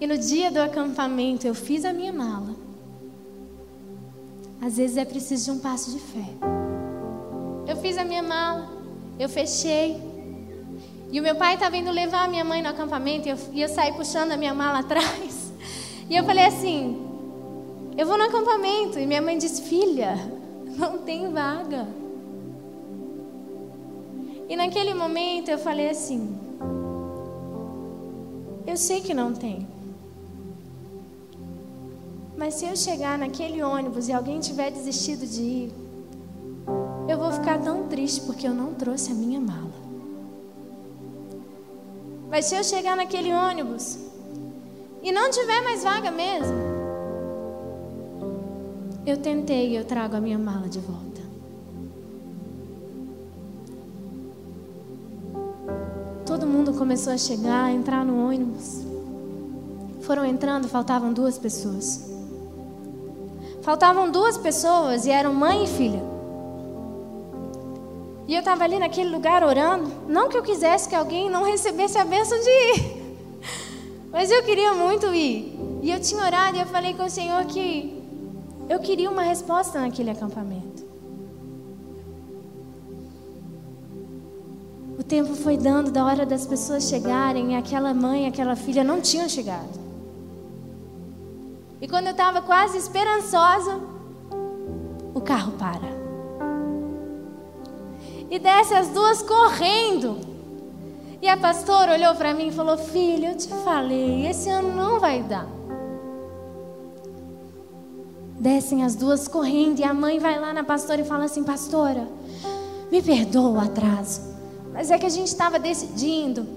E 0.00 0.06
no 0.06 0.18
dia 0.18 0.50
do 0.50 0.60
acampamento 0.60 1.46
eu 1.46 1.54
fiz 1.54 1.84
a 1.84 1.92
minha 1.92 2.12
mala. 2.12 2.65
Às 4.60 4.76
vezes 4.76 4.96
é 4.96 5.04
preciso 5.04 5.44
de 5.44 5.50
um 5.52 5.60
passo 5.60 5.90
de 5.90 5.98
fé. 5.98 6.26
Eu 7.66 7.76
fiz 7.76 7.98
a 7.98 8.04
minha 8.04 8.22
mala, 8.22 8.68
eu 9.18 9.28
fechei. 9.28 10.00
E 11.10 11.20
o 11.20 11.22
meu 11.22 11.36
pai 11.36 11.54
estava 11.54 11.76
indo 11.76 11.90
levar 11.90 12.24
a 12.24 12.28
minha 12.28 12.44
mãe 12.44 12.62
no 12.62 12.68
acampamento 12.68 13.28
e 13.28 13.30
eu, 13.30 13.38
ia 13.52 13.68
sair 13.68 13.92
puxando 13.94 14.32
a 14.32 14.36
minha 14.36 14.54
mala 14.54 14.80
atrás. 14.80 15.52
E 16.08 16.16
eu 16.16 16.24
falei 16.24 16.44
assim: 16.44 17.02
eu 17.96 18.06
vou 18.06 18.18
no 18.18 18.24
acampamento. 18.24 18.98
E 18.98 19.06
minha 19.06 19.22
mãe 19.22 19.38
disse: 19.38 19.62
filha, 19.62 20.16
não 20.76 20.98
tem 20.98 21.30
vaga. 21.32 21.86
E 24.48 24.56
naquele 24.56 24.94
momento 24.94 25.48
eu 25.48 25.58
falei 25.58 25.90
assim: 25.90 26.36
eu 28.66 28.76
sei 28.76 29.00
que 29.00 29.14
não 29.14 29.32
tem. 29.32 29.75
Mas 32.36 32.54
se 32.54 32.66
eu 32.66 32.76
chegar 32.76 33.18
naquele 33.18 33.62
ônibus 33.62 34.08
e 34.08 34.12
alguém 34.12 34.38
tiver 34.38 34.70
desistido 34.70 35.26
de 35.26 35.42
ir, 35.42 35.72
eu 37.08 37.16
vou 37.16 37.32
ficar 37.32 37.58
tão 37.58 37.88
triste 37.88 38.20
porque 38.22 38.46
eu 38.46 38.52
não 38.52 38.74
trouxe 38.74 39.10
a 39.10 39.14
minha 39.14 39.40
mala. 39.40 39.72
Mas 42.28 42.44
se 42.44 42.54
eu 42.54 42.62
chegar 42.62 42.94
naquele 42.94 43.32
ônibus 43.32 43.98
e 45.02 45.10
não 45.10 45.30
tiver 45.30 45.62
mais 45.62 45.82
vaga 45.82 46.10
mesmo, 46.10 46.56
eu 49.06 49.16
tentei 49.16 49.70
e 49.70 49.76
eu 49.76 49.84
trago 49.84 50.16
a 50.16 50.20
minha 50.20 50.38
mala 50.38 50.68
de 50.68 50.80
volta. 50.80 51.22
Todo 56.26 56.46
mundo 56.46 56.74
começou 56.74 57.12
a 57.12 57.16
chegar, 57.18 57.64
a 57.64 57.72
entrar 57.72 58.04
no 58.04 58.28
ônibus. 58.28 58.84
Foram 60.02 60.24
entrando, 60.24 60.68
faltavam 60.68 61.12
duas 61.12 61.38
pessoas. 61.38 62.15
Faltavam 63.66 64.08
duas 64.12 64.38
pessoas 64.38 65.06
e 65.06 65.10
eram 65.10 65.34
mãe 65.34 65.64
e 65.64 65.66
filha. 65.66 66.00
E 68.28 68.32
eu 68.32 68.38
estava 68.38 68.62
ali 68.62 68.78
naquele 68.78 69.10
lugar 69.10 69.42
orando. 69.42 69.90
Não 70.06 70.28
que 70.28 70.36
eu 70.36 70.42
quisesse 70.44 70.88
que 70.88 70.94
alguém 70.94 71.28
não 71.28 71.42
recebesse 71.42 71.98
a 71.98 72.04
bênção 72.04 72.38
de 72.38 72.48
ir. 72.48 73.16
Mas 74.12 74.30
eu 74.30 74.44
queria 74.44 74.72
muito 74.72 75.12
ir. 75.12 75.58
E 75.82 75.90
eu 75.90 75.98
tinha 75.98 76.24
orado 76.24 76.56
e 76.56 76.60
eu 76.60 76.66
falei 76.66 76.94
com 76.94 77.02
o 77.02 77.10
Senhor 77.10 77.44
que 77.46 78.00
eu 78.68 78.78
queria 78.78 79.10
uma 79.10 79.22
resposta 79.22 79.80
naquele 79.80 80.10
acampamento. 80.10 80.84
O 84.96 85.02
tempo 85.02 85.34
foi 85.34 85.56
dando 85.56 85.90
da 85.90 86.04
hora 86.04 86.24
das 86.24 86.46
pessoas 86.46 86.84
chegarem 86.84 87.54
e 87.54 87.56
aquela 87.56 87.92
mãe, 87.92 88.28
aquela 88.28 88.54
filha 88.54 88.84
não 88.84 89.00
tinham 89.00 89.28
chegado. 89.28 89.85
E 91.86 91.88
quando 91.88 92.06
eu 92.06 92.10
estava 92.10 92.42
quase 92.42 92.76
esperançosa, 92.78 93.78
o 95.14 95.20
carro 95.20 95.52
para. 95.52 95.86
E 98.28 98.40
desce 98.40 98.74
as 98.74 98.88
duas 98.88 99.22
correndo. 99.22 100.18
E 101.22 101.28
a 101.28 101.36
pastora 101.36 101.92
olhou 101.92 102.12
para 102.16 102.34
mim 102.34 102.48
e 102.48 102.50
falou: 102.50 102.76
Filho, 102.76 103.26
eu 103.26 103.36
te 103.36 103.46
falei, 103.62 104.26
esse 104.26 104.50
ano 104.50 104.74
não 104.74 104.98
vai 104.98 105.22
dar. 105.22 105.46
Descem 108.36 108.82
as 108.82 108.96
duas 108.96 109.28
correndo 109.28 109.78
e 109.78 109.84
a 109.84 109.94
mãe 109.94 110.18
vai 110.18 110.40
lá 110.40 110.52
na 110.52 110.64
pastora 110.64 111.02
e 111.02 111.04
fala 111.04 111.26
assim: 111.26 111.44
Pastora, 111.44 112.08
me 112.90 113.00
perdoa 113.00 113.50
o 113.50 113.60
atraso, 113.60 114.22
mas 114.72 114.90
é 114.90 114.98
que 114.98 115.06
a 115.06 115.08
gente 115.08 115.28
estava 115.28 115.56
decidindo 115.56 116.48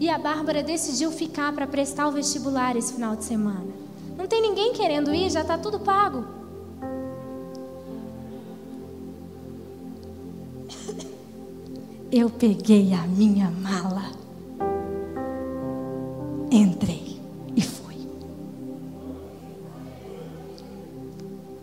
e 0.00 0.08
a 0.08 0.16
Bárbara 0.16 0.62
decidiu 0.62 1.10
ficar 1.10 1.52
para 1.52 1.66
prestar 1.66 2.08
o 2.08 2.12
vestibular 2.12 2.74
esse 2.74 2.94
final 2.94 3.14
de 3.14 3.24
semana. 3.24 3.87
Não 4.18 4.26
tem 4.26 4.42
ninguém 4.42 4.72
querendo 4.72 5.14
ir, 5.14 5.30
já 5.30 5.42
está 5.42 5.56
tudo 5.56 5.78
pago. 5.78 6.24
Eu 12.10 12.28
peguei 12.28 12.92
a 12.94 13.06
minha 13.06 13.48
mala, 13.48 14.10
entrei 16.50 17.20
e 17.54 17.62
fui. 17.62 17.94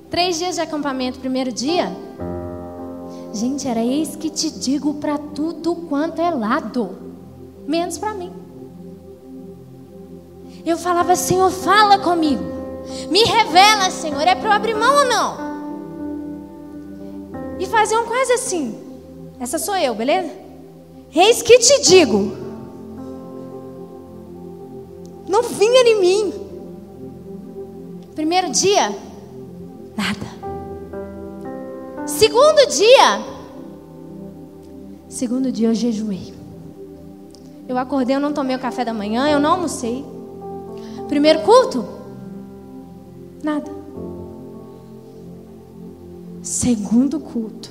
Três 0.10 0.38
dias 0.38 0.56
de 0.56 0.62
acampamento, 0.62 1.20
primeiro 1.20 1.52
dia. 1.52 1.92
Gente, 3.34 3.68
era 3.68 3.84
eis 3.84 4.16
que 4.16 4.30
te 4.30 4.50
digo 4.50 4.94
para 4.94 5.18
tudo 5.18 5.76
quanto 5.90 6.22
é 6.22 6.32
lado, 6.32 6.96
menos 7.68 7.98
para 7.98 8.14
mim. 8.14 8.45
Eu 10.66 10.78
falava, 10.78 11.16
Senhor, 11.16 11.52
fala 11.52 12.00
comigo. 12.00 12.44
Me 13.10 13.24
revela, 13.24 13.92
Senhor, 13.92 14.22
é 14.22 14.34
para 14.34 14.50
eu 14.50 14.54
abrir 14.54 14.74
mão 14.74 14.96
ou 14.98 15.06
não? 15.06 15.46
E 17.60 17.66
faziam 17.68 18.06
quase 18.06 18.34
assim. 18.34 18.76
Essa 19.40 19.60
sou 19.60 19.76
eu, 19.76 19.94
beleza? 19.94 20.32
Eis 21.14 21.42
que 21.42 21.60
te 21.60 21.82
digo. 21.84 22.32
Não 25.28 25.44
vinha 25.44 25.82
em 25.82 26.00
mim. 26.00 26.34
Primeiro 28.16 28.50
dia, 28.50 28.90
nada. 29.96 30.26
Segundo 32.06 32.68
dia, 32.70 33.20
segundo 35.10 35.52
dia 35.52 35.68
eu 35.68 35.74
jejuei. 35.74 36.34
Eu 37.68 37.78
acordei, 37.78 38.16
eu 38.16 38.20
não 38.20 38.32
tomei 38.32 38.56
o 38.56 38.60
café 38.60 38.86
da 38.86 38.94
manhã, 38.94 39.28
eu 39.28 39.40
não 39.40 39.52
almocei. 39.52 40.15
Primeiro 41.08 41.42
culto? 41.42 41.86
Nada. 43.44 43.72
Segundo 46.42 47.20
culto. 47.20 47.70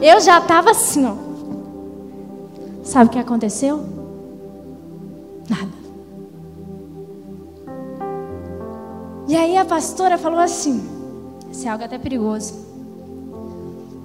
Eu 0.00 0.20
já 0.20 0.38
estava 0.38 0.70
assim, 0.70 1.04
ó. 1.04 1.14
Sabe 2.82 3.10
o 3.10 3.12
que 3.12 3.18
aconteceu? 3.18 3.84
Nada. 5.48 5.72
E 9.28 9.36
aí 9.36 9.56
a 9.56 9.64
pastora 9.64 10.16
falou 10.16 10.38
assim: 10.40 10.80
Isso 11.50 11.66
é 11.66 11.70
algo 11.70 11.84
até 11.84 11.98
perigoso. 11.98 12.54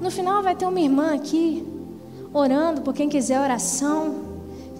No 0.02 0.12
final 0.12 0.44
vai 0.44 0.56
ter 0.56 0.66
uma 0.66 0.80
irmã 0.80 1.16
aqui 1.16 1.66
orando 2.34 2.82
por 2.82 2.94
quem 2.94 3.08
quiser 3.08 3.40
oração. 3.40 4.33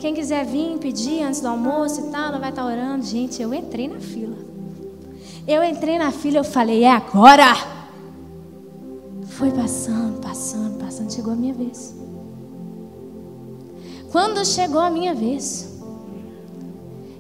Quem 0.04 0.14
quiser 0.14 0.46
vir 0.46 0.78
pedir 0.80 1.24
antes 1.24 1.40
do 1.40 1.48
almoço 1.48 2.02
e 2.02 2.12
tal, 2.12 2.26
ela 2.26 2.38
vai 2.38 2.50
estar 2.50 2.66
orando. 2.66 3.06
Gente, 3.06 3.42
eu 3.42 3.54
entrei 3.54 3.88
na 3.88 4.02
fila. 4.02 4.36
Eu 5.48 5.64
entrei 5.64 5.98
na 5.98 6.12
fila, 6.12 6.40
eu 6.40 6.44
falei, 6.44 6.84
é 6.84 6.92
agora. 6.92 7.56
Foi 9.28 9.50
passando, 9.50 10.20
passando, 10.20 10.78
passando, 10.78 11.10
chegou 11.10 11.32
a 11.32 11.38
minha 11.38 11.54
vez. 11.54 11.96
Quando 14.12 14.46
chegou 14.46 14.82
a 14.82 14.90
minha 14.90 15.14
vez, 15.14 15.74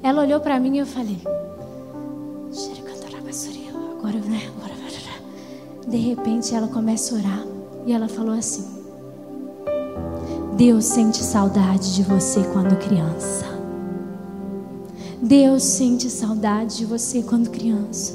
ela 0.03 0.21
olhou 0.21 0.41
para 0.41 0.59
mim 0.59 0.75
e 0.75 0.79
eu 0.79 0.86
falei, 0.86 1.21
agora, 3.97 4.19
né? 4.27 4.51
De 5.88 5.97
repente 5.99 6.53
ela 6.53 6.67
começa 6.67 7.15
a 7.15 7.17
orar 7.17 7.45
e 7.86 7.93
ela 7.93 8.09
falou 8.09 8.36
assim: 8.36 8.82
Deus 10.58 10.86
sente 10.86 11.18
saudade 11.24 11.95
de 11.95 12.04
você 12.04 12.43
quando 12.54 12.78
criança. 12.78 13.43
Deus 15.20 15.64
sente 15.64 16.12
saudade 16.12 16.78
de 16.78 16.86
você 16.86 17.24
quando 17.24 17.49
criança. 17.49 18.14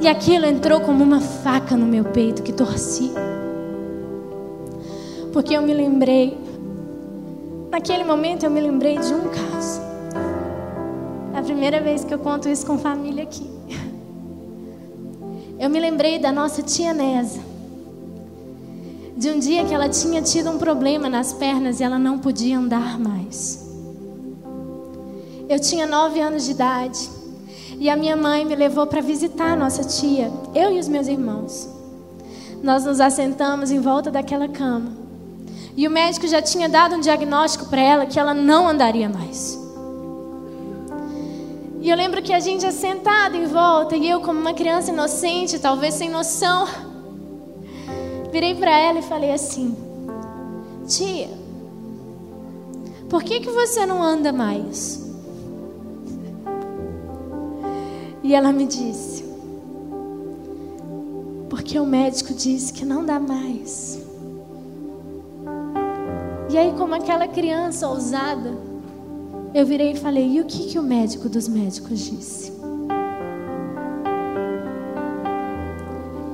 E 0.00 0.08
aquilo 0.08 0.44
entrou 0.44 0.80
como 0.80 1.04
uma 1.04 1.20
faca 1.20 1.76
no 1.76 1.86
meu 1.86 2.04
peito 2.04 2.42
que 2.42 2.52
torci. 2.52 3.12
Porque 5.32 5.56
eu 5.56 5.62
me 5.62 5.72
lembrei, 5.72 6.36
naquele 7.70 8.02
momento 8.02 8.42
eu 8.42 8.50
me 8.50 8.60
lembrei 8.60 8.98
de 8.98 9.14
um 9.14 9.28
caso. 9.28 9.80
É 11.32 11.38
a 11.38 11.42
primeira 11.42 11.80
vez 11.80 12.04
que 12.04 12.12
eu 12.12 12.18
conto 12.18 12.48
isso 12.48 12.66
com 12.66 12.76
família 12.76 13.22
aqui. 13.22 13.48
Eu 15.60 15.70
me 15.70 15.78
lembrei 15.78 16.18
da 16.18 16.32
nossa 16.32 16.60
tia 16.60 16.92
Nesa 16.92 17.53
de 19.16 19.30
um 19.30 19.38
dia 19.38 19.64
que 19.64 19.72
ela 19.72 19.88
tinha 19.88 20.20
tido 20.20 20.50
um 20.50 20.58
problema 20.58 21.08
nas 21.08 21.32
pernas 21.32 21.78
e 21.78 21.84
ela 21.84 21.98
não 21.98 22.18
podia 22.18 22.58
andar 22.58 22.98
mais. 22.98 23.64
Eu 25.48 25.60
tinha 25.60 25.86
nove 25.86 26.20
anos 26.20 26.44
de 26.44 26.50
idade 26.50 27.10
e 27.78 27.88
a 27.88 27.96
minha 27.96 28.16
mãe 28.16 28.44
me 28.44 28.56
levou 28.56 28.86
para 28.86 29.00
visitar 29.00 29.52
a 29.52 29.56
nossa 29.56 29.84
tia, 29.84 30.32
eu 30.54 30.72
e 30.72 30.78
os 30.78 30.88
meus 30.88 31.06
irmãos. 31.06 31.68
Nós 32.62 32.84
nos 32.84 33.00
assentamos 33.00 33.70
em 33.70 33.78
volta 33.78 34.10
daquela 34.10 34.48
cama 34.48 34.92
e 35.76 35.86
o 35.86 35.90
médico 35.90 36.26
já 36.26 36.40
tinha 36.40 36.68
dado 36.68 36.96
um 36.96 37.00
diagnóstico 37.00 37.66
para 37.66 37.80
ela 37.80 38.06
que 38.06 38.18
ela 38.18 38.32
não 38.32 38.68
andaria 38.68 39.08
mais. 39.08 39.58
E 41.80 41.90
eu 41.90 41.96
lembro 41.96 42.22
que 42.22 42.32
a 42.32 42.40
gente 42.40 42.64
assentado 42.64 43.36
em 43.36 43.44
volta 43.46 43.94
e 43.94 44.08
eu, 44.08 44.20
como 44.20 44.40
uma 44.40 44.54
criança 44.54 44.90
inocente, 44.90 45.58
talvez 45.58 45.94
sem 45.94 46.08
noção, 46.08 46.66
virei 48.34 48.52
para 48.56 48.76
ela 48.76 48.98
e 48.98 49.02
falei 49.02 49.30
assim: 49.30 49.76
Tia, 50.88 51.28
por 53.08 53.22
que, 53.22 53.38
que 53.38 53.48
você 53.48 53.86
não 53.86 54.02
anda 54.02 54.32
mais? 54.32 55.00
E 58.24 58.34
ela 58.34 58.52
me 58.52 58.66
disse: 58.66 59.24
Porque 61.48 61.78
o 61.78 61.86
médico 61.86 62.34
disse 62.34 62.72
que 62.72 62.84
não 62.84 63.06
dá 63.06 63.20
mais. 63.20 64.02
E 66.50 66.58
aí, 66.58 66.72
como 66.76 66.92
aquela 66.92 67.28
criança 67.28 67.88
ousada, 67.88 68.52
eu 69.54 69.64
virei 69.64 69.92
e 69.92 69.96
falei: 69.96 70.38
E 70.38 70.40
o 70.40 70.44
que, 70.44 70.70
que 70.70 70.78
o 70.78 70.82
médico 70.82 71.28
dos 71.28 71.46
médicos 71.46 72.00
disse? 72.00 72.63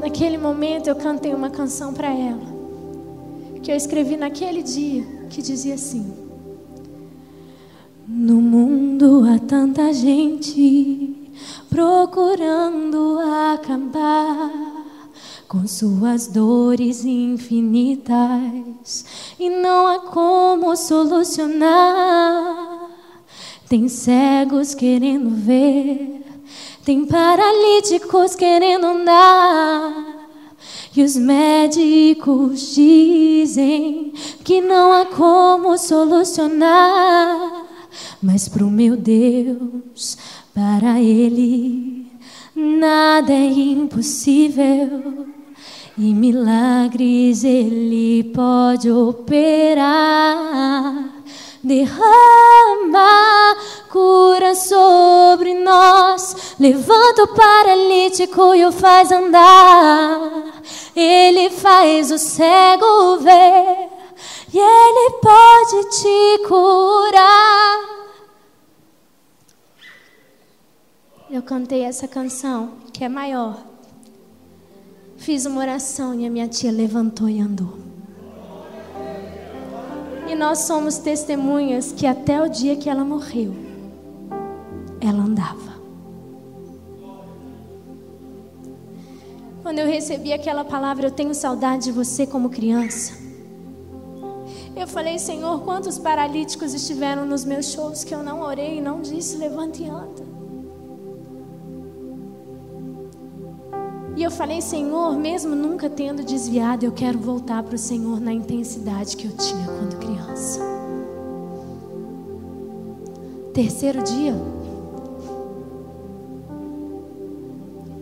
Naquele 0.00 0.38
momento 0.38 0.86
eu 0.86 0.96
cantei 0.96 1.34
uma 1.34 1.50
canção 1.50 1.92
para 1.92 2.08
ela, 2.08 2.40
que 3.62 3.70
eu 3.70 3.76
escrevi 3.76 4.16
naquele 4.16 4.62
dia, 4.62 5.04
que 5.28 5.42
dizia 5.42 5.74
assim: 5.74 6.10
No 8.08 8.40
mundo 8.40 9.26
há 9.28 9.38
tanta 9.38 9.92
gente 9.92 11.30
procurando 11.68 13.18
acabar 13.52 14.50
com 15.46 15.66
suas 15.66 16.28
dores 16.28 17.04
infinitas 17.04 19.04
e 19.38 19.50
não 19.50 19.86
há 19.86 19.98
como 19.98 20.74
solucionar. 20.76 22.88
Tem 23.68 23.86
cegos 23.86 24.74
querendo 24.74 25.28
ver 25.28 26.19
tem 26.84 27.04
paralíticos 27.04 28.34
querendo 28.34 28.86
andar. 28.86 30.20
E 30.94 31.02
os 31.02 31.16
médicos 31.16 32.74
dizem 32.74 34.12
que 34.42 34.60
não 34.60 34.92
há 34.92 35.06
como 35.06 35.78
solucionar. 35.78 37.64
Mas 38.22 38.48
para 38.48 38.64
o 38.64 38.70
meu 38.70 38.96
Deus, 38.96 40.18
para 40.54 41.00
Ele, 41.00 42.06
nada 42.54 43.32
é 43.32 43.46
impossível. 43.46 45.26
E 45.96 46.14
milagres 46.14 47.44
Ele 47.44 48.24
pode 48.34 48.90
operar. 48.90 50.40
Derrama 51.62 53.56
cura 53.90 54.54
sobre 54.54 55.54
nós, 55.54 56.54
levanta 56.58 57.24
o 57.24 57.34
paralítico 57.34 58.54
e 58.54 58.64
o 58.64 58.72
faz 58.72 59.12
andar. 59.12 60.52
Ele 60.96 61.50
faz 61.50 62.10
o 62.10 62.18
cego 62.18 63.18
ver 63.18 63.88
e 64.52 64.58
ele 64.58 65.10
pode 65.20 65.90
te 65.90 66.48
curar. 66.48 68.00
eu 71.30 71.42
cantei 71.42 71.82
essa 71.82 72.08
canção, 72.08 72.72
que 72.92 73.04
é 73.04 73.08
maior. 73.08 73.62
Fiz 75.16 75.46
uma 75.46 75.60
oração 75.60 76.12
e 76.14 76.26
a 76.26 76.30
minha 76.30 76.48
tia 76.48 76.72
levantou 76.72 77.28
e 77.28 77.40
andou. 77.40 77.89
E 80.30 80.34
nós 80.36 80.60
somos 80.60 80.96
testemunhas 80.96 81.90
que 81.90 82.06
até 82.06 82.40
o 82.40 82.48
dia 82.48 82.76
que 82.76 82.88
ela 82.88 83.04
morreu, 83.04 83.52
ela 85.00 85.24
andava. 85.24 85.74
Quando 89.60 89.80
eu 89.80 89.88
recebi 89.88 90.32
aquela 90.32 90.64
palavra, 90.64 91.08
eu 91.08 91.10
tenho 91.10 91.34
saudade 91.34 91.86
de 91.86 91.90
você 91.90 92.28
como 92.28 92.48
criança. 92.48 93.12
Eu 94.76 94.86
falei, 94.86 95.18
Senhor, 95.18 95.62
quantos 95.62 95.98
paralíticos 95.98 96.74
estiveram 96.74 97.26
nos 97.26 97.44
meus 97.44 97.66
shows 97.72 98.04
que 98.04 98.14
eu 98.14 98.22
não 98.22 98.40
orei 98.42 98.78
e 98.78 98.80
não 98.80 99.00
disse, 99.00 99.36
levante 99.36 99.82
e 99.82 99.88
anda. 99.88 100.30
E 104.16 104.22
eu 104.22 104.30
falei, 104.30 104.60
Senhor, 104.60 105.16
mesmo 105.16 105.56
nunca 105.56 105.90
tendo 105.90 106.22
desviado, 106.22 106.84
eu 106.84 106.92
quero 106.92 107.18
voltar 107.18 107.62
para 107.62 107.74
o 107.74 107.78
Senhor 107.78 108.20
na 108.20 108.32
intensidade 108.32 109.16
que 109.16 109.26
eu 109.26 109.32
tinha 109.36 109.66
quando 109.66 109.96
criança. 109.98 110.09
Terceiro 113.52 114.02
dia. 114.02 114.34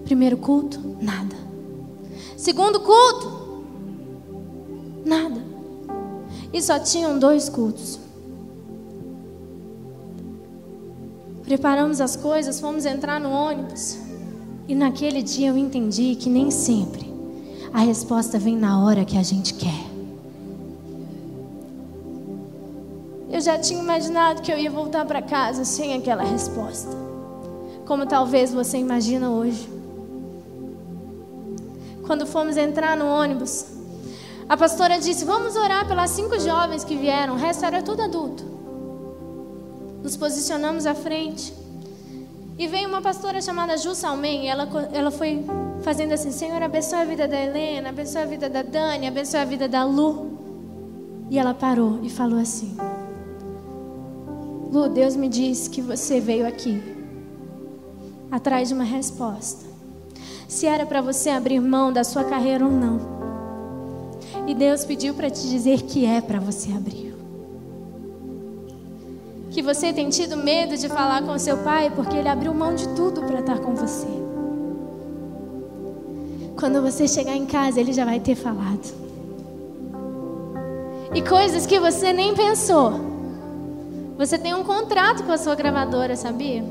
Primeiro 0.04 0.36
culto, 0.36 0.80
nada. 1.00 1.36
Segundo 2.36 2.80
culto, 2.80 3.64
nada. 5.04 5.42
E 6.52 6.62
só 6.62 6.78
tinham 6.78 7.18
dois 7.18 7.48
cultos. 7.48 7.98
Preparamos 11.44 12.00
as 12.00 12.14
coisas, 12.14 12.60
fomos 12.60 12.84
entrar 12.84 13.18
no 13.20 13.30
ônibus. 13.30 13.98
E 14.68 14.74
naquele 14.74 15.22
dia 15.22 15.48
eu 15.48 15.56
entendi 15.56 16.14
que 16.14 16.28
nem 16.28 16.50
sempre 16.50 17.08
a 17.72 17.80
resposta 17.80 18.38
vem 18.38 18.56
na 18.56 18.82
hora 18.84 19.04
que 19.04 19.16
a 19.16 19.22
gente 19.22 19.54
quer. 19.54 19.87
Já 23.48 23.58
tinha 23.58 23.80
imaginado 23.80 24.42
que 24.42 24.52
eu 24.52 24.58
ia 24.58 24.70
voltar 24.70 25.06
para 25.06 25.22
casa 25.22 25.64
sem 25.64 25.94
aquela 25.94 26.22
resposta. 26.22 26.94
Como 27.86 28.04
talvez 28.04 28.52
você 28.52 28.76
imagina 28.76 29.30
hoje. 29.30 29.66
Quando 32.06 32.26
fomos 32.26 32.58
entrar 32.58 32.94
no 32.94 33.06
ônibus, 33.06 33.64
a 34.46 34.54
pastora 34.54 34.98
disse: 34.98 35.24
Vamos 35.24 35.56
orar 35.56 35.88
pelas 35.88 36.10
cinco 36.10 36.38
jovens 36.38 36.84
que 36.84 36.94
vieram, 36.94 37.36
o 37.36 37.38
resto 37.38 37.64
era 37.64 37.82
tudo 37.82 38.02
adulto. 38.02 38.44
Nos 40.02 40.14
posicionamos 40.14 40.84
à 40.84 40.94
frente. 40.94 41.54
E 42.58 42.66
veio 42.66 42.86
uma 42.86 43.00
pastora 43.00 43.40
chamada 43.40 43.78
Ju 43.78 43.94
Salmen, 43.94 44.46
ela, 44.46 44.68
ela 44.92 45.10
foi 45.10 45.42
fazendo 45.80 46.12
assim: 46.12 46.30
Senhor, 46.30 46.62
abençoe 46.62 46.98
a 46.98 47.04
vida 47.06 47.26
da 47.26 47.40
Helena, 47.40 47.88
abençoe 47.88 48.20
a 48.20 48.26
vida 48.26 48.50
da 48.50 48.60
Dani, 48.60 49.06
abençoe 49.06 49.40
a 49.40 49.44
vida 49.46 49.66
da 49.66 49.84
Lu. 49.84 50.36
E 51.30 51.38
ela 51.38 51.54
parou 51.54 52.00
e 52.02 52.10
falou 52.10 52.38
assim: 52.38 52.76
Lu, 54.70 54.88
Deus 54.88 55.16
me 55.16 55.28
disse 55.28 55.70
que 55.70 55.80
você 55.80 56.20
veio 56.20 56.46
aqui 56.46 56.82
atrás 58.30 58.68
de 58.68 58.74
uma 58.74 58.84
resposta. 58.84 59.66
Se 60.46 60.66
era 60.66 60.86
para 60.86 61.00
você 61.00 61.30
abrir 61.30 61.60
mão 61.60 61.92
da 61.92 62.04
sua 62.04 62.24
carreira 62.24 62.64
ou 62.64 62.70
não. 62.70 62.98
E 64.46 64.54
Deus 64.54 64.84
pediu 64.84 65.14
para 65.14 65.30
te 65.30 65.48
dizer 65.48 65.82
que 65.82 66.04
é 66.04 66.20
para 66.20 66.40
você 66.40 66.72
abrir 66.72 67.08
que 69.58 69.62
você 69.62 69.92
tem 69.92 70.08
tido 70.08 70.36
medo 70.36 70.76
de 70.76 70.88
falar 70.88 71.20
com 71.22 71.36
seu 71.36 71.58
pai 71.58 71.90
porque 71.90 72.16
ele 72.16 72.28
abriu 72.28 72.54
mão 72.54 72.76
de 72.76 72.86
tudo 72.90 73.22
para 73.22 73.40
estar 73.40 73.58
com 73.58 73.74
você. 73.74 74.06
Quando 76.56 76.80
você 76.80 77.08
chegar 77.08 77.34
em 77.34 77.44
casa, 77.44 77.80
ele 77.80 77.92
já 77.92 78.04
vai 78.04 78.20
ter 78.20 78.36
falado. 78.36 78.94
E 81.12 81.20
coisas 81.22 81.66
que 81.66 81.80
você 81.80 82.12
nem 82.12 82.36
pensou. 82.36 83.17
Você 84.18 84.36
tem 84.36 84.52
um 84.52 84.64
contrato 84.64 85.22
com 85.22 85.30
a 85.30 85.38
sua 85.38 85.54
gravadora, 85.54 86.16
sabia? 86.16 86.64